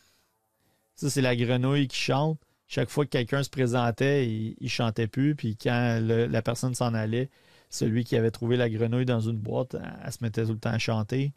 [0.97, 2.41] Ça, c'est la grenouille qui chante.
[2.67, 5.35] Chaque fois que quelqu'un se présentait, il, il chantait plus.
[5.35, 7.31] Puis quand la personne s'en allait,
[7.75, 10.71] celui qui avait trouvé la grenouille dans une boîte, elle, se mettait tout le temps
[10.71, 11.33] à chanter.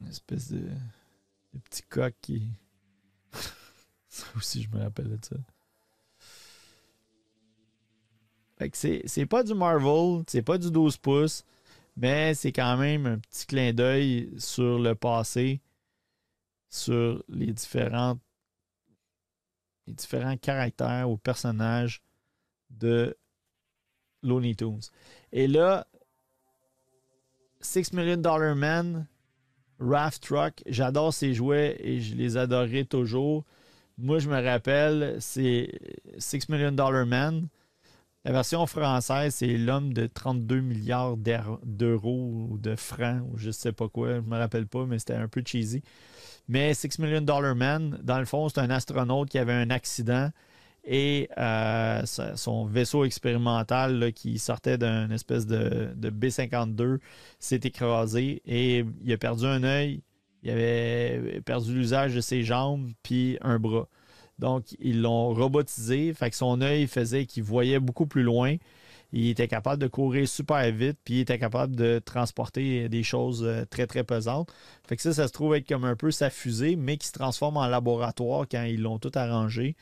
[0.00, 0.62] Une espèce de,
[1.64, 2.52] petit coq qui.
[4.08, 5.36] ça aussi, je me rappelle de ça.
[8.58, 11.44] Fait que c'est pas du Marvel, c'est pas du 12 pouces,
[11.98, 15.60] mais c'est quand même un petit clin d'œil sur le passé,
[16.68, 18.20] sur les différentes
[19.88, 22.02] les différents caractères ou personnages
[22.70, 23.16] de
[24.22, 24.82] Looney Tunes.
[25.32, 25.86] Et là,
[27.60, 29.06] Six Million Dollar Man,
[29.80, 33.44] Raft Truck, j'adore ces jouets et je les adorerai toujours.
[33.96, 35.72] Moi, je me rappelle, c'est
[36.18, 37.48] Six Million Dollar Man.
[38.28, 43.52] La version française, c'est l'homme de 32 milliards d'euros ou de francs ou je ne
[43.52, 44.16] sais pas quoi.
[44.16, 45.80] Je ne me rappelle pas, mais c'était un peu cheesy.
[46.46, 50.28] Mais Six Million Dollar Man, dans le fond, c'est un astronaute qui avait un accident
[50.84, 56.98] et euh, son vaisseau expérimental qui sortait d'une espèce de, B-52
[57.38, 60.02] s'est écrasé et il a perdu un œil,
[60.42, 63.88] il avait perdu l'usage de ses jambes puis un bras.
[64.38, 68.56] Donc, ils l'ont robotisé, fait que son œil faisait qu'il voyait beaucoup plus loin
[69.12, 73.42] il était capable de courir super vite, puis il était capable de transporter des choses
[73.42, 74.52] euh, très, très pesantes.
[74.86, 77.12] Fait que ça, ça se trouve être comme un peu sa fusée, mais qui se
[77.12, 79.76] transforme en laboratoire quand ils l'ont tout arrangé.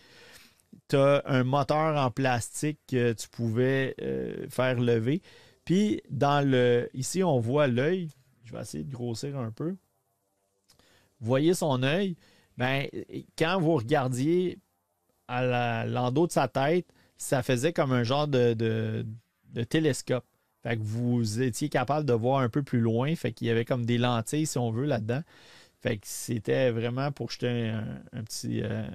[0.88, 5.22] Tu as un moteur en plastique que tu pouvais euh, faire lever.
[5.64, 6.88] Puis, dans le.
[6.94, 8.10] Ici, on voit l'œil.
[8.44, 9.70] Je vais essayer de grossir un peu.
[11.18, 12.16] Vous voyez son œil.
[12.58, 12.86] Ben,
[13.38, 14.58] quand vous regardiez
[15.28, 19.04] à l'endos de sa tête, ça faisait comme un genre de,
[19.68, 20.24] télescope.
[20.62, 23.14] Fait que vous étiez capable de voir un peu plus loin.
[23.14, 25.22] Fait qu'il y avait comme des lentilles, si on veut, là-dedans.
[25.80, 27.70] Fait que c'était vraiment pour jeter
[28.12, 28.86] un, petit, euh,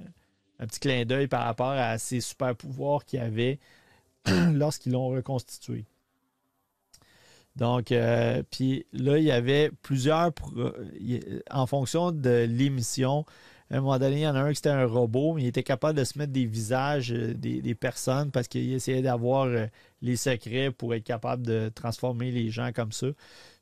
[0.59, 3.59] un petit clin d'œil par rapport à ces super pouvoirs qu'il avait
[4.53, 5.85] lorsqu'ils l'ont reconstitué.
[7.55, 10.31] Donc, euh, puis là, il y avait plusieurs,
[11.49, 13.25] en fonction de l'émission,
[13.72, 15.48] À un moment donné, il y en a un qui était un robot, mais il
[15.48, 19.65] était capable de se mettre des visages euh, des, personnes parce qu'il essayait d'avoir euh,
[20.02, 23.07] les secrets pour être capable de transformer les gens comme ça.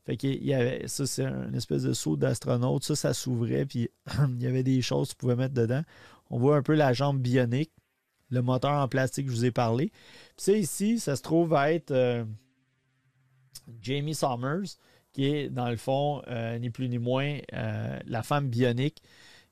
[0.08, 2.84] Fait qu'il y avait ça, c'est une espèce de saut d'astronaute.
[2.84, 3.92] Ça, ça s'ouvrait, puis
[4.30, 5.84] il y avait des choses que tu pouvais mettre dedans.
[6.32, 7.72] On voit un peu la jambe bionique,
[8.32, 9.92] le moteur en plastique que je vous ai parlé.
[10.38, 12.26] Puis ça, ici, ça se trouve à être euh,
[13.80, 14.66] Jamie Summers,
[15.12, 16.24] qui est, dans le fond,
[16.60, 19.02] ni plus ni moins, la femme bionique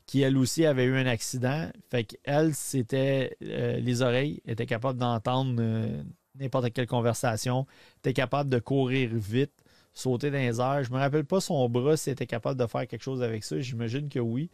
[0.07, 1.69] qui elle aussi avait eu un accident.
[1.91, 6.01] Fait qu'elle, c'était euh, les oreilles, était capable d'entendre euh,
[6.39, 7.67] n'importe quelle conversation,
[7.99, 9.53] était capable de courir vite,
[9.93, 10.83] sauter dans les airs.
[10.85, 13.59] Je me rappelle pas son bras s'il était capable de faire quelque chose avec ça.
[13.59, 14.49] J'imagine que oui,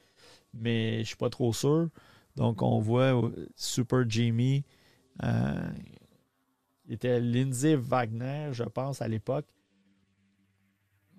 [0.55, 1.89] mais je suis pas trop sûr.
[2.35, 4.65] Donc on voit euh, Super Jimmy.
[5.21, 9.45] il était Lindsay Wagner, je pense, à l'époque.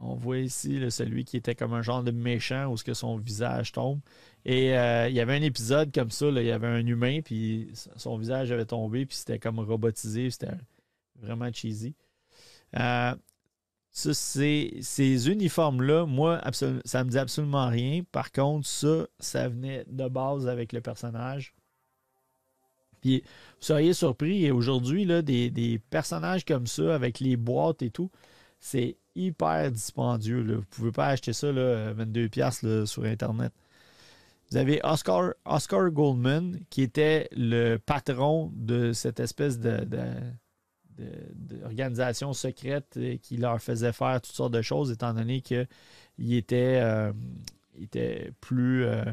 [0.06, 3.16] On voit ici celui qui était comme un genre de méchant où ce que son
[3.16, 4.00] visage tombe.
[4.44, 7.70] Et euh, il y avait un épisode comme ça, il y avait un humain, puis
[7.96, 10.52] son visage avait tombé, puis c'était comme robotisé, c'était
[11.20, 11.94] vraiment cheesy.
[12.78, 13.14] Euh,
[13.92, 16.42] ces uniformes-là, moi,
[16.84, 18.02] ça me dit absolument rien.
[18.12, 21.54] Par contre, ça, ça venait de base avec le personnage.
[23.00, 28.10] Puis, vous seriez surpris, aujourd'hui, des, des personnages comme ça, avec les boîtes et tout,
[28.58, 30.42] c'est hyper dispendieux.
[30.42, 33.52] Vous ne pouvez pas acheter ça là, 22$ sur Internet.
[34.50, 39.86] Vous avez Oscar, Oscar Goldman, qui était le patron de cette espèce de,
[40.96, 45.66] d'organisation secrète qui leur faisait faire toutes sortes de choses, étant donné qu'il
[46.18, 47.12] était, euh,
[47.80, 48.84] était plus.
[48.84, 49.04] Euh,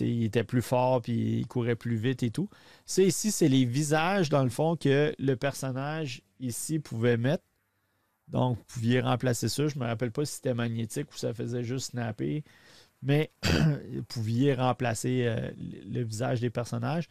[0.00, 2.48] il était plus fort, puis il courait plus vite et tout.
[2.84, 7.44] Ça ici, c'est les visages, dans le fond, que le personnage ici pouvait mettre.
[8.28, 9.66] Donc, vous pouviez remplacer ça.
[9.68, 12.44] Je ne me rappelle pas si c'était magnétique ou ça faisait juste snapper,
[13.02, 13.30] mais
[13.92, 17.08] vous pouviez remplacer euh, le visage des personnages.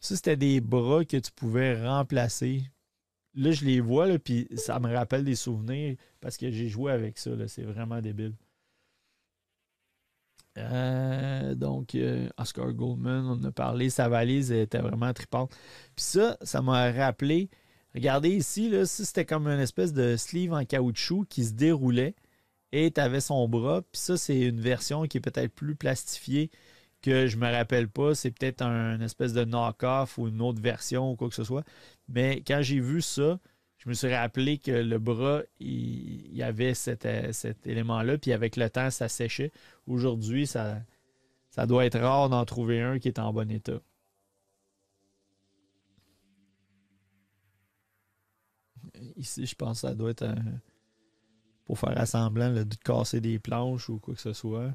[0.00, 2.64] Ça, c'était des bras que tu pouvais remplacer.
[3.34, 7.18] Là, je les vois, puis ça me rappelle des souvenirs parce que j'ai joué avec
[7.18, 7.30] ça.
[7.46, 8.34] C'est vraiment débile.
[10.58, 15.50] Euh, donc, euh, Oscar Goldman, on a parlé, sa valise était vraiment tripante.
[15.94, 17.48] Puis ça, ça m'a rappelé
[17.94, 22.14] Regardez ici, là, c'était comme une espèce de sleeve en caoutchouc qui se déroulait
[22.72, 23.82] et tu avais son bras.
[23.82, 26.50] Puis ça, c'est une version qui est peut-être plus plastifiée
[27.02, 28.14] que je me rappelle pas.
[28.14, 31.64] C'est peut-être un espèce de knock-off ou une autre version ou quoi que ce soit.
[32.08, 33.38] Mais quand j'ai vu ça,
[33.78, 38.18] je me suis rappelé que le bras, il, y avait cet, cet élément-là.
[38.18, 39.52] Puis avec le temps, ça séchait.
[39.86, 40.84] Aujourd'hui, ça
[41.66, 43.80] doit être rare d'en trouver un qui est en bon état.
[49.16, 50.26] Ici, je pense que ça doit être
[51.64, 54.72] pour faire assemblant, de casser des planches ou quoi que ce soit.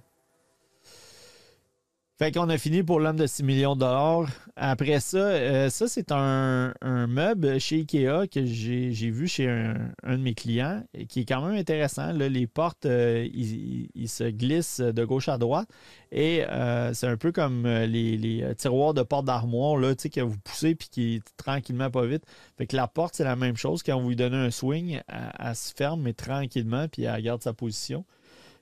[2.19, 4.29] Fait qu'on a fini pour l'homme de 6 millions de dollars.
[4.55, 6.71] Après ça, euh, ça, c'est un,
[7.07, 11.43] meuble chez Ikea que j'ai vu chez un, de mes clients et qui est quand
[11.43, 12.11] même intéressant.
[12.11, 15.67] les portes, euh, ils, se glissent de gauche à droite
[16.11, 20.89] et euh, c'est un peu comme les, tiroirs de porte d'armoire que vous poussez puis
[20.89, 22.25] qui tranquillement pas vite.
[22.59, 23.81] Fait que la porte, c'est la même chose.
[23.81, 27.53] Quand vous lui donnez un swing, elle, se ferme, mais tranquillement, puis elle garde sa
[27.53, 28.05] position.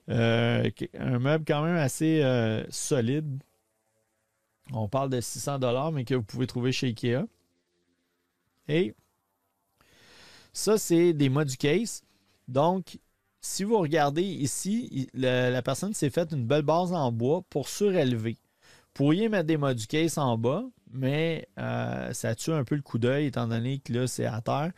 [0.08, 2.22] Un meuble quand même assez
[2.70, 3.42] solide
[4.70, 7.26] on parle de 600 dollars, mais que vous pouvez trouver chez Ikea.
[8.68, 8.94] Et
[10.52, 12.02] ça, c'est des modules case.
[12.48, 12.98] Donc,
[13.40, 18.34] si vous regardez ici, la, personne s'est faite une belle base en bois pour surélever.
[18.34, 22.82] Vous pourriez mettre des modules case en bas, mais euh, ça tue un peu le
[22.82, 24.72] coup d'œil étant donné que là, c'est à terre.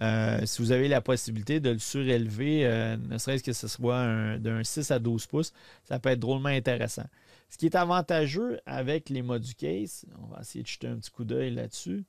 [0.00, 4.38] Euh, si vous avez la possibilité de le surélever, euh, ne serait-ce que ce soit
[4.38, 5.52] d'un 6 à 12 pouces,
[5.84, 7.06] ça peut être drôlement intéressant.
[7.48, 11.10] Ce qui est avantageux avec les modules case, on va essayer de jeter un petit
[11.10, 12.04] coup d'œil là-dessus.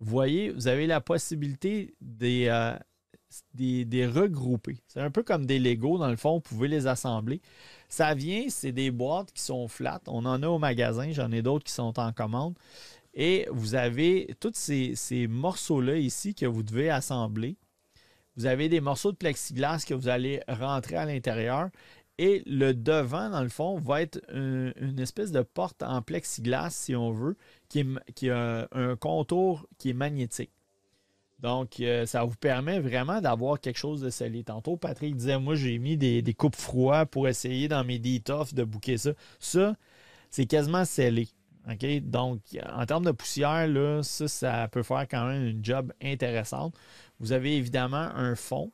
[0.00, 2.76] Vous voyez, vous avez la possibilité des, euh,
[3.54, 4.78] des, regrouper.
[4.86, 7.40] C'est un peu comme des Lego, dans le fond, vous pouvez les assembler.
[7.88, 10.00] Ça vient, c'est des boîtes qui sont flat.
[10.06, 12.54] On en a au magasin, j'en ai d'autres qui sont en commande.
[13.14, 17.56] Et vous avez tous ces, morceaux-là ici que vous devez assembler.
[18.36, 21.70] Vous avez des morceaux de plexiglas que vous allez rentrer à l'intérieur
[22.18, 26.94] et le devant, dans le fond, va être une, espèce de porte en plexiglas, si
[26.94, 27.36] on veut,
[27.68, 30.52] qui, a un contour qui est magnétique.
[31.40, 34.44] Donc, euh, ça vous permet vraiment d'avoir quelque chose de scellé.
[34.44, 38.64] Tantôt, Patrick disait, moi, j'ai mis des, coupes froides pour essayer dans mes détoffs de
[38.64, 39.10] bouquer ça.
[39.40, 39.76] Ça,
[40.30, 41.28] c'est quasiment scellé.
[42.02, 42.40] Donc,
[42.72, 46.74] en termes de poussière, là, ça, ça peut faire quand même une job intéressante.
[47.20, 48.70] Vous avez évidemment un fond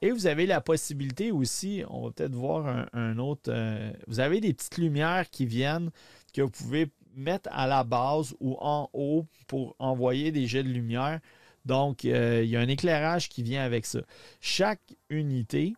[0.00, 4.40] Et vous avez la possibilité aussi, on va peut-être voir un, autre, euh, vous avez
[4.40, 5.90] des petites lumières qui viennent
[6.34, 10.68] que vous pouvez mettre à la base ou en haut pour envoyer des jets de
[10.68, 11.20] lumière.
[11.64, 14.00] Donc, euh, il y a un éclairage qui vient avec ça.
[14.40, 15.74] Chaque unité,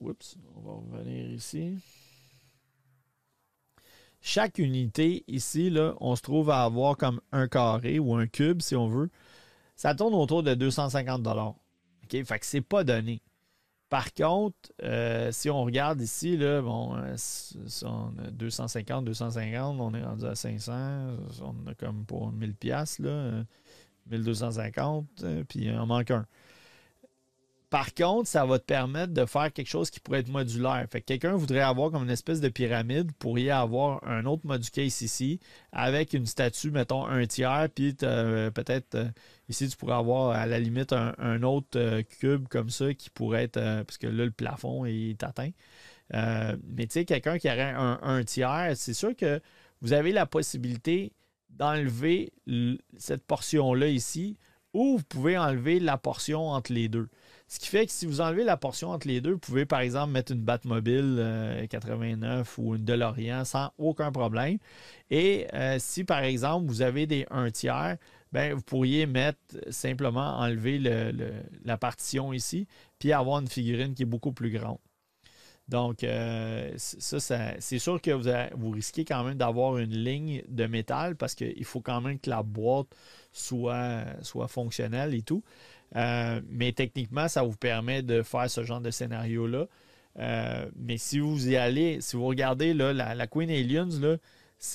[0.00, 1.78] oups, on va revenir ici.
[4.24, 8.62] Chaque unité ici, là, on se trouve à avoir comme un carré ou un cube,
[8.62, 9.10] si on veut.
[9.74, 12.24] Ça tourne autour de 250 OK?
[12.24, 13.20] Fait que c'est pas donné.
[13.88, 17.16] Par contre, euh, si on regarde ici, là, bon, euh,
[17.84, 20.72] on a 250, 250, on est rendu à 500,
[21.42, 23.44] on a comme pour 1000 pièces là,
[24.10, 26.26] 1250, euh, puis il en manque un.
[27.72, 30.84] Par contre, ça va te permettre de faire quelque chose qui pourrait être modulaire.
[30.90, 34.46] Fait que quelqu'un voudrait avoir comme une espèce de pyramide pour y avoir un autre
[34.46, 35.40] mode case ici
[35.72, 39.08] avec une statue, mettons, un tiers, puis euh, peut-être euh,
[39.48, 43.44] ici, tu pourrais avoir à la limite un, autre euh, cube comme ça qui pourrait
[43.44, 45.52] être, parce que là, le plafond est atteint.
[46.12, 49.40] mais tu sais, quelqu'un qui aurait un tiers, c'est sûr que
[49.80, 51.14] vous avez la possibilité
[51.48, 52.34] d'enlever
[52.98, 54.36] cette portion-là ici
[54.74, 57.08] ou vous pouvez enlever la portion entre les deux.
[57.52, 59.80] Ce qui fait que si vous enlevez la portion entre les deux, vous pouvez par
[59.80, 64.56] exemple mettre une Batmobile 89 euh, ou une DeLorean sans aucun problème.
[65.10, 67.98] Et euh, si par exemple vous avez des 1 tiers,
[68.32, 69.38] ben, vous pourriez mettre
[69.68, 70.78] simplement enlever
[71.62, 72.66] la partition ici,
[72.98, 74.78] puis avoir une figurine qui est beaucoup plus grande.
[75.68, 77.20] Donc, euh, ça,
[77.60, 81.64] c'est sûr que vous, vous risquez quand même d'avoir une ligne de métal parce qu'il
[81.64, 82.88] faut quand même que la boîte
[83.30, 85.42] soit, soit fonctionnelle et tout.
[85.96, 89.66] Euh, mais techniquement, ça vous permet de faire ce genre de scénario-là.
[90.18, 94.16] Euh, mais si vous y allez, si vous regardez là, la, Queen Aliens, là,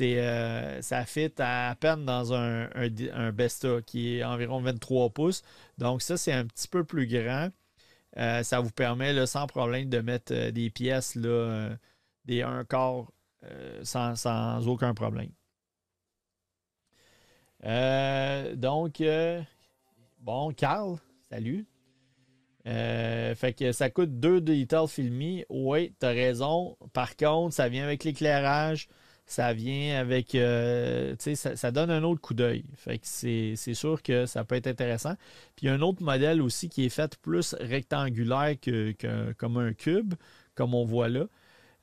[0.02, 2.70] euh, ça fit à, peine dans un,
[3.14, 5.44] un, Besta qui est environ 23 pouces.
[5.78, 7.50] Donc ça, c'est un petit peu plus grand.
[8.16, 11.70] ça vous permet sans problème de mettre des pièces, là,
[12.26, 13.06] des un quart
[13.84, 15.32] sans, sans, aucun problème.
[18.56, 19.02] donc,
[20.20, 20.98] bon, Carl,
[21.30, 21.68] Salut.
[22.68, 25.46] Euh, fait que ça coûte 2 Detail Filmy.
[25.50, 26.78] Oui, t'as raison.
[26.94, 28.88] Par contre, ça vient avec l'éclairage.
[29.26, 30.36] Ça vient avec.
[30.36, 32.64] Euh, ça, donne un autre coup d'œil.
[32.76, 35.16] Fait que c'est sûr que ça peut être intéressant.
[35.56, 38.94] Puis il y a un autre modèle aussi qui est fait plus rectangulaire que,
[39.34, 40.14] comme un cube,
[40.56, 41.26] comme on voit là.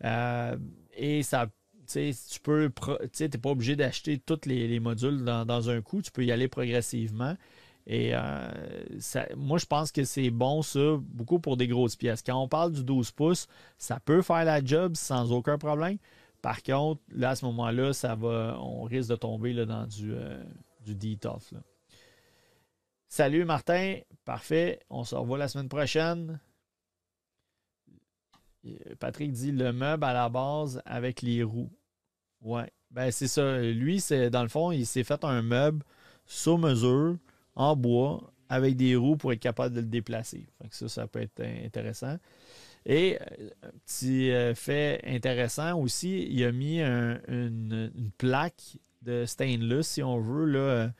[0.04, 0.56] Euh,
[0.96, 1.48] et ça
[1.86, 2.72] tu peux,
[3.12, 6.32] tu n'es pas obligé d'acheter tous les, modules dans, dans, un coup, tu peux y
[6.32, 7.36] aller progressivement.
[7.86, 8.50] Et euh,
[9.36, 12.22] moi, je pense que c'est bon, ça, beaucoup pour des grosses pièces.
[12.22, 13.46] Quand on parle du 12 pouces,
[13.76, 15.98] ça peut faire la job sans aucun problème.
[16.40, 20.12] Par contre, là, à ce moment-là, ça va, on risque de tomber là, dans du,
[20.14, 20.42] euh,
[20.84, 21.18] du
[23.08, 24.80] Salut Martin, parfait.
[24.90, 26.40] On se revoit la semaine prochaine.
[28.98, 31.72] Patrick dit le meuble à la base avec les roues.
[32.40, 33.58] Ouais, ben c'est ça.
[33.60, 35.84] Lui, c'est dans le fond, il s'est fait un meuble
[36.26, 37.18] sur mesure
[37.56, 40.46] en bois avec des roues pour être capable de le déplacer.
[40.70, 42.18] ça, ça peut être intéressant.
[42.86, 49.88] Et euh, un petit euh, fait intéressant aussi, il a mis une, plaque de stainless,
[49.88, 50.90] si on veut, là,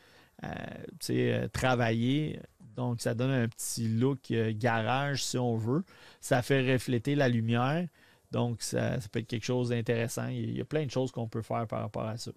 [0.45, 2.41] euh, travailler.
[2.77, 5.85] Donc, ça donne un petit look garage, si on veut.
[6.21, 7.87] Ça fait refléter la lumière.
[8.33, 10.27] Donc, ça, ça peut être quelque chose d'intéressant.
[10.29, 12.33] Il y a plein de choses qu'on peut faire par rapport à ça.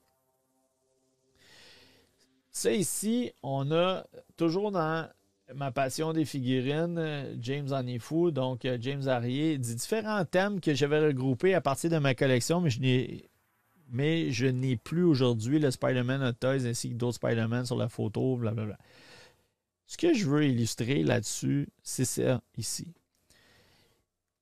[2.58, 4.04] Ça ici, on a
[4.36, 5.08] toujours dans
[5.54, 10.60] ma passion des figurines, James en est fou, donc euh, James Harrier, dit différents thèmes
[10.60, 13.30] que j'avais regroupés à partir de ma collection, mais je n'ai
[13.90, 17.90] mais je n'ai plus aujourd'hui le Spider-Man Hot Toys ainsi que d'autres Spider-Man sur la
[17.90, 18.80] photo, blablabla.
[19.86, 22.86] Ce que je veux illustrer là-dessus, c'est ça ici.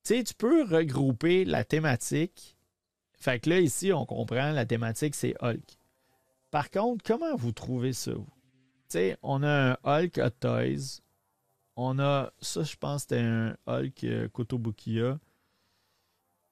[0.04, 2.56] Tu sais, tu peux regrouper la thématique.
[3.18, 5.75] Fait que là, ici, on comprend, la thématique, c'est Hulk.
[6.56, 8.12] Par contre, comment vous trouvez ça?
[8.88, 11.02] sais, on a un Hulk Hot Toys.
[11.76, 15.20] On a, ça, je pense, c'était un Hulk euh, Kotobukiya.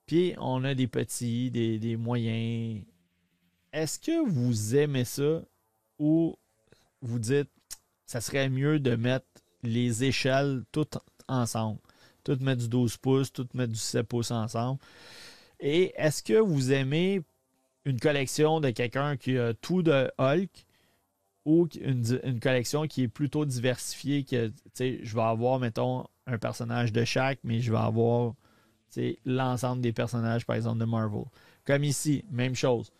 [0.05, 2.85] Puis, on a des petits, des, moyens.
[3.73, 5.41] Est-ce que vous aimez ça
[5.99, 6.37] ou
[7.01, 7.49] vous dites,
[8.05, 9.25] ça serait mieux de mettre
[9.63, 10.99] les échelles toutes
[11.29, 11.81] ensemble?
[12.25, 14.81] Toutes mettre du 12 pouces, toutes mettre du 7 pouces ensemble?
[15.61, 17.23] Et est-ce que vous aimez
[17.85, 20.67] une collection de quelqu'un qui a tout de Hulk
[21.45, 27.05] ou une, collection qui est plutôt diversifiée, que je vais avoir, mettons, un personnage de
[27.05, 28.35] chaque, mais je vais avoir
[29.25, 31.25] l'ensemble des personnages, par exemple, de Marvel.
[31.65, 32.93] Comme ici, même chose.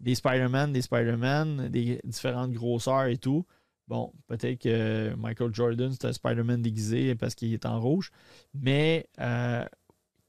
[0.00, 3.44] Des Spider-Man, des Spider-Man, des différentes grosseurs et tout.
[3.88, 8.12] Bon, peut-être que Michael Jordan, c'est un Spider-Man déguisé parce qu'il est en rouge.
[8.54, 9.64] Mais euh,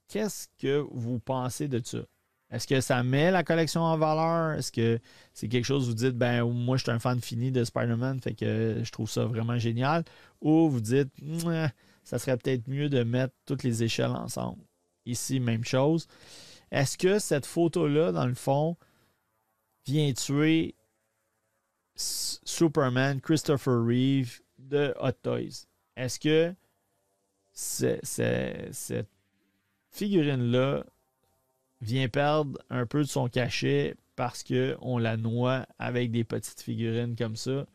[0.08, 2.00] qu'est-ce que vous pensez de ça?
[2.52, 4.58] Est-ce que ça met la collection en valeur?
[4.58, 5.00] Est-ce que
[5.34, 8.20] c'est quelque chose où vous dites, ben moi je suis un fan fini de Spider-Man,
[8.20, 10.04] fait que je trouve ça vraiment génial?
[10.42, 11.10] Ou vous dites,
[12.04, 14.62] ça serait peut-être mieux de mettre toutes les échelles ensemble.
[15.06, 16.08] Ici, même chose.
[16.72, 18.76] Est-ce que cette photo-là, dans le fond,
[19.86, 20.76] vient tuer
[21.96, 25.66] Superman, Christopher Reeve de Hot Toys?
[25.96, 26.54] Est-ce que
[27.54, 29.10] cette
[29.90, 30.84] figurine-là
[31.82, 37.16] vient perdre un peu de son cachet parce qu'on la noie avec des petites figurines
[37.16, 37.66] comme ça,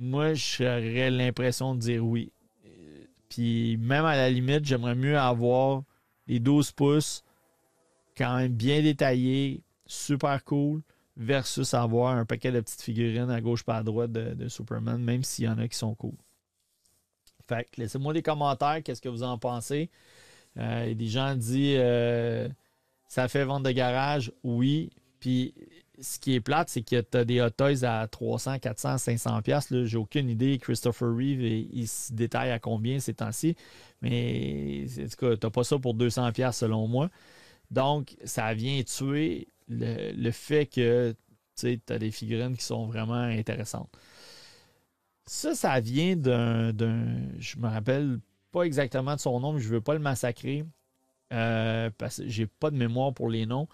[0.00, 2.32] moi, j'aurais l'impression de dire oui.
[3.28, 5.82] Puis même à la limite, j'aimerais mieux avoir
[6.26, 7.24] les 12 pouces
[8.16, 10.82] quand même bien détaillés, super cool,
[11.16, 15.24] versus avoir un paquet de petites figurines à gauche pas à droite de, Superman, même
[15.24, 16.14] s'il y en a qui sont cool.
[17.48, 19.90] Fait que laissez-moi des commentaires, qu'est-ce que vous en pensez?
[20.58, 22.48] Euh, des gens disent euh,
[23.12, 24.88] ça fait vente de garage, oui.
[25.20, 25.52] Puis
[26.00, 29.42] ce qui est plate, c'est que tu as des Hot Toys à 300, 400, 500
[29.42, 29.84] pièces.
[29.84, 30.56] J'ai aucune idée.
[30.56, 33.54] Christopher Reeve, il, se détaille à combien ces temps-ci.
[34.00, 37.10] Mais en tout cas, tu pas ça pour 200 pièces selon moi.
[37.70, 41.14] Donc, ça vient tuer le, fait que
[41.54, 43.90] tu as des figurines qui sont vraiment intéressantes.
[45.26, 46.72] Ça, ça vient d'un.
[47.38, 48.20] Je me rappelle
[48.52, 50.64] pas exactement de son nom, mais je ne veux pas le massacrer.
[51.32, 53.68] Euh, parce que j'ai pas de mémoire pour les noms.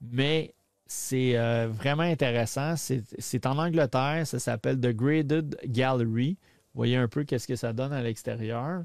[0.00, 0.54] Mais
[0.86, 2.74] c'est euh, vraiment intéressant.
[2.76, 4.26] C'est en Angleterre.
[4.26, 6.36] Ça s'appelle The Graded Gallery.
[6.74, 8.84] Vous voyez un peu qu'est-ce que ça donne à l'extérieur.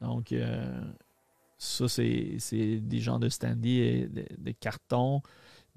[0.00, 0.80] Donc, euh,
[1.58, 5.22] ça, c'est des gens de standy et de, carton.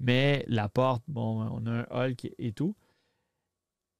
[0.00, 2.74] Mais la porte, bon, on a un Hulk et tout.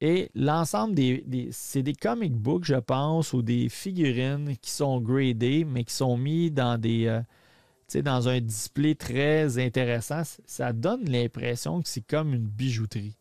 [0.01, 5.63] Et l'ensemble des, c'est des comic books, je pense, ou des figurines qui sont gradées,
[5.63, 7.21] mais qui sont mis dans des,
[8.01, 13.17] dans un display très intéressant, ça donne l'impression que c'est comme une bijouterie.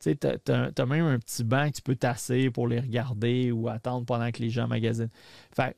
[0.00, 4.04] Tu as, même un petit banc que tu peux tasser pour les regarder ou attendre
[4.04, 5.08] pendant que les gens magasinent.
[5.58, 5.72] Euh,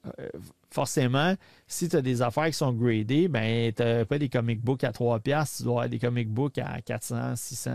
[0.71, 1.35] forcément,
[1.67, 4.85] si tu as des affaires qui sont gradées, ben, tu n'as pas des comic books
[4.85, 7.71] à 3$, tu dois avoir des comic books à 400, 600,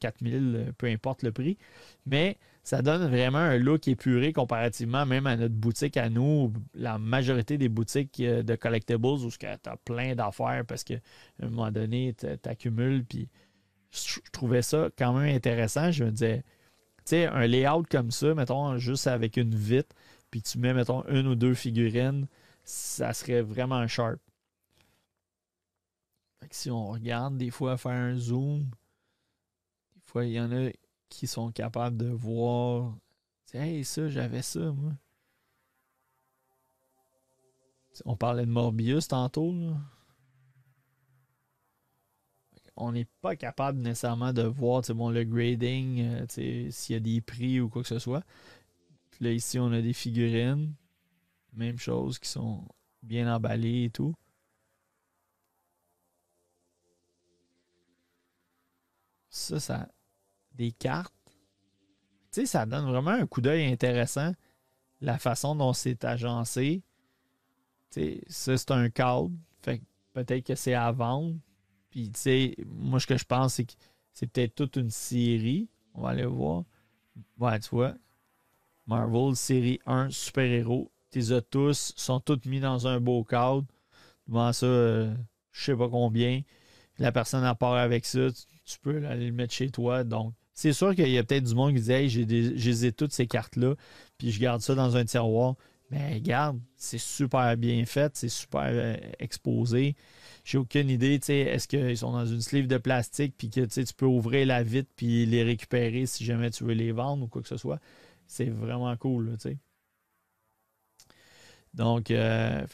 [0.00, 1.58] 4000, peu importe le prix.
[2.06, 2.38] Mais
[2.68, 7.56] ça donne vraiment un look épuré comparativement même à notre boutique à nous, la majorité
[7.56, 10.98] des boutiques euh, de collectibles où tu as plein d'affaires parce qu'à
[11.40, 13.06] un moment donné, tu accumules.
[13.06, 13.30] Puis
[13.90, 15.90] je trouvais ça quand même intéressant.
[15.90, 19.96] Je me disais, tu sais, un layout comme ça, mettons, juste avec une vitre,
[20.30, 22.26] puis tu mets, mettons, une ou deux figurines,
[22.64, 24.20] ça serait vraiment sharp.
[26.50, 28.64] si on regarde des fois faire un zoom,
[29.94, 30.68] des fois il y en a
[31.08, 32.96] qui sont capables de voir.
[33.52, 34.92] Hey, ça, j'avais ça, moi.
[38.04, 39.54] On parlait de Morbius tantôt.
[42.76, 46.26] On n'est pas capable nécessairement de voir bon, le grading, euh,
[46.70, 48.22] s'il y a des prix ou quoi que ce soit.
[49.10, 50.74] Puis là, ici, on a des figurines.
[51.54, 52.64] Même chose, qui sont
[53.02, 54.14] bien emballées et tout.
[59.30, 59.88] Ça, ça,
[60.58, 61.14] des cartes.
[62.30, 64.32] Tu sais, ça donne vraiment un coup d'œil intéressant,
[65.00, 66.82] la façon dont c'est agencé.
[67.90, 69.30] Tu sais, ça, c'est un cadre.
[69.62, 69.80] Fait
[70.12, 71.36] peut-être que c'est à vendre.
[71.90, 73.72] Puis, tu sais, moi, ce que je pense, c'est que
[74.12, 75.68] c'est peut-être toute une série.
[75.94, 76.64] On va aller voir.
[77.38, 77.94] Ouais, tu vois.
[78.86, 80.90] Marvel, série 1, super-héros.
[81.10, 83.66] Tes as tous, sont tous mis dans un beau cadre.
[84.26, 85.14] Devant ça, euh,
[85.52, 86.42] je sais pas combien.
[86.98, 90.04] La personne à part avec ça, tu, tu peux aller le mettre chez toi.
[90.04, 93.28] Donc, c'est sûr qu'il y a peut-être du monde qui dit Hey, j'ai toutes ces
[93.28, 93.76] cartes-là,
[94.18, 95.54] puis je garde ça dans un tiroir.
[95.92, 99.94] Mais regarde, c'est super bien fait, c'est super euh, exposé.
[100.44, 104.04] J'ai aucune idée, est-ce qu'ils sont dans une sleeve de plastique, puis que tu peux
[104.04, 107.48] ouvrir la vitre, puis les récupérer si jamais tu veux les vendre ou quoi que
[107.48, 107.78] ce soit.
[108.26, 109.58] C'est vraiment cool, tu sais.
[111.72, 112.66] Donc, euh,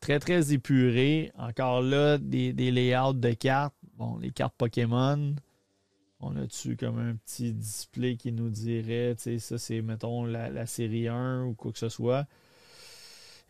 [0.00, 1.30] très, très épuré.
[1.38, 3.74] Encore là, des, des layouts de cartes.
[3.96, 5.36] Bon, les cartes Pokémon,
[6.20, 10.24] on a dessus comme un petit display qui nous dirait, tu sais, ça c'est, mettons,
[10.24, 12.26] la, série 1 ou quoi que ce soit.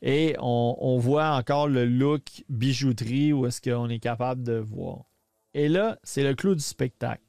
[0.03, 5.05] Et on, voit encore le look bijouterie où est-ce qu'on est capable de voir.
[5.53, 7.23] Et là, c'est le clou du spectacle.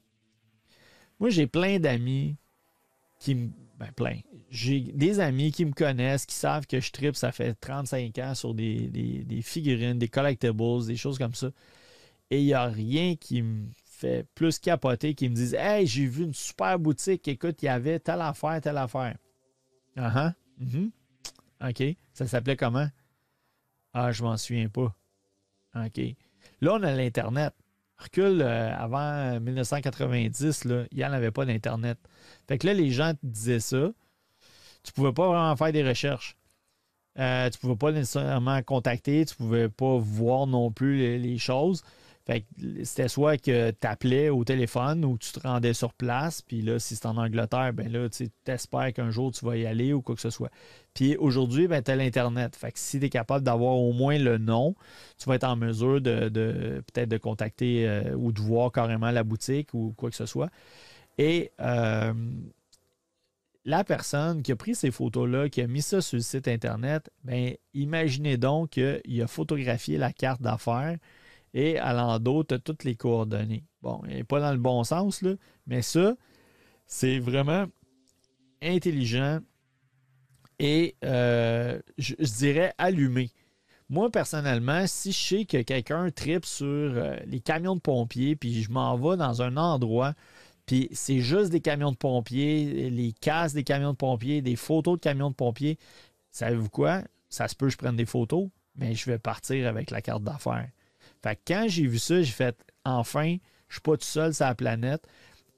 [1.20, 2.36] Moi, j'ai plein d'amis
[3.18, 3.50] qui me.
[3.78, 4.20] Ben, plein.
[4.48, 8.34] J'ai des amis qui me connaissent, qui savent que je tripe, ça fait 35 ans
[8.34, 11.50] sur des, des figurines, des collectibles, des choses comme ça.
[12.30, 13.66] Et il n'y a rien qui me
[14.02, 17.68] fait plus capoter qui me disent Hey, j'ai vu une super boutique, écoute, il y
[17.68, 19.16] avait telle affaire, telle affaire.
[19.96, 20.90] Ah uh
[21.64, 21.82] OK.
[22.12, 22.88] Ça s'appelait comment?
[23.94, 24.94] Ah, je m'en souviens pas.
[25.76, 26.00] OK.
[26.60, 27.54] Là, on a l'Internet.
[27.98, 31.98] Recule euh, avant 1990, là, il n'y en avait pas d'Internet.
[32.48, 33.92] Fait que là, les gens te disaient ça.
[34.82, 36.36] Tu pouvais pas vraiment faire des recherches.
[37.20, 41.84] Euh, tu pouvais pas nécessairement contacter, tu pouvais pas voir non plus les choses.
[42.24, 42.44] Fait
[42.84, 46.40] c'était soit que tu appelais au téléphone ou tu te rendais sur place.
[46.40, 49.66] Puis là, si c'est en Angleterre, ben là, tu espères qu'un jour tu vas y
[49.66, 50.50] aller ou quoi que ce soit.
[50.94, 52.54] Puis aujourd'hui, ben, tu as l'Internet.
[52.54, 54.76] Fait que si tu es capable d'avoir au moins le nom,
[55.18, 56.28] tu vas être en mesure de,
[56.92, 60.50] peut-être de contacter euh, ou de voir carrément la boutique ou quoi que ce soit.
[61.18, 62.12] Et euh,
[63.64, 67.10] la personne qui a pris ces photos-là, qui a mis ça sur le site Internet,
[67.24, 70.96] ben, imaginez donc qu'il a photographié la carte d'affaires
[71.54, 73.64] et à l'endos, tu toutes les coordonnées.
[73.82, 75.34] Bon, il n'est pas dans le bon sens, là,
[75.66, 76.14] mais ça,
[76.86, 77.66] c'est vraiment
[78.62, 79.40] intelligent
[80.58, 83.30] et euh, je, dirais allumé.
[83.88, 88.62] Moi, personnellement, si je sais que quelqu'un tripe sur euh, les camions de pompiers, puis
[88.62, 90.14] je m'en vais dans un endroit,
[90.64, 94.94] puis c'est juste des camions de pompiers, les cases des camions de pompiers, des photos
[94.94, 95.78] de camions de pompiers,
[96.30, 97.02] savez-vous quoi?
[97.28, 100.22] Ça se peut que je prenne des photos, mais je vais partir avec la carte
[100.22, 100.68] d'affaires.
[101.46, 103.38] Quand j'ai vu ça, j'ai fait enfin, je ne
[103.72, 105.06] suis pas tout seul sur la planète.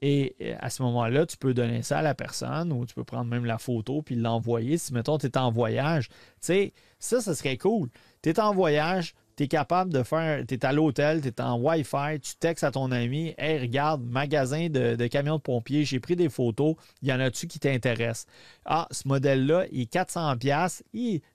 [0.02, 3.04] Et euh, à ce moment-là, tu peux donner ça à la personne ou tu peux
[3.04, 4.76] prendre même la photo puis l'envoyer.
[4.76, 7.88] Si, mettons, tu es en voyage, tu sais, ça, ça serait cool.
[8.22, 11.40] Tu es en voyage, tu es capable de faire, tu es à l'hôtel, tu es
[11.40, 16.01] en Wi-Fi, tu textes à ton ami, hey, regarde, magasin de, camions de pompiers, j'ai
[16.01, 18.27] pris des photos, il y en a-tu qui t'intéressent?
[18.65, 20.82] Ah, ce modèle-là, il est 400$,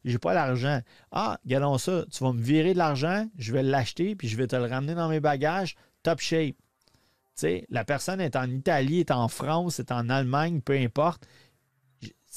[0.06, 0.82] j'ai pas l'argent.
[1.12, 4.48] Ah, regardons ça, tu vas me virer de l'argent, je vais l'acheter, puis je vais
[4.48, 6.56] te le ramener dans mes bagages, top shape.
[6.56, 11.26] Tu sais, la personne est en Italie, est en France, est en Allemagne, peu importe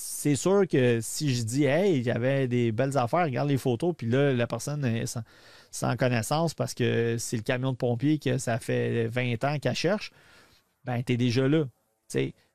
[0.05, 3.57] c'est sûr que si je dis, hey, il y avait des belles affaires, regarde les
[3.57, 5.07] photos, puis là, la personne est
[5.70, 9.77] sans, connaissance parce que c'est le camion de pompier que ça fait 20 ans qu'elle
[9.77, 10.11] cherche,
[10.85, 11.65] ben, tu es déjà là.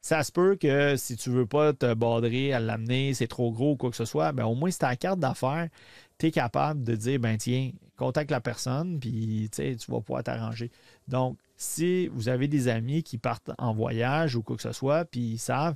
[0.02, 3.72] ça se peut que si tu veux pas te border à l'amener, c'est trop gros
[3.72, 5.70] ou quoi que ce soit, ben, au moins, si tu as carte d'affaires,
[6.18, 10.70] tu es capable de dire, ben, tiens, contacte la personne, puis tu vas pouvoir t'arranger.
[11.08, 15.06] Donc, si vous avez des amis qui partent en voyage ou quoi que ce soit,
[15.06, 15.76] puis ils savent,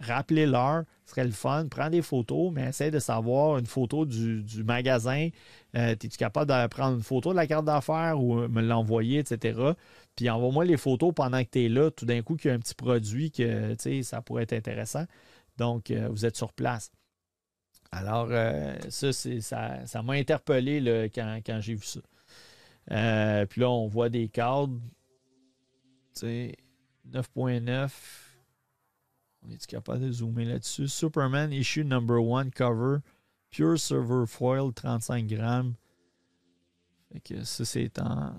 [0.00, 1.66] rappelez-leur, ce serait le fun.
[1.70, 5.28] Prends des photos, mais essaie de savoir une photo du, magasin.
[5.76, 9.58] Euh, Es-tu capable de prendre une photo de la carte d'affaires ou me l'envoyer, etc.
[10.16, 11.90] Puis envoie-moi les photos pendant que tu es là.
[11.90, 15.04] Tout d'un coup, qu'il y a un petit produit que ça pourrait être intéressant.
[15.56, 16.90] Donc, euh, vous êtes sur place.
[17.92, 22.00] Alors, euh, ça, ça, m'a interpellé quand, quand j'ai vu ça.
[23.46, 24.78] puis là, on voit des cadres.
[26.16, 28.29] 9.9.
[29.42, 30.88] On est capable de zoomer là-dessus?
[30.88, 33.02] Superman issue number one cover.
[33.50, 35.74] Pure Silver Foil, 35 grammes.
[37.12, 38.32] Fait que ça, c'est en,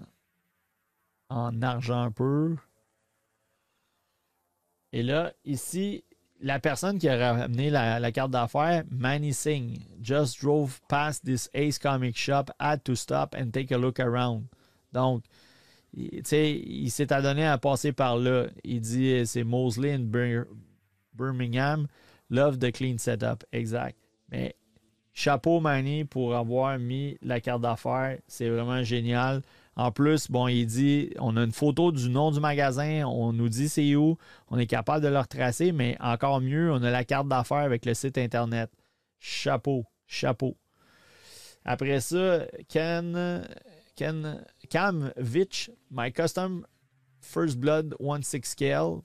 [1.29, 2.57] en argent pur.
[4.93, 6.03] Et là, ici,
[6.41, 11.77] la personne qui a ramené la, carte d'affaires, Manny Singh, just drove past this Ace
[11.77, 14.45] Comic Shop, had to stop and take a look around.
[14.91, 15.23] Donc,
[15.93, 18.47] il s'est adonné à passer par là.
[18.63, 20.09] Il dit c'est Mosley and
[21.13, 21.87] Birmingham.
[22.29, 23.43] Love the clean setup.
[23.51, 23.97] Exact.
[24.31, 24.55] Mais
[25.13, 28.17] chapeau Manny pour avoir mis la carte d'affaires.
[28.27, 29.41] C'est vraiment génial.
[29.75, 33.47] En plus, bon, il dit, on a une photo du nom du magasin, on nous
[33.47, 34.17] dit c'est où,
[34.49, 37.85] on est capable de le retracer, mais encore mieux, on a la carte d'affaires avec
[37.85, 38.69] le site Internet.
[39.19, 40.57] Chapeau, chapeau.
[41.63, 43.47] Après ça, Ken,
[43.95, 46.65] Ken, Cam Vitch, My Custom
[47.21, 49.01] First Blood 1-6 Scale,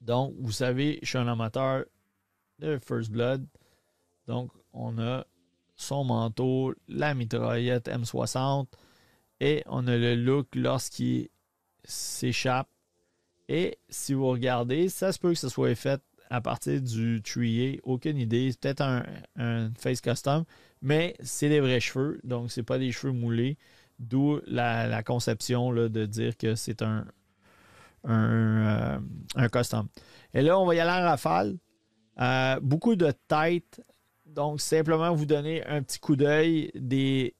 [0.00, 1.84] donc, vous savez, je suis un amateur
[2.58, 3.46] de First Blood.
[4.26, 5.26] Donc, on a
[5.76, 8.66] son manteau, la mitraillette M60
[9.40, 11.28] et on a le look lorsqu'il
[11.84, 12.68] s'échappe.
[13.48, 17.80] Et si vous regardez, ça se peut que ce soit fait à partir du trier.
[17.84, 18.50] Aucune idée.
[18.50, 18.82] C'est peut-être
[19.36, 20.44] un, face custom,
[20.82, 22.20] mais c'est des vrais cheveux.
[22.24, 23.56] Donc, ce pas des cheveux moulés.
[23.98, 27.04] D'où la, conception de dire que c'est un,
[28.04, 29.00] un,
[29.36, 29.88] euh, custom.
[30.34, 31.56] Et là, on va y aller en rafale.
[32.20, 33.82] Euh, beaucoup de têtes.
[34.26, 37.34] Donc, simplement vous donner un petit coup d'œil des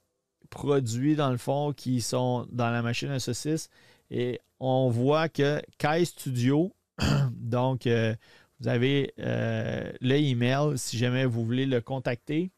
[0.51, 3.69] produits, dans le fond, qui sont dans la machine à saucisse.
[4.11, 6.75] Et on voit que Kai Studio,
[7.33, 8.15] donc, euh,
[8.61, 12.51] vous avez le email si jamais vous voulez le contacter.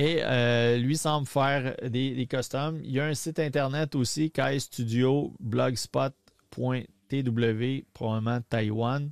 [0.00, 2.80] Et euh, lui semble faire des, des, customs.
[2.82, 5.34] Il y a un site internet aussi, Kai Studio,
[7.92, 9.10] probablement Taïwan.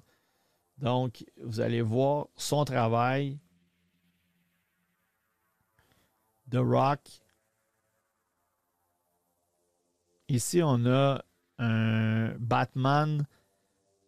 [0.78, 3.38] Donc, vous allez voir son travail.
[6.50, 7.00] The Rock.
[10.30, 11.22] Ici, on a
[11.58, 13.26] un Batman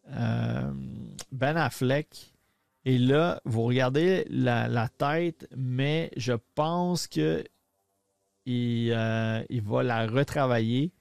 [0.08, 0.72] euh,
[1.30, 2.32] Ben Affleck.
[2.84, 7.44] Et là, vous regardez la, tête, mais je pense que
[8.46, 10.92] il, euh, il, va la retravailler.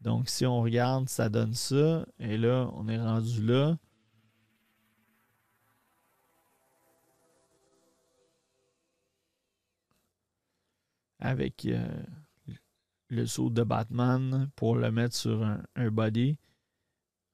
[0.00, 2.06] Donc, si on regarde, ça donne ça.
[2.18, 3.78] Et là, on est rendu là.
[11.20, 11.86] Avec euh,
[13.08, 15.44] le saut de Batman pour le mettre sur
[15.76, 16.36] un body.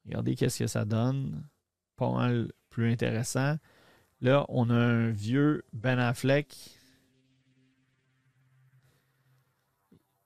[0.04, 1.48] Regardez qu'est-ce que ça donne.
[1.96, 3.56] Pas mal plus intéressant.
[4.20, 6.56] Là, on a un vieux Ben Affleck.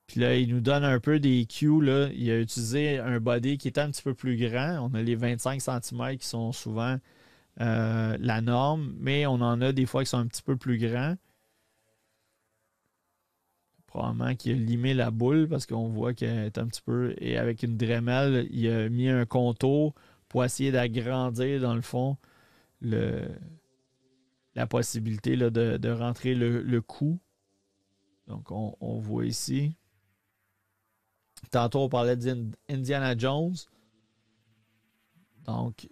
[0.07, 1.81] Puis là, il nous donne un peu des cues.
[2.15, 4.89] Il a utilisé un body qui est un petit peu plus grand.
[4.91, 6.99] On a les 25 cm qui sont souvent
[7.61, 10.79] euh, la norme, mais on en a des fois qui sont un petit peu plus
[10.79, 11.17] grands.
[13.87, 17.15] Probablement qu'il a limé la boule parce qu'on voit qu'elle est un petit peu.
[17.19, 19.95] Et avec une Dremel, il a mis un contour
[20.29, 22.17] pour essayer d'agrandir, dans le fond,
[22.81, 23.29] le,
[24.55, 27.19] la possibilité de, rentrer le, coup.
[28.27, 29.77] Donc, on, on, voit ici.
[31.51, 33.55] Tantôt, on parlait d'Indiana Jones.
[35.45, 35.89] Donc,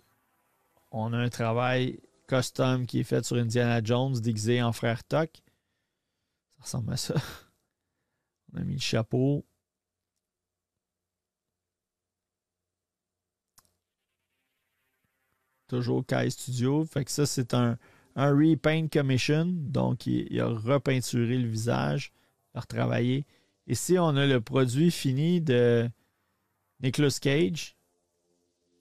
[0.91, 5.43] on a un travail custom qui est fait sur Indiana Jones déguisé en frère Tuck.
[6.51, 7.15] Ça ressemble à ça.
[8.53, 9.45] On a mis le chapeau.
[15.69, 16.85] Toujours Kai Studio.
[16.85, 17.79] Fait que ça, c'est un,
[18.17, 19.47] un repaint commission.
[19.47, 22.13] Donc, il, a repeinturé le visage,
[22.55, 23.27] il a retravaillé.
[23.67, 25.89] Ici, on a le produit fini de
[26.83, 27.77] Nicolas Cage.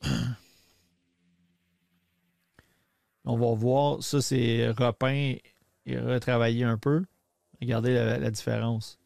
[3.26, 5.35] On va voir, ça c'est repeint
[5.85, 7.06] et retravaillé un peu.
[7.61, 8.99] Regardez la différence.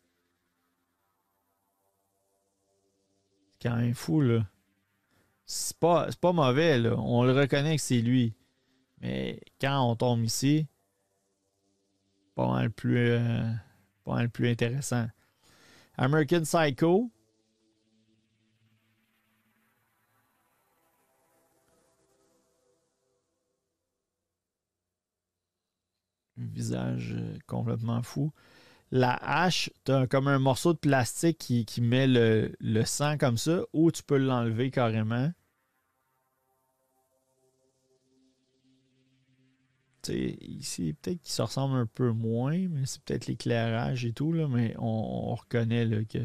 [3.64, 4.46] quand même fou, là.
[5.46, 6.96] C'est pas, pas mauvais, là.
[6.98, 8.34] On le reconnaît que c'est lui.
[9.04, 10.68] Mais quand on tombe ici,
[12.36, 13.52] pas mal plus, euh,
[14.06, 15.08] pas plus intéressant.
[15.98, 17.12] American Psycho.
[26.36, 28.34] visage euh, complètement fou
[28.94, 33.62] la hache, tu as comme un morceau de plastique qui, met le, sang comme ça,
[33.74, 35.32] ou tu peux l'enlever carrément.
[40.10, 44.48] Ici, peut-être qu'il se ressemble un peu moins, mais c'est peut-être l'éclairage et tout, là,
[44.48, 46.20] mais on, reconnaît là, que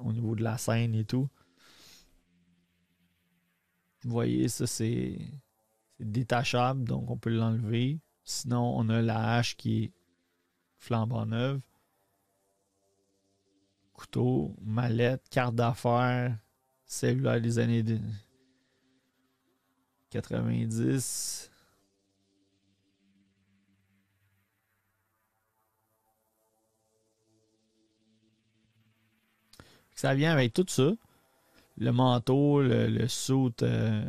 [0.00, 1.28] au niveau de la scène et tout.
[4.02, 5.18] Vous voyez, ça c'est
[6.00, 8.00] détachable, donc on peut l'enlever.
[8.24, 9.92] Sinon, on a la hache qui est
[10.78, 11.60] flambant neuve.
[13.92, 16.36] Couteau, mallette, carte d'affaires,
[16.84, 17.84] cellulaire des années
[20.10, 21.50] 90.
[29.94, 30.90] Ça vient avec tout ça.
[31.76, 34.04] Le manteau, le, le soute euh,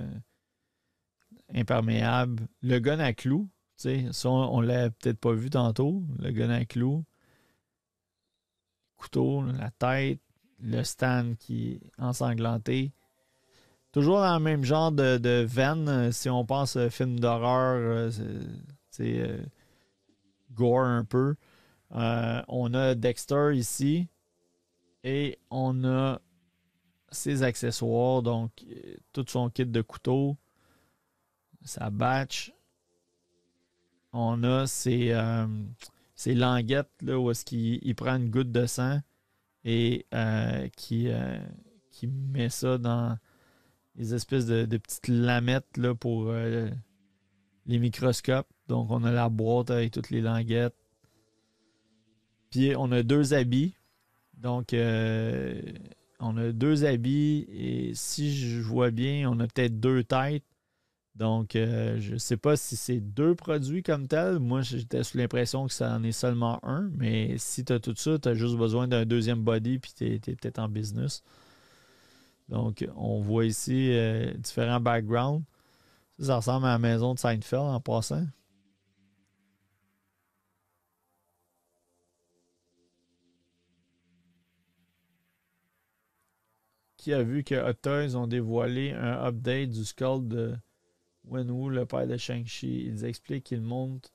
[1.53, 3.49] imperméable, le gun à clous.
[3.76, 3.90] Ça,
[4.30, 6.03] on, ne l'a peut-être pas vu tantôt.
[6.20, 7.03] Le gun à clous.
[8.98, 10.22] Couteau, la tête,
[10.62, 12.94] le stand qui est ensanglanté.
[13.91, 15.88] Toujours dans le même genre de, de veine.
[15.88, 18.12] Euh, si on pense à film d'horreur,
[18.90, 19.38] c'est euh,
[20.52, 21.36] gore un peu.
[21.94, 24.07] Euh, on a Dexter ici.
[25.06, 26.19] Et on a
[27.11, 28.52] ses accessoires, donc
[29.14, 30.36] tout son kit de couteau,
[31.64, 32.52] sa batch,
[34.14, 35.45] on a ces, euh,
[36.26, 38.99] languettes là, où est-ce qu'il prend une goutte de sang
[39.64, 41.38] et euh, qui, euh,
[41.91, 43.18] qui met ça dans
[43.95, 48.49] les espèces de, petites lamettes là, pour les microscopes.
[48.68, 50.76] Donc, on a la boîte avec toutes les languettes.
[52.49, 53.76] Puis, on a deux habits.
[54.38, 54.74] Donc,
[56.20, 57.45] on a deux habits.
[57.49, 60.44] Et si je vois bien, on a peut-être deux têtes.
[61.16, 64.40] Donc, euh, je ne sais pas si c'est deux produits comme tel.
[64.40, 66.90] Moi, j'étais sous l'impression que ça en est seulement un.
[66.98, 70.06] Mais si tu as tout ça, tu as juste besoin d'un deuxième body puis tu
[70.06, 71.24] es, peut-être en business.
[72.49, 75.44] Donc, on voit ici euh, différents backgrounds.
[76.20, 78.26] Ça, ça, ressemble à la maison de Seinfeld en passant.
[87.06, 90.56] Qui a vu que Hot Toys ont dévoilé un update du skull de
[91.26, 92.88] Wenwu, le père de Shang-Chi.
[92.88, 94.11] Ils expliquent qu'ils montent,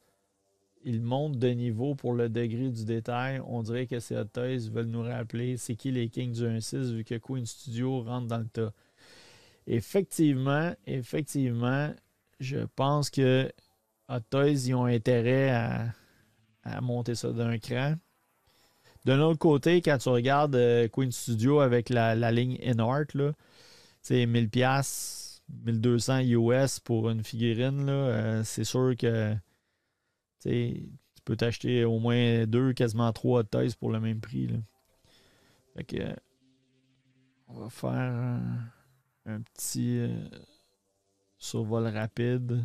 [0.84, 3.40] de niveau pour le degré du détail.
[3.46, 6.92] On dirait que ces Hot Toys veulent nous rappeler c'est qui les Kings du 1.6
[6.92, 8.72] vu que Queen Studio rentre dans le tas.
[9.68, 11.94] Effectivement, effectivement,
[12.40, 13.52] je pense que
[14.08, 15.50] Hot Toys ils ont intérêt
[16.64, 17.94] à monter ça d'un cran.
[19.06, 23.16] De l'autre côté, quand tu regardes euh, Queen Studio avec la, ligne InArt,
[24.02, 29.34] c'est 1000$, 1200 US pour une figurine, là, euh, c'est sûr que
[30.42, 30.88] tu
[31.24, 34.48] peux t'acheter au moins deux, quasiment trois Toys pour le même prix.
[34.48, 34.58] Là.
[37.48, 38.40] On va faire un,
[39.26, 40.28] un petit euh,
[41.38, 42.64] survol rapide.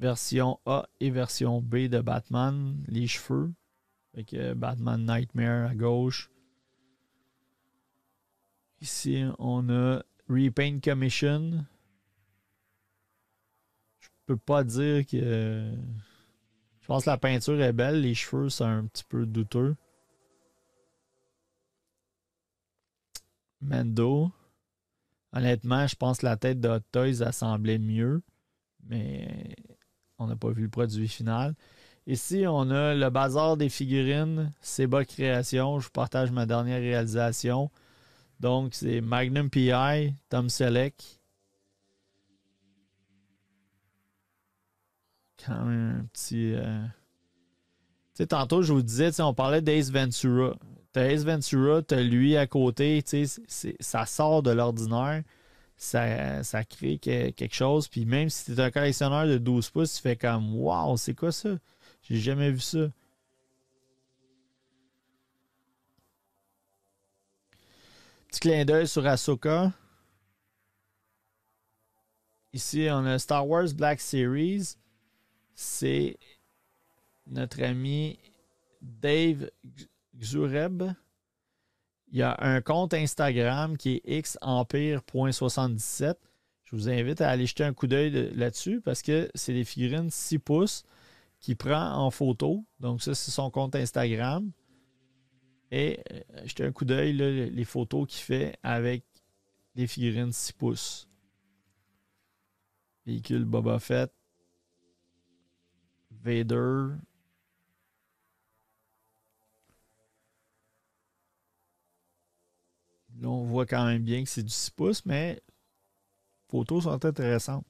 [0.00, 3.52] Version A et version B de Batman, les cheveux.
[4.12, 6.32] Avec Batman Nightmare à gauche.
[8.80, 11.64] Ici, on a Repaint Commission.
[14.00, 15.72] Je peux pas dire que.
[16.80, 19.76] Je pense que la peinture est belle, les cheveux, c'est un petit peu douteux.
[23.60, 24.32] Mendo.
[25.32, 28.22] Honnêtement, je pense que la tête de Hot Toys, a semblait mieux.
[28.82, 29.54] Mais
[30.20, 31.54] on n'a pas vu le produit final.
[32.06, 35.80] Ici, on a le bazar des figurines, Seba Création.
[35.80, 37.70] Je partage ma dernière réalisation.
[38.38, 41.20] Donc, c'est Magnum PI, Tom Selleck.
[45.44, 46.52] Quand même un petit.
[46.54, 46.82] Euh,
[48.14, 50.54] tu sais, tantôt, je vous disais, on parlait d'Ace Ventura.
[50.92, 55.22] T'as Ace Ventura, t'as lui à côté, tu sais, ça sort de l'ordinaire
[55.80, 57.88] ça, crée quelque chose.
[57.88, 61.14] Puis même si tu es un collectionneur de 12 pouces, tu fais comme Waouh, c'est
[61.14, 61.58] quoi ça?
[62.02, 62.90] J'ai jamais vu ça.
[68.28, 69.72] Petit clin d'œil sur Ahsoka.
[72.52, 74.76] Ici, on a Star Wars Black Series.
[75.54, 76.18] C'est
[77.26, 78.18] notre ami
[78.80, 79.50] Dave
[80.16, 80.92] Xureb
[82.10, 86.14] il y a un compte Instagram qui est xempire.77.
[86.64, 90.10] Je vous invite à aller jeter un coup d'œil là-dessus parce que c'est des figurines
[90.10, 90.84] 6 pouces
[91.38, 92.64] qu'il prend en photo.
[92.80, 94.50] Donc, ça, c'est son compte Instagram.
[95.70, 99.04] Et euh, jetez un coup d'œil, les photos qu'il fait avec
[99.76, 101.08] les figurines 6 pouces.
[103.06, 104.12] Véhicule Boba Fett.
[106.10, 106.96] Vader.
[113.20, 115.42] Là, on voit quand même bien que c'est du 6 pouces, mais les
[116.48, 117.66] photos sont intéressantes.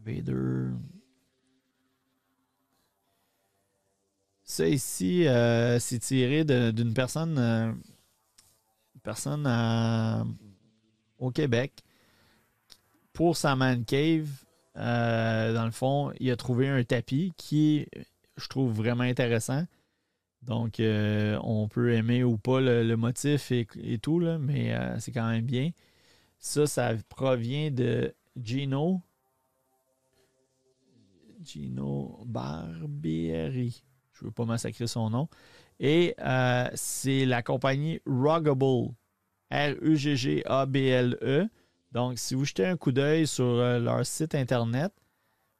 [0.00, 0.70] Vader.
[4.44, 7.72] Ça ici, euh, c'est tiré d'une personne, euh,
[9.02, 9.46] personne
[11.18, 11.82] au Québec.
[13.12, 14.28] Pour sa man cave,
[14.76, 17.86] euh, dans le fond, il a trouvé un tapis qui,
[18.36, 19.64] je trouve vraiment intéressant.
[20.42, 23.66] Donc, euh, on peut aimer ou pas le, motif et,
[24.00, 25.70] tout, là, mais euh, c'est quand même bien.
[26.38, 29.02] Ça, ça provient de Gino.
[31.42, 33.82] Gino Barbieri.
[34.12, 35.28] Je ne veux pas massacrer son nom.
[35.80, 38.94] Et euh, c'est la compagnie Ruggable.
[39.50, 41.48] R-U-G-G-A-B-L-E.
[41.92, 44.92] Donc, si vous jetez un coup d'œil sur leur site internet,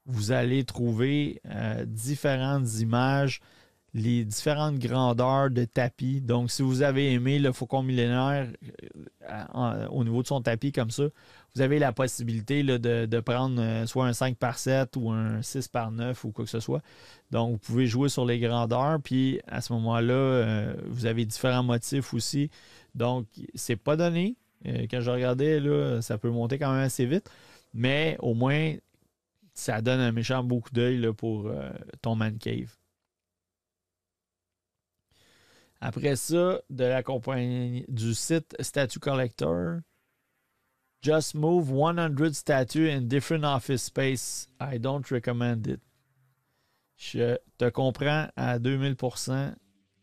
[0.04, 1.40] vous allez trouver
[1.86, 3.40] différentes images
[3.94, 6.20] les différentes grandeurs de tapis.
[6.20, 8.48] Donc, si vous avez aimé le Faucon millénaire
[9.30, 11.04] euh, au niveau de son tapis comme ça,
[11.54, 15.68] vous avez la possibilité de, prendre euh, soit un 5 par 7 ou un 6
[15.68, 16.82] par 9 ou quoi que ce soit.
[17.30, 19.00] Donc, vous pouvez jouer sur les grandeurs.
[19.02, 22.50] Puis, à ce moment-là, euh, vous avez différents motifs aussi.
[22.94, 24.36] Donc, c'est pas donné.
[24.64, 27.30] quand je regardais, ça peut monter quand même assez vite.
[27.72, 28.74] Mais au moins,
[29.54, 31.50] ça donne un méchant beaucoup d'œil pour
[32.02, 32.76] ton man cave.
[35.80, 39.80] Après ça, de la compagnie du site Statue Collector.
[41.00, 44.48] Just move 100 statues in different office space.
[44.60, 45.80] I don't recommend it.
[46.96, 49.54] Je te comprends à 2000%.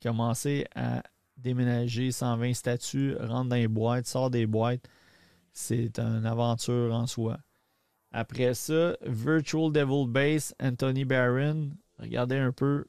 [0.01, 1.03] Commencer à
[1.35, 4.87] déménager 120 statues, rentrer dans les boîtes, sort des boîtes.
[5.51, 7.39] C'est une aventure en soi.
[8.11, 11.71] Après ça, Virtual Devil Base, Anthony Barron.
[11.99, 12.85] Regardez un peu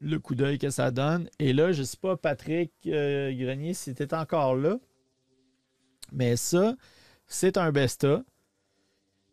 [0.00, 1.28] le coup d'œil que ça donne.
[1.38, 4.78] Et là, je ne sais pas, Patrick euh, Grenier, si tu encore là.
[6.12, 6.74] Mais ça,
[7.26, 8.22] c'est un Besta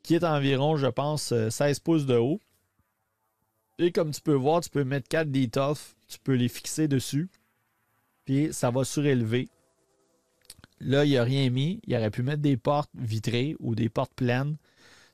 [0.04, 2.40] qui est environ, je pense, 16 euh, pouces de haut.
[3.80, 7.30] Et comme tu peux voir, tu peux mettre 4 d'étoffe, tu peux les fixer dessus,
[8.24, 9.50] puis ça va surélever.
[10.80, 11.82] Là, il n'a rien mis.
[11.86, 14.58] Il aurait pu mettre des portes vitrées ou des portes pleines.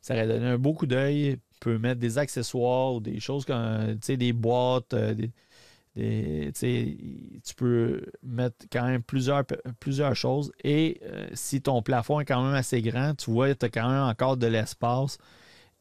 [0.02, 1.38] Ça aurait donné un beau coup d'œil.
[1.62, 4.94] Peux mettre des accessoires ou des choses comme des boîtes.
[4.94, 9.44] Euh, tu peux mettre quand même plusieurs,
[9.80, 10.52] plusieurs choses.
[10.64, 13.88] Et euh, si ton plafond est quand même assez grand, tu vois, tu as quand
[13.90, 15.18] même encore de l'espace.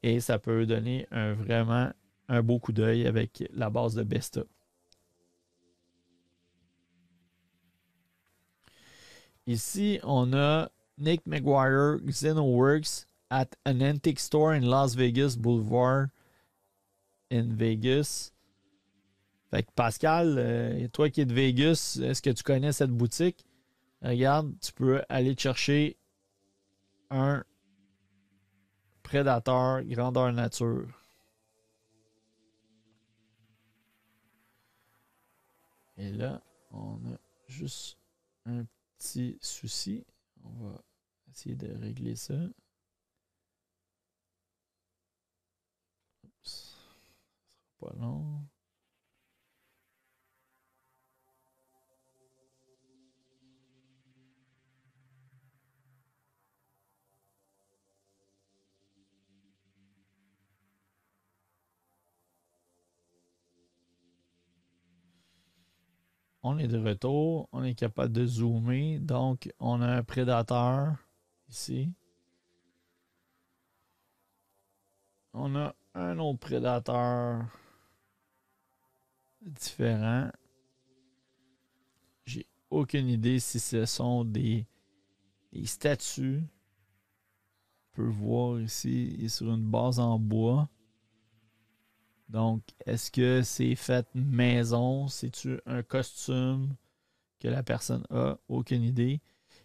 [0.02, 1.90] Et ça peut donner un, vraiment
[2.28, 4.42] un beau coup d'œil avec la base de Besta.
[9.46, 16.10] Ici, on a Nick McGuire Xenoworks at an antique store in Las Vegas Boulevard
[17.30, 18.32] in Vegas.
[19.50, 23.44] Fait que Pascal, euh, toi qui es de Vegas, est-ce que tu connais cette boutique?
[24.02, 25.96] Regarde, tu peux aller chercher
[27.10, 27.44] un
[29.02, 30.86] prédateur grandeur nature.
[35.96, 36.40] Et là,
[36.70, 37.98] on a juste
[38.46, 38.64] un
[38.96, 40.06] petit souci.
[40.44, 40.82] On va
[41.30, 42.34] essayer de régler ça.
[46.24, 46.76] Oups.
[47.34, 47.69] Ça sera
[66.42, 67.48] On est de retour.
[67.52, 68.98] On est capable de zoomer.
[68.98, 70.96] Donc, on a un prédateur
[71.48, 71.92] ici.
[75.32, 77.44] On a un autre prédateur
[79.42, 80.30] différent.
[82.26, 84.66] J'ai aucune idée si ce sont des,
[85.52, 86.42] des statues.
[87.92, 90.68] On peut voir ici, il est sur une base en bois.
[92.28, 95.08] Donc, est-ce que c'est fait maison?
[95.08, 96.76] C'est-tu un costume
[97.40, 98.38] que la personne a?
[98.48, 99.20] Aucune idée.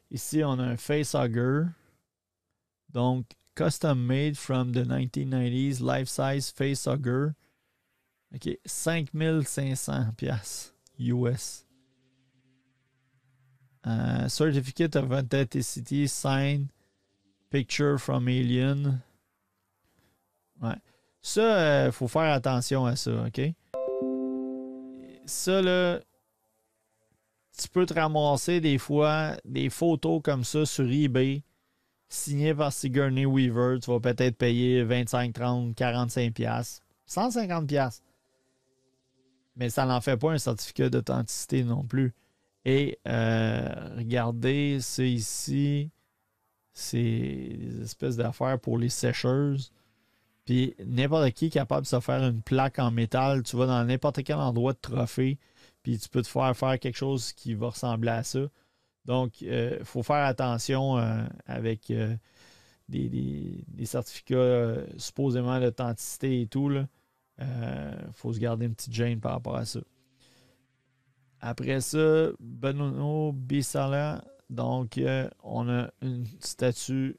[0.09, 1.65] Ici, on a un facehugger.
[2.89, 7.33] Donc, custom made from the 1990s, life-size facehugger.
[8.33, 11.65] OK, 5500 pièces US.
[14.27, 16.69] Certificate of Authenticity signed
[17.51, 19.01] picture from Alien.
[20.61, 20.75] Ouais.
[21.21, 23.41] Ça, euh, faut faire attention à ça, OK?
[25.25, 25.99] Ça, là,
[27.57, 31.43] tu peux te ramasser des fois des photos comme ça sur eBay,
[32.09, 33.79] signées par Sigourney Weaver.
[33.79, 38.03] Tu vas peut-être payer 25, 30, 45 pièces, 150 pièces.
[39.55, 42.13] Mais ça n'en fait pas un certificat d'authenticité non plus.
[42.65, 45.91] Et euh, regardez, c'est ici,
[46.73, 49.71] c'est des espèces d'affaires pour les sécheuses.
[50.45, 53.43] Puis n'importe qui est capable de se faire une plaque en métal.
[53.43, 55.39] Tu vas dans n'importe quel endroit de trophée,
[55.83, 58.41] puis tu peux te faire faire quelque chose qui va ressembler à ça.
[59.05, 62.15] Donc, il euh, faut faire attention euh, avec euh,
[62.89, 66.71] des, certificats supposément d'authenticité et tout.
[67.39, 69.79] Il faut se garder une petite gêne par rapport à ça.
[71.41, 74.23] Après ça, Benono Bissala.
[74.49, 74.99] Donc,
[75.43, 77.17] on a une statue,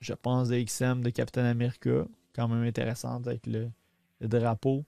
[0.00, 3.70] je pense, de XM de Captain America quand même intéressante avec le,
[4.20, 4.84] drapeau.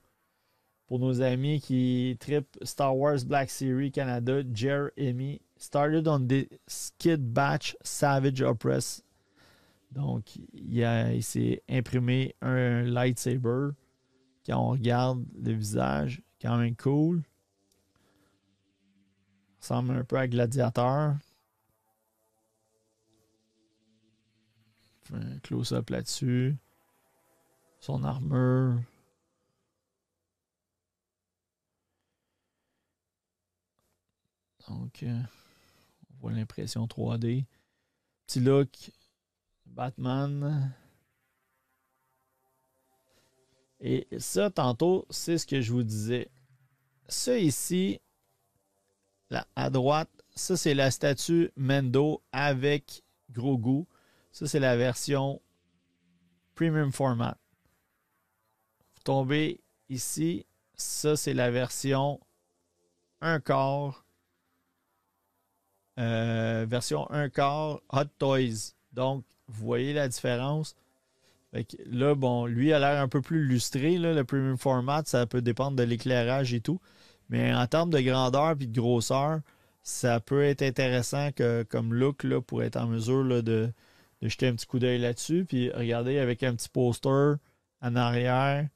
[0.87, 7.33] Pour nos amis qui tripent Star Wars Black Series Canada, Jeremy started on the Skid
[7.33, 9.03] Batch Savage Oppress.
[9.91, 13.71] Donc, il, s'est imprimé un lightsaber.
[14.47, 17.21] Quand on regarde le visage, quand même cool.
[19.59, 21.15] Ressemble un peu à Gladiateur.
[25.13, 26.57] un close-up là-dessus
[27.79, 28.81] son armure.
[34.67, 35.21] Donc, euh,
[36.11, 37.45] on voit l'impression 3D.
[38.25, 38.91] Petit look
[39.65, 40.73] Batman.
[43.79, 46.29] Et ça, tantôt, c'est ce que je vous disais.
[47.07, 47.99] Ça ici,
[49.55, 53.85] à droite, ça c'est la statue Mendo avec Grogu.
[54.31, 55.41] Ça c'est la version
[56.55, 57.37] Premium Format
[59.07, 60.45] tomber ici.
[60.73, 62.19] Ça, c'est la version
[63.21, 64.05] 1 quart.
[65.97, 68.73] Euh, version 1 quart Hot Toys.
[68.91, 70.75] Donc, vous voyez la différence?
[71.85, 73.97] Là, bon, lui a l'air un peu plus lustré.
[73.97, 76.79] le premium format, ça peut dépendre de l'éclairage et tout.
[77.29, 79.41] Mais en termes de grandeur et de grosseur,
[79.83, 83.73] ça peut être intéressant que, comme look là, pour être en mesure de, de,
[84.21, 85.45] jeter un petit coup d'œil là-dessus.
[85.47, 87.35] Puis regardez avec un petit poster
[87.81, 88.67] en arrière.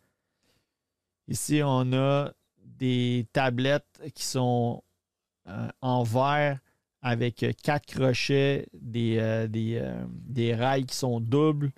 [1.28, 2.32] Ici, on a
[2.64, 4.84] des tablettes qui sont
[5.48, 6.60] euh, en verre
[7.02, 11.72] avec quatre crochets, euh, euh, des, rails qui sont doubles.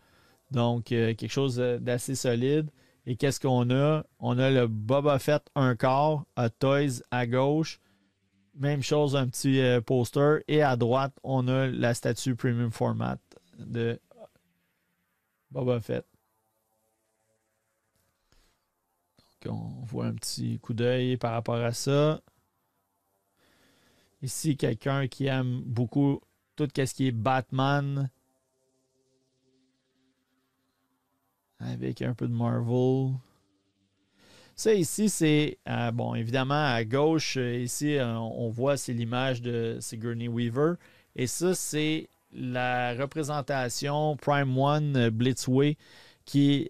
[0.54, 2.70] Donc, quelque chose d'assez solide.
[3.06, 4.06] Et qu'est-ce qu'on a?
[4.20, 7.82] On a le Boba Fett un quart à Toys à gauche.
[8.56, 10.42] Même chose, un petit poster.
[10.48, 13.18] Et à droite, on a la statue Premium Format
[13.58, 14.00] de
[15.52, 16.06] Boba Fett.
[19.44, 22.22] Donc, on voit un petit coup d'œil par rapport à ça.
[24.22, 26.22] Ici, quelqu'un qui aime beaucoup
[26.56, 28.10] tout ce qui est Batman.
[31.72, 33.14] Avec un peu de Marvel.
[34.56, 39.42] Ça ici, c'est, euh, bon, évidemment, à gauche, euh, ici, euh, on voit, c'est l'image
[39.42, 40.76] de Sigourney Weaver.
[41.16, 45.78] Et ça, c'est la représentation Prime One Blitzway
[46.26, 46.70] qui,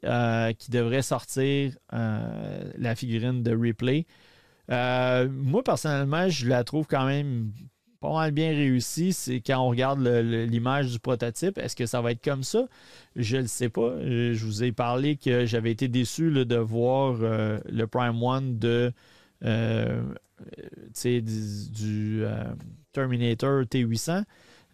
[0.58, 3.54] qui devrait sortir la figurine de.
[4.72, 7.52] Euh, moi, personnellement, je la trouve quand même
[8.04, 9.14] pas mal bien réussie.
[9.14, 11.58] C'est quand on regarde l'image du prototype.
[11.58, 12.66] Est-ce que ça va être comme ça?
[13.16, 13.92] Je ne sais pas.
[13.92, 18.60] Euh, je vous ai parlé que j'avais été déçu de voir euh, le Prime One
[18.60, 18.92] de
[21.72, 22.24] du,
[22.92, 24.26] Terminator T800.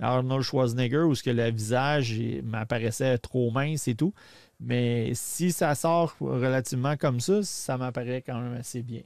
[0.02, 4.14] Arnold Schwarzenegger, où ce que le visage m'apparaissait trop mince et tout.
[4.60, 9.02] Mais si ça sort relativement comme ça, ça m'apparaît quand même assez bien.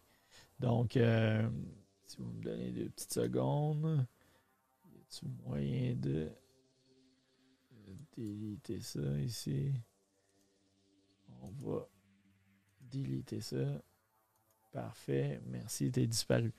[0.59, 1.45] Donc, euh,
[2.05, 4.05] si vous me donnez deux petites secondes,
[5.13, 6.29] a-t-il moyen de
[8.15, 9.71] déliter ça ici?
[11.41, 11.87] On va
[12.81, 13.81] déliter ça.
[14.71, 15.39] Parfait.
[15.45, 16.51] Merci, t'es disparu.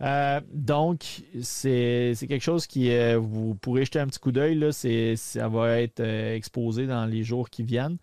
[0.00, 4.72] Euh, donc, c'est quelque chose qui, euh, vous pourrez jeter un petit coup d'œil.
[5.16, 7.98] Ça va être exposé dans les jours qui viennent.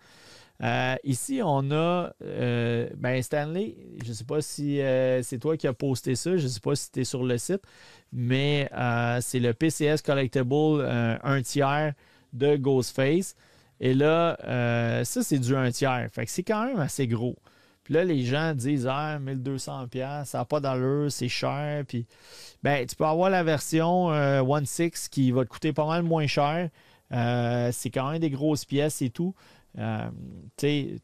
[0.64, 3.76] Euh, ici, on a euh, ben Stanley.
[4.04, 6.38] Je ne sais pas si euh, c'est toi qui as posté ça.
[6.38, 7.62] Je ne sais pas si tu es sur le site,
[8.14, 8.70] mais
[9.22, 10.82] c'est le PCS Collectible
[11.24, 11.94] un tiers
[12.34, 13.36] de Ghostface.
[13.80, 14.38] Et là,
[15.04, 16.08] ça, c'est du un tiers.
[16.12, 17.38] Fait que c'est quand même assez gros.
[17.84, 21.84] Puis là, les gens disent Ah, 1200$, ça n'a pas d'allure, c'est cher.
[21.88, 22.06] Puis,
[22.62, 26.28] ben, tu peux avoir la version One 6 qui va te coûter pas mal moins
[26.28, 26.70] cher.
[27.10, 29.34] c'est quand même des grosses pièces et tout.
[29.77, 30.10] Euh,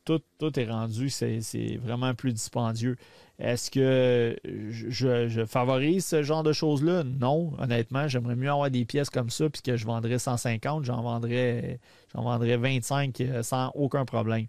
[0.06, 2.98] tout, tout est rendu, c'est vraiment plus dispendieux.
[3.40, 7.04] Est-ce que je, favorise ce genre de choses-là?
[7.04, 11.02] Non, honnêtement, j'aimerais mieux avoir des pièces comme ça, puis que je vendrais 150, j'en
[11.02, 11.80] vendrais,
[12.14, 14.48] vendrais 25 euh, sans aucun problème.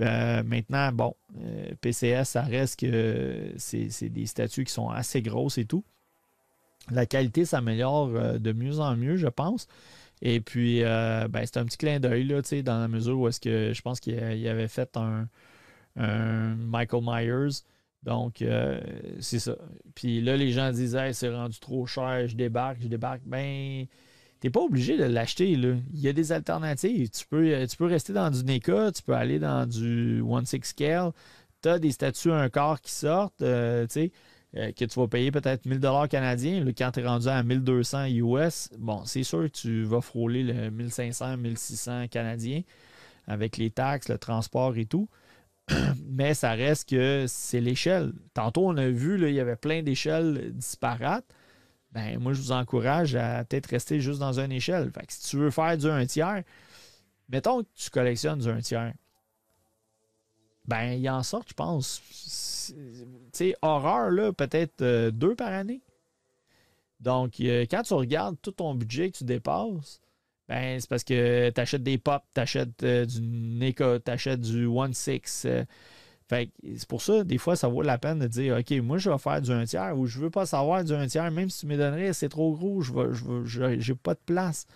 [0.00, 1.16] Euh, maintenant, bon,
[1.80, 5.82] PCS, ça reste que c'est des statues qui sont assez grosses et tout.
[6.90, 8.08] La qualité s'améliore
[8.38, 9.66] de mieux en mieux, je pense.
[10.22, 13.40] Et puis, euh, ben, c'est un petit clin d'œil, là, dans la mesure où est-ce
[13.40, 14.18] que je pense qu'il
[14.48, 15.28] avait fait un,
[15.96, 17.62] Michael Myers.
[18.04, 18.80] Donc, euh,
[19.20, 19.56] c'est ça.
[19.94, 23.22] Puis là, les gens disaient, c'est rendu trop cher, je débarque, je débarque.
[23.26, 23.86] Ben,
[24.40, 25.74] t'es pas obligé de l'acheter, là.
[25.92, 27.10] Il y a des alternatives.
[27.10, 30.60] Tu peux, tu peux rester dans du NECA, tu peux aller dans du One Six
[30.62, 31.12] Scale.
[31.62, 34.12] Tu as des statues un quart qui sortent, euh, tu sais.
[34.56, 38.06] Euh, que tu vas payer peut-être 1000 dollars canadiens, quand tu es rendu à 1200
[38.06, 42.62] US, bon, c'est sûr que tu vas frôler le 1500, 1600 canadiens
[43.26, 45.08] avec les taxes, le transport et tout.
[46.06, 48.12] Mais ça reste que c'est l'échelle.
[48.32, 51.26] Tantôt, on a vu, là, il y avait plein d'échelles disparates.
[51.92, 54.90] Ben, moi, je vous encourage à peut-être rester juste dans une échelle.
[55.08, 56.42] Si tu veux faire du 1 tiers,
[57.28, 58.94] mettons que tu collectionnes du 1 tiers.
[60.68, 62.02] Ben, il en sort, je pense
[63.32, 65.80] sais, horreur, là, peut-être euh, deux par année.
[67.00, 70.00] Donc, euh, quand tu regardes tout ton budget que tu dépasses,
[70.48, 74.40] ben, c'est parce que tu achètes des pop, tu achètes euh, du NECA, tu achètes
[74.40, 75.46] du One Six.
[76.28, 79.10] fait c'est pour ça, des fois, ça vaut la peine de dire OK, moi, je
[79.10, 81.60] vais faire du 1 tiers ou je veux pas savoir du 1 tiers, même si
[81.60, 84.66] tu me donnerais, c'est trop gros, je n'ai pas de place.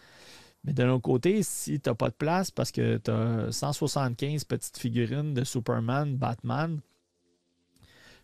[0.64, 4.44] Mais de l'autre côté, si tu n'as pas de place parce que tu as 175
[4.44, 6.80] petites figurines de Superman, Batman,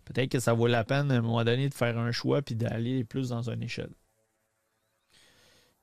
[0.04, 2.54] peut-être que ça vaut la peine à un moment donné de faire un choix puis
[2.54, 3.90] d'aller plus dans une échelle.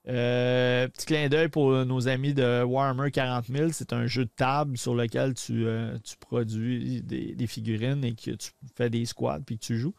[0.08, 3.72] Euh, petit clin d'œil pour nos amis de Warhammer 40 000.
[3.72, 8.52] C'est un jeu de table sur lequel tu, euh, produis des, figurines et que tu
[8.76, 9.96] fais des squats puis que tu joues.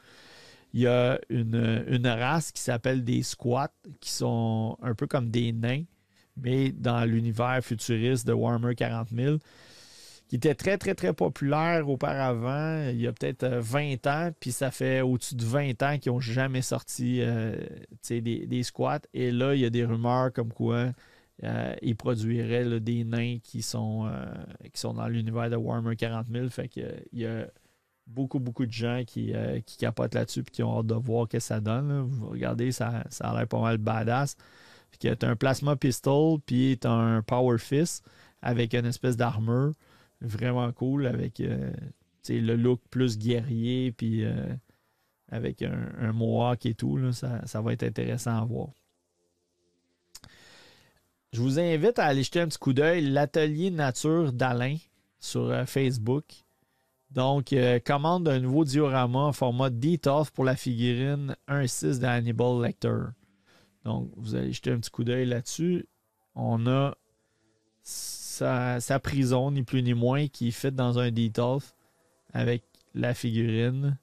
[0.72, 5.30] Il y a une, une race qui s'appelle des squats qui sont un peu comme
[5.30, 5.84] des nains,
[6.36, 9.38] mais dans l'univers futuriste de Warhammer 40 000
[10.28, 14.72] qui était très, très, très populaire auparavant, il y a peut-être 20 ans, puis ça
[14.72, 17.22] fait au-dessus de 20 ans qu'ils n'ont jamais sorti
[18.10, 18.98] des, des, squats.
[19.14, 20.90] Et là, il y a des rumeurs comme quoi
[21.80, 24.10] ils produiraient des nains qui sont,
[24.74, 26.48] qui sont dans l'univers de Warhammer 40 000.
[26.48, 27.46] Fait qu'il y a
[28.06, 31.26] beaucoup, beaucoup de gens qui, euh, qui capotent là-dessus et qui ont hâte de voir
[31.26, 32.02] ce que ça donne.
[32.02, 34.36] Vous regardez, ça, ça a l'air pas mal badass.
[34.98, 38.04] Tu as un plasma pistol, puis tu as un power fist
[38.42, 39.72] avec une espèce d'armure.
[40.20, 41.72] Vraiment cool, avec euh,
[42.28, 44.46] le look plus guerrier, puis euh,
[45.30, 47.12] avec un, un, mohawk et tout.
[47.12, 48.68] ça, ça, va être intéressant à voir.
[51.32, 53.02] Je vous invite à aller jeter un petit coup d'œil.
[53.02, 54.76] L'atelier nature d'Alain
[55.20, 56.24] sur Facebook.
[57.10, 62.96] Donc, euh, commande un nouveau diorama en format Detolf pour la figurine 1.6 d'Hannibal Lecter.
[63.86, 65.86] Donc, vous allez jeter un petit coup d'œil là-dessus.
[66.34, 66.96] On a
[67.84, 71.76] sa, prison, ni plus ni moins, qui est faite dans un Detolf
[72.32, 72.64] avec
[72.94, 73.96] la figurine,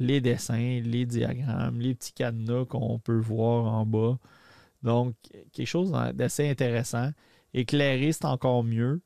[0.00, 4.18] les dessins, les diagrammes, les petits cadenas qu'on peut voir en bas.
[4.82, 5.14] Donc,
[5.52, 7.12] quelque chose d'assez intéressant.
[7.54, 9.00] Éclairé, c'est encore mieux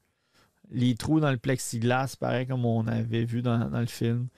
[0.70, 4.28] les trous dans le plexiglas, pareil comme on avait vu dans, le film.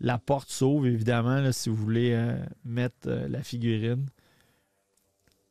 [0.00, 4.06] La porte s'ouvre, évidemment, si vous voulez euh, mettre euh, la figurine.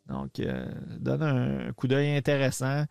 [0.10, 0.66] Donc, euh,
[1.00, 2.86] donne un, coup d'œil intéressant.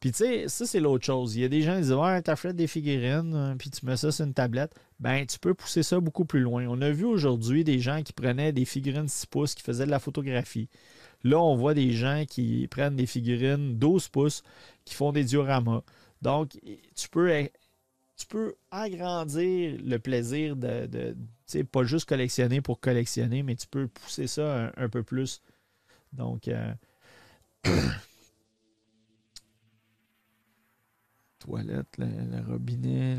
[0.00, 1.36] Puis, tu sais, ça, c'est l'autre chose.
[1.36, 4.10] Il y a des gens qui disent Ouais, fait des figurines, puis tu mets ça
[4.10, 4.74] sur une tablette.
[4.98, 6.66] Ben, tu peux pousser ça beaucoup plus loin.
[6.68, 9.90] On a vu aujourd'hui des gens qui prenaient des figurines 6 pouces, qui faisaient de
[9.90, 10.68] la photographie.
[11.22, 14.42] Là, on voit des gens qui prennent des figurines 12 pouces,
[14.84, 15.82] qui font des dioramas.
[16.22, 16.58] Donc,
[16.94, 17.30] tu peux,
[18.16, 21.16] tu peux agrandir le plaisir de, de
[21.46, 25.40] sais, pas juste collectionner pour collectionner, mais tu peux pousser ça un, peu plus.
[26.12, 26.72] Donc, euh,
[31.38, 33.18] toilette, le, robinet.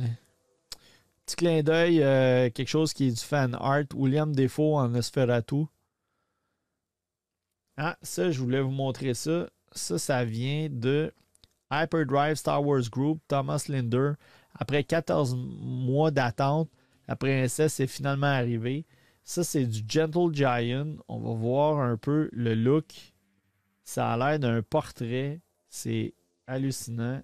[1.26, 3.84] Petit clin d'œil, euh, quelque chose qui est du fan art.
[3.93, 5.65] William Defoe en Nosferatu.
[7.77, 9.49] Ah, ça, je voulais vous montrer ça.
[9.72, 11.14] Ça, ça vient de
[11.72, 14.14] Hyperdrive Star Wars Group, Thomas Linder.
[14.55, 16.69] Après 14 mois d'attente,
[17.07, 18.85] la princesse est finalement arrivée.
[19.28, 20.95] Ça, c'est du Gentle Giant.
[21.10, 22.86] On va voir un peu le look.
[23.84, 25.41] Ça a l'air d'un portrait.
[25.68, 26.14] C'est
[26.48, 27.22] hallucinant.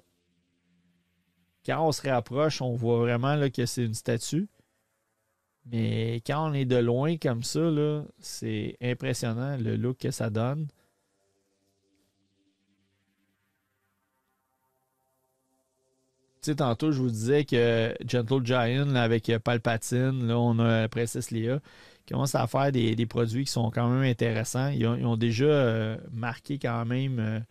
[1.65, 4.49] Quand on se rapproche, on voit vraiment là, que c'est une statue.
[5.65, 7.71] Mais quand on est de loin comme ça,
[8.19, 10.67] c'est impressionnant le look que ça donne.
[16.43, 21.31] sais, tantôt, je vous disais que Gentle Giant, avec Palpatine, là, on a la princesse
[21.31, 21.59] Léa,
[22.05, 24.69] qui commence à faire des, produits qui sont quand même intéressants.
[24.69, 27.45] Ils ont, déjà euh, marqué quand même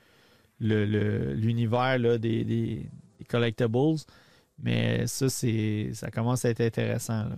[0.60, 2.90] euh, l'univers des, des,
[3.28, 3.96] collectibles.
[4.58, 7.28] Mais ça, ça commence à être intéressant.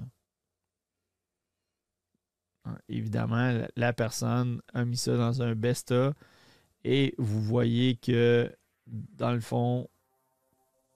[2.89, 6.15] Évidemment, la personne a mis ça dans un Besta
[6.83, 8.51] et vous voyez que
[8.87, 9.89] dans le fond,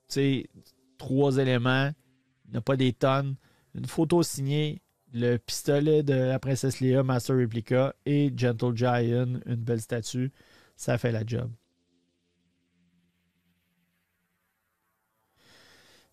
[0.09, 0.49] sais,
[0.97, 1.90] trois éléments,
[2.47, 3.36] il n'y a pas des tonnes,
[3.74, 4.81] une photo signée,
[5.12, 10.32] le pistolet de la princesse Léa Master Replica et Gentle Giant, une belle statue,
[10.76, 11.51] ça fait la job.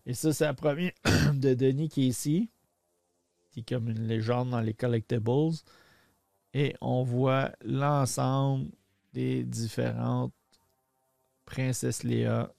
[0.06, 0.92] Et ça, c'est la première
[1.34, 2.50] de Denis qui est ici,
[3.50, 5.52] qui comme une légende dans les collectibles.
[6.54, 8.70] Et on voit l'ensemble
[9.12, 10.32] des différentes
[11.44, 12.54] princesses Léa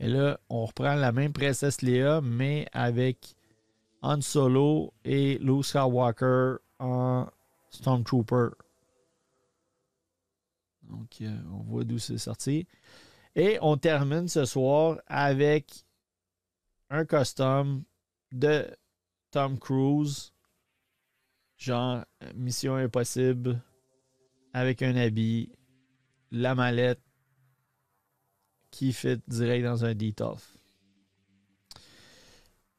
[0.00, 3.34] Et là, on reprend la même princesse Léa, mais avec
[4.02, 7.26] Han Solo et Luke Skywalker en
[7.70, 8.50] Stormtrooper.
[10.82, 12.66] Donc, euh, on voit d'où c'est sorti.
[13.34, 15.84] Et on termine ce soir avec
[16.90, 17.84] un costume
[18.32, 18.66] de
[19.30, 20.32] Tom Cruise,
[21.56, 22.04] genre
[22.34, 23.60] Mission Impossible,
[24.52, 25.52] avec un habit,
[26.30, 27.00] la mallette,
[28.70, 30.58] qui fit direct dans un DTOF.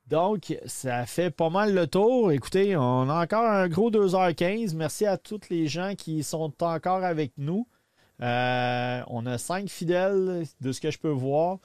[0.09, 2.31] Donc, ça fait pas mal le tour.
[2.31, 4.75] Écoutez, on a encore un gros 2h15.
[4.75, 7.67] Merci à tous les gens qui sont encore avec nous.
[8.21, 11.59] Euh, on a cinq fidèles de ce que je peux voir.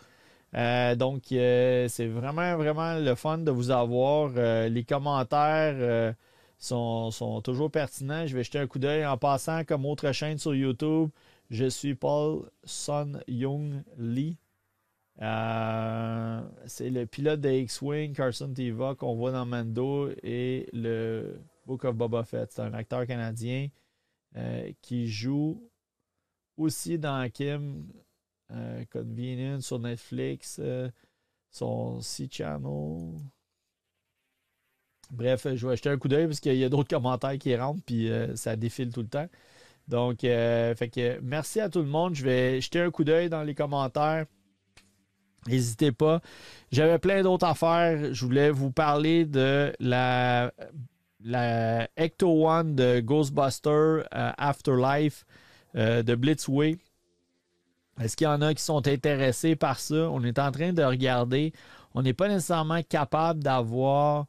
[0.55, 4.29] Euh, donc, euh, c'est vraiment, vraiment le fun de vous avoir.
[4.69, 6.15] les commentaires
[6.59, 8.27] sont, sont, toujours pertinents.
[8.27, 11.09] Je vais jeter un coup d'œil en passant comme autre chaîne sur YouTube.
[11.51, 14.39] Je suis Paul Son Young Lee.
[15.23, 21.85] Euh, c'est le pilote de X-Wing, Carson Teva, qu'on voit dans Mando et le Book
[21.85, 22.51] of Boba Fett.
[22.51, 23.69] C'est un acteur canadien
[24.37, 25.71] euh, qui joue
[26.57, 27.87] aussi dans Kim
[28.51, 30.91] euh, sur Netflix, euh,
[31.51, 33.21] son C-Channel.
[35.11, 37.83] Bref, je vais jeter un coup d'œil parce qu'il y a d'autres commentaires qui rentrent,
[37.85, 39.29] puis ça défile tout le temps.
[39.89, 42.15] Donc, fait que merci à tout le monde.
[42.15, 44.27] Je vais jeter un coup d'œil dans les commentaires.
[45.47, 46.21] N'hésitez pas.
[46.73, 48.15] J'avais plein d'autres affaires.
[48.15, 50.53] Je voulais vous parler de la,
[51.23, 55.27] la Ecto One de Ghostbuster Afterlife
[55.75, 56.79] de Blitzway.
[58.01, 60.11] Est-ce qu'il y en a qui sont intéressés par ça?
[60.11, 61.53] On est en train de regarder.
[61.95, 64.27] On n'est pas nécessairement capable d'avoir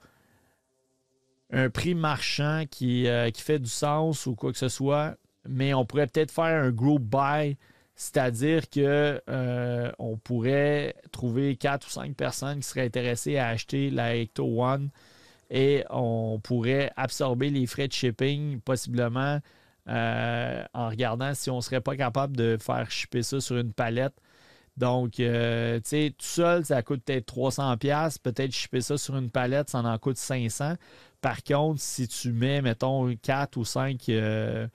[1.51, 5.15] un prix marchand qui, euh, qui, fait du sens ou quoi que ce soit,
[5.47, 7.57] mais on pourrait peut-être faire un group buy,
[7.95, 8.81] c'est-à-dire qu'on
[9.29, 9.91] euh,
[10.23, 14.89] pourrait trouver quatre ou cinq personnes qui seraient intéressées à acheter la Ecto One
[15.49, 19.39] et on pourrait absorber les frais de shipping possiblement
[19.87, 23.71] euh, en regardant si on ne serait pas capable de faire shipper ça sur une
[23.73, 24.15] palette.
[24.77, 28.19] Donc, euh, tu sais, tout seul, ça coûte peut-être 300$.
[28.21, 30.75] Peut-être shipper ça sur une palette, ça en coûte 500$.
[31.21, 34.67] Par contre, si tu mets, mettons, 4 ou 5 euh,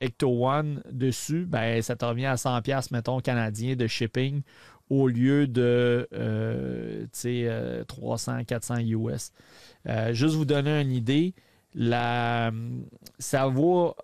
[0.00, 4.42] Ecto One dessus, ben, ça te revient à 100$, mettons, canadien de shipping
[4.88, 6.08] au lieu de
[7.88, 9.32] 300, 400 US.
[10.12, 11.34] juste vous donner une idée,
[11.74, 13.94] ça vaut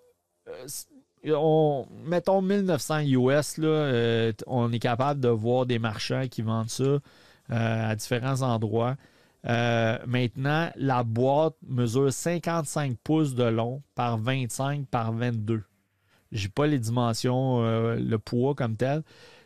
[1.25, 6.83] euh, mettons 1900 US, euh, on est capable de voir des marchands qui vendent ça
[6.83, 6.99] euh,
[7.49, 8.95] à différents endroits.
[9.43, 15.63] maintenant, la boîte mesure 55 pouces de long par 25 par 22.
[16.33, 19.03] Je n'ai pas les dimensions, le poids comme tel.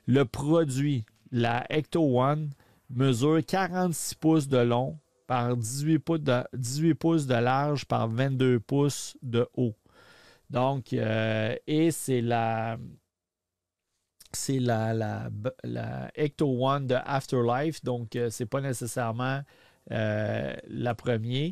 [0.08, 2.50] Le produit, la Ecto One,
[2.90, 4.98] mesure 46 pouces de long
[5.28, 9.76] par 18 pouces de, 18 pouces de large par 22 pouces de haut.
[10.50, 12.78] Donc, euh, et c'est la.
[14.34, 14.94] C'est la,
[15.64, 17.84] la, Ecto One de Afterlife.
[17.84, 19.42] Donc, euh, c'est pas nécessairement
[19.92, 21.52] euh, la première,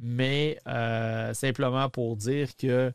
[0.00, 0.58] mais
[1.32, 2.92] simplement pour dire que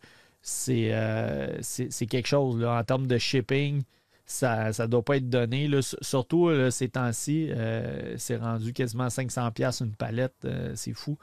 [0.48, 2.60] c'est quelque chose.
[2.62, 3.84] Là, en termes de shipping,
[4.26, 5.70] ça ne doit pas être donné.
[6.02, 7.50] surtout ces temps-ci,
[8.18, 10.48] c'est rendu quasiment 500$ une palette.
[10.76, 11.18] c'est fou.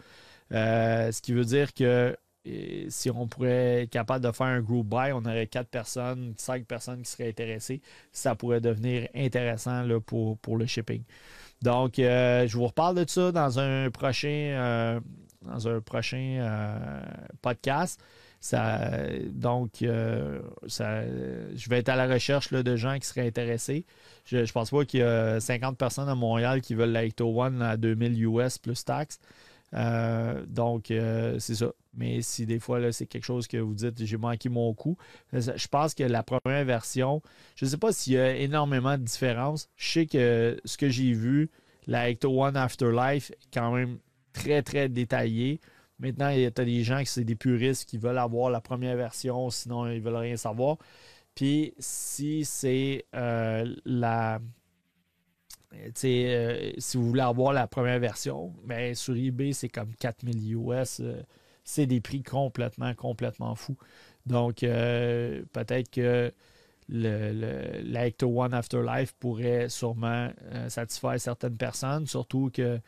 [0.51, 2.17] ce qui veut dire que
[2.89, 6.65] si on pourrait être capable de faire un group buy, on aurait quatre personnes, cinq
[6.67, 7.81] personnes qui seraient intéressées.
[8.13, 11.03] Ça pourrait devenir intéressant pour, le shipping.
[11.63, 15.01] Donc, euh, je vous reparle de ça dans un prochain, euh,
[15.43, 17.03] dans un prochain euh,
[17.41, 18.01] podcast.
[18.53, 19.71] Donc,
[20.67, 23.87] ça, je vais être à la recherche de gens qui seraient intéressés.
[24.27, 27.63] Je ne pense pas qu'il y a 50 personnes à Montréal qui veulent la One
[27.63, 29.19] à 2000 US plus taxes.
[29.73, 31.73] donc, c'est ça.
[31.97, 34.97] Mais si des fois, c'est quelque chose que vous dites, j'ai manqué mon coup,
[35.33, 37.23] je pense que la première version,
[37.55, 39.69] je ne sais pas s'il y a énormément de différence.
[39.77, 41.51] Je sais que ce que j'ai vu,
[41.87, 43.99] la Ecto One Afterlife, quand même
[44.33, 45.61] très, très détaillé.
[45.99, 48.97] Maintenant, il y a des gens qui sont des puristes qui veulent avoir la première
[48.97, 50.79] version, sinon ils ne veulent rien savoir.
[51.35, 54.41] Puis si c'est euh, la.
[56.05, 60.57] Euh, si vous voulez avoir la première version, mais ben, sur eBay, c'est comme 4000
[60.57, 61.01] US
[61.65, 63.77] c'est des prix complètement, complètement fous.
[64.27, 66.33] Donc, euh, peut-être que
[66.89, 72.79] le, One Afterlife pourrait sûrement euh, satisfaire certaines personnes, surtout que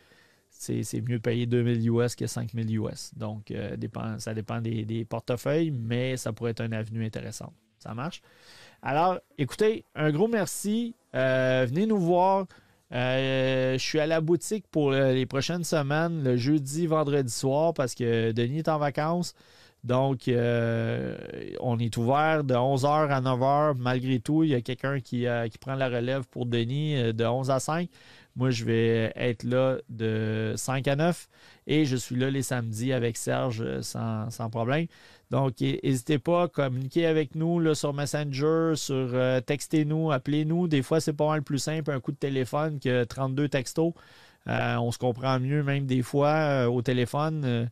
[0.59, 3.13] c'est mieux de payer 2000 US que 5000 US.
[3.17, 3.77] Donc, euh,
[4.19, 7.53] ça dépend des, portefeuilles, mais ça pourrait être un avenue intéressant.
[7.79, 8.23] Ça marche?
[8.83, 10.95] Alors, écoutez, un gros merci.
[11.13, 12.47] venez nous voir.
[12.93, 17.95] Euh, je suis à la boutique pour les prochaines semaines, le jeudi, vendredi soir, parce
[17.95, 19.35] que Denis est en vacances.
[19.85, 21.17] Donc, euh,
[21.61, 23.77] on est ouvert de 11h à 9h.
[23.79, 27.25] Malgré tout, il y a quelqu'un qui, euh, qui, prend la relève pour Denis de
[27.25, 27.89] 11 à 5.
[28.37, 31.29] Moi, je vais être là de 5 à 9
[31.67, 34.87] et je suis là les samedis avec Serge sans, sans problème.
[35.31, 40.69] Donc, n'hésitez pas à communiquer avec nous là, sur Messenger, sur euh, textez-nous, appelez-nous.
[40.69, 43.93] Des fois, c'est pas mal plus simple un coup de téléphone que 32 textos.
[44.49, 47.69] Euh, on se comprend mieux même des fois euh, au téléphone.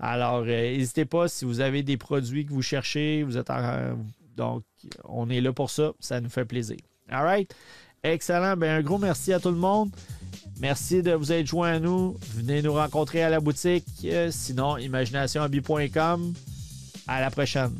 [0.00, 3.22] alors, n'hésitez pas si vous avez des produits que vous cherchez.
[3.22, 3.50] Vous êtes
[4.36, 4.62] donc,
[5.04, 5.92] on est là pour ça.
[6.00, 6.76] Ça nous fait plaisir.
[7.10, 7.54] All right?
[8.02, 8.56] Excellent.
[8.56, 9.90] Ben, un gros merci à tout le monde.
[10.60, 12.16] Merci de vous être joint à nous.
[12.34, 13.84] Venez nous rencontrer à la boutique.
[14.30, 16.32] sinon, imaginationhobby.com.
[17.06, 17.72] À la prochaine.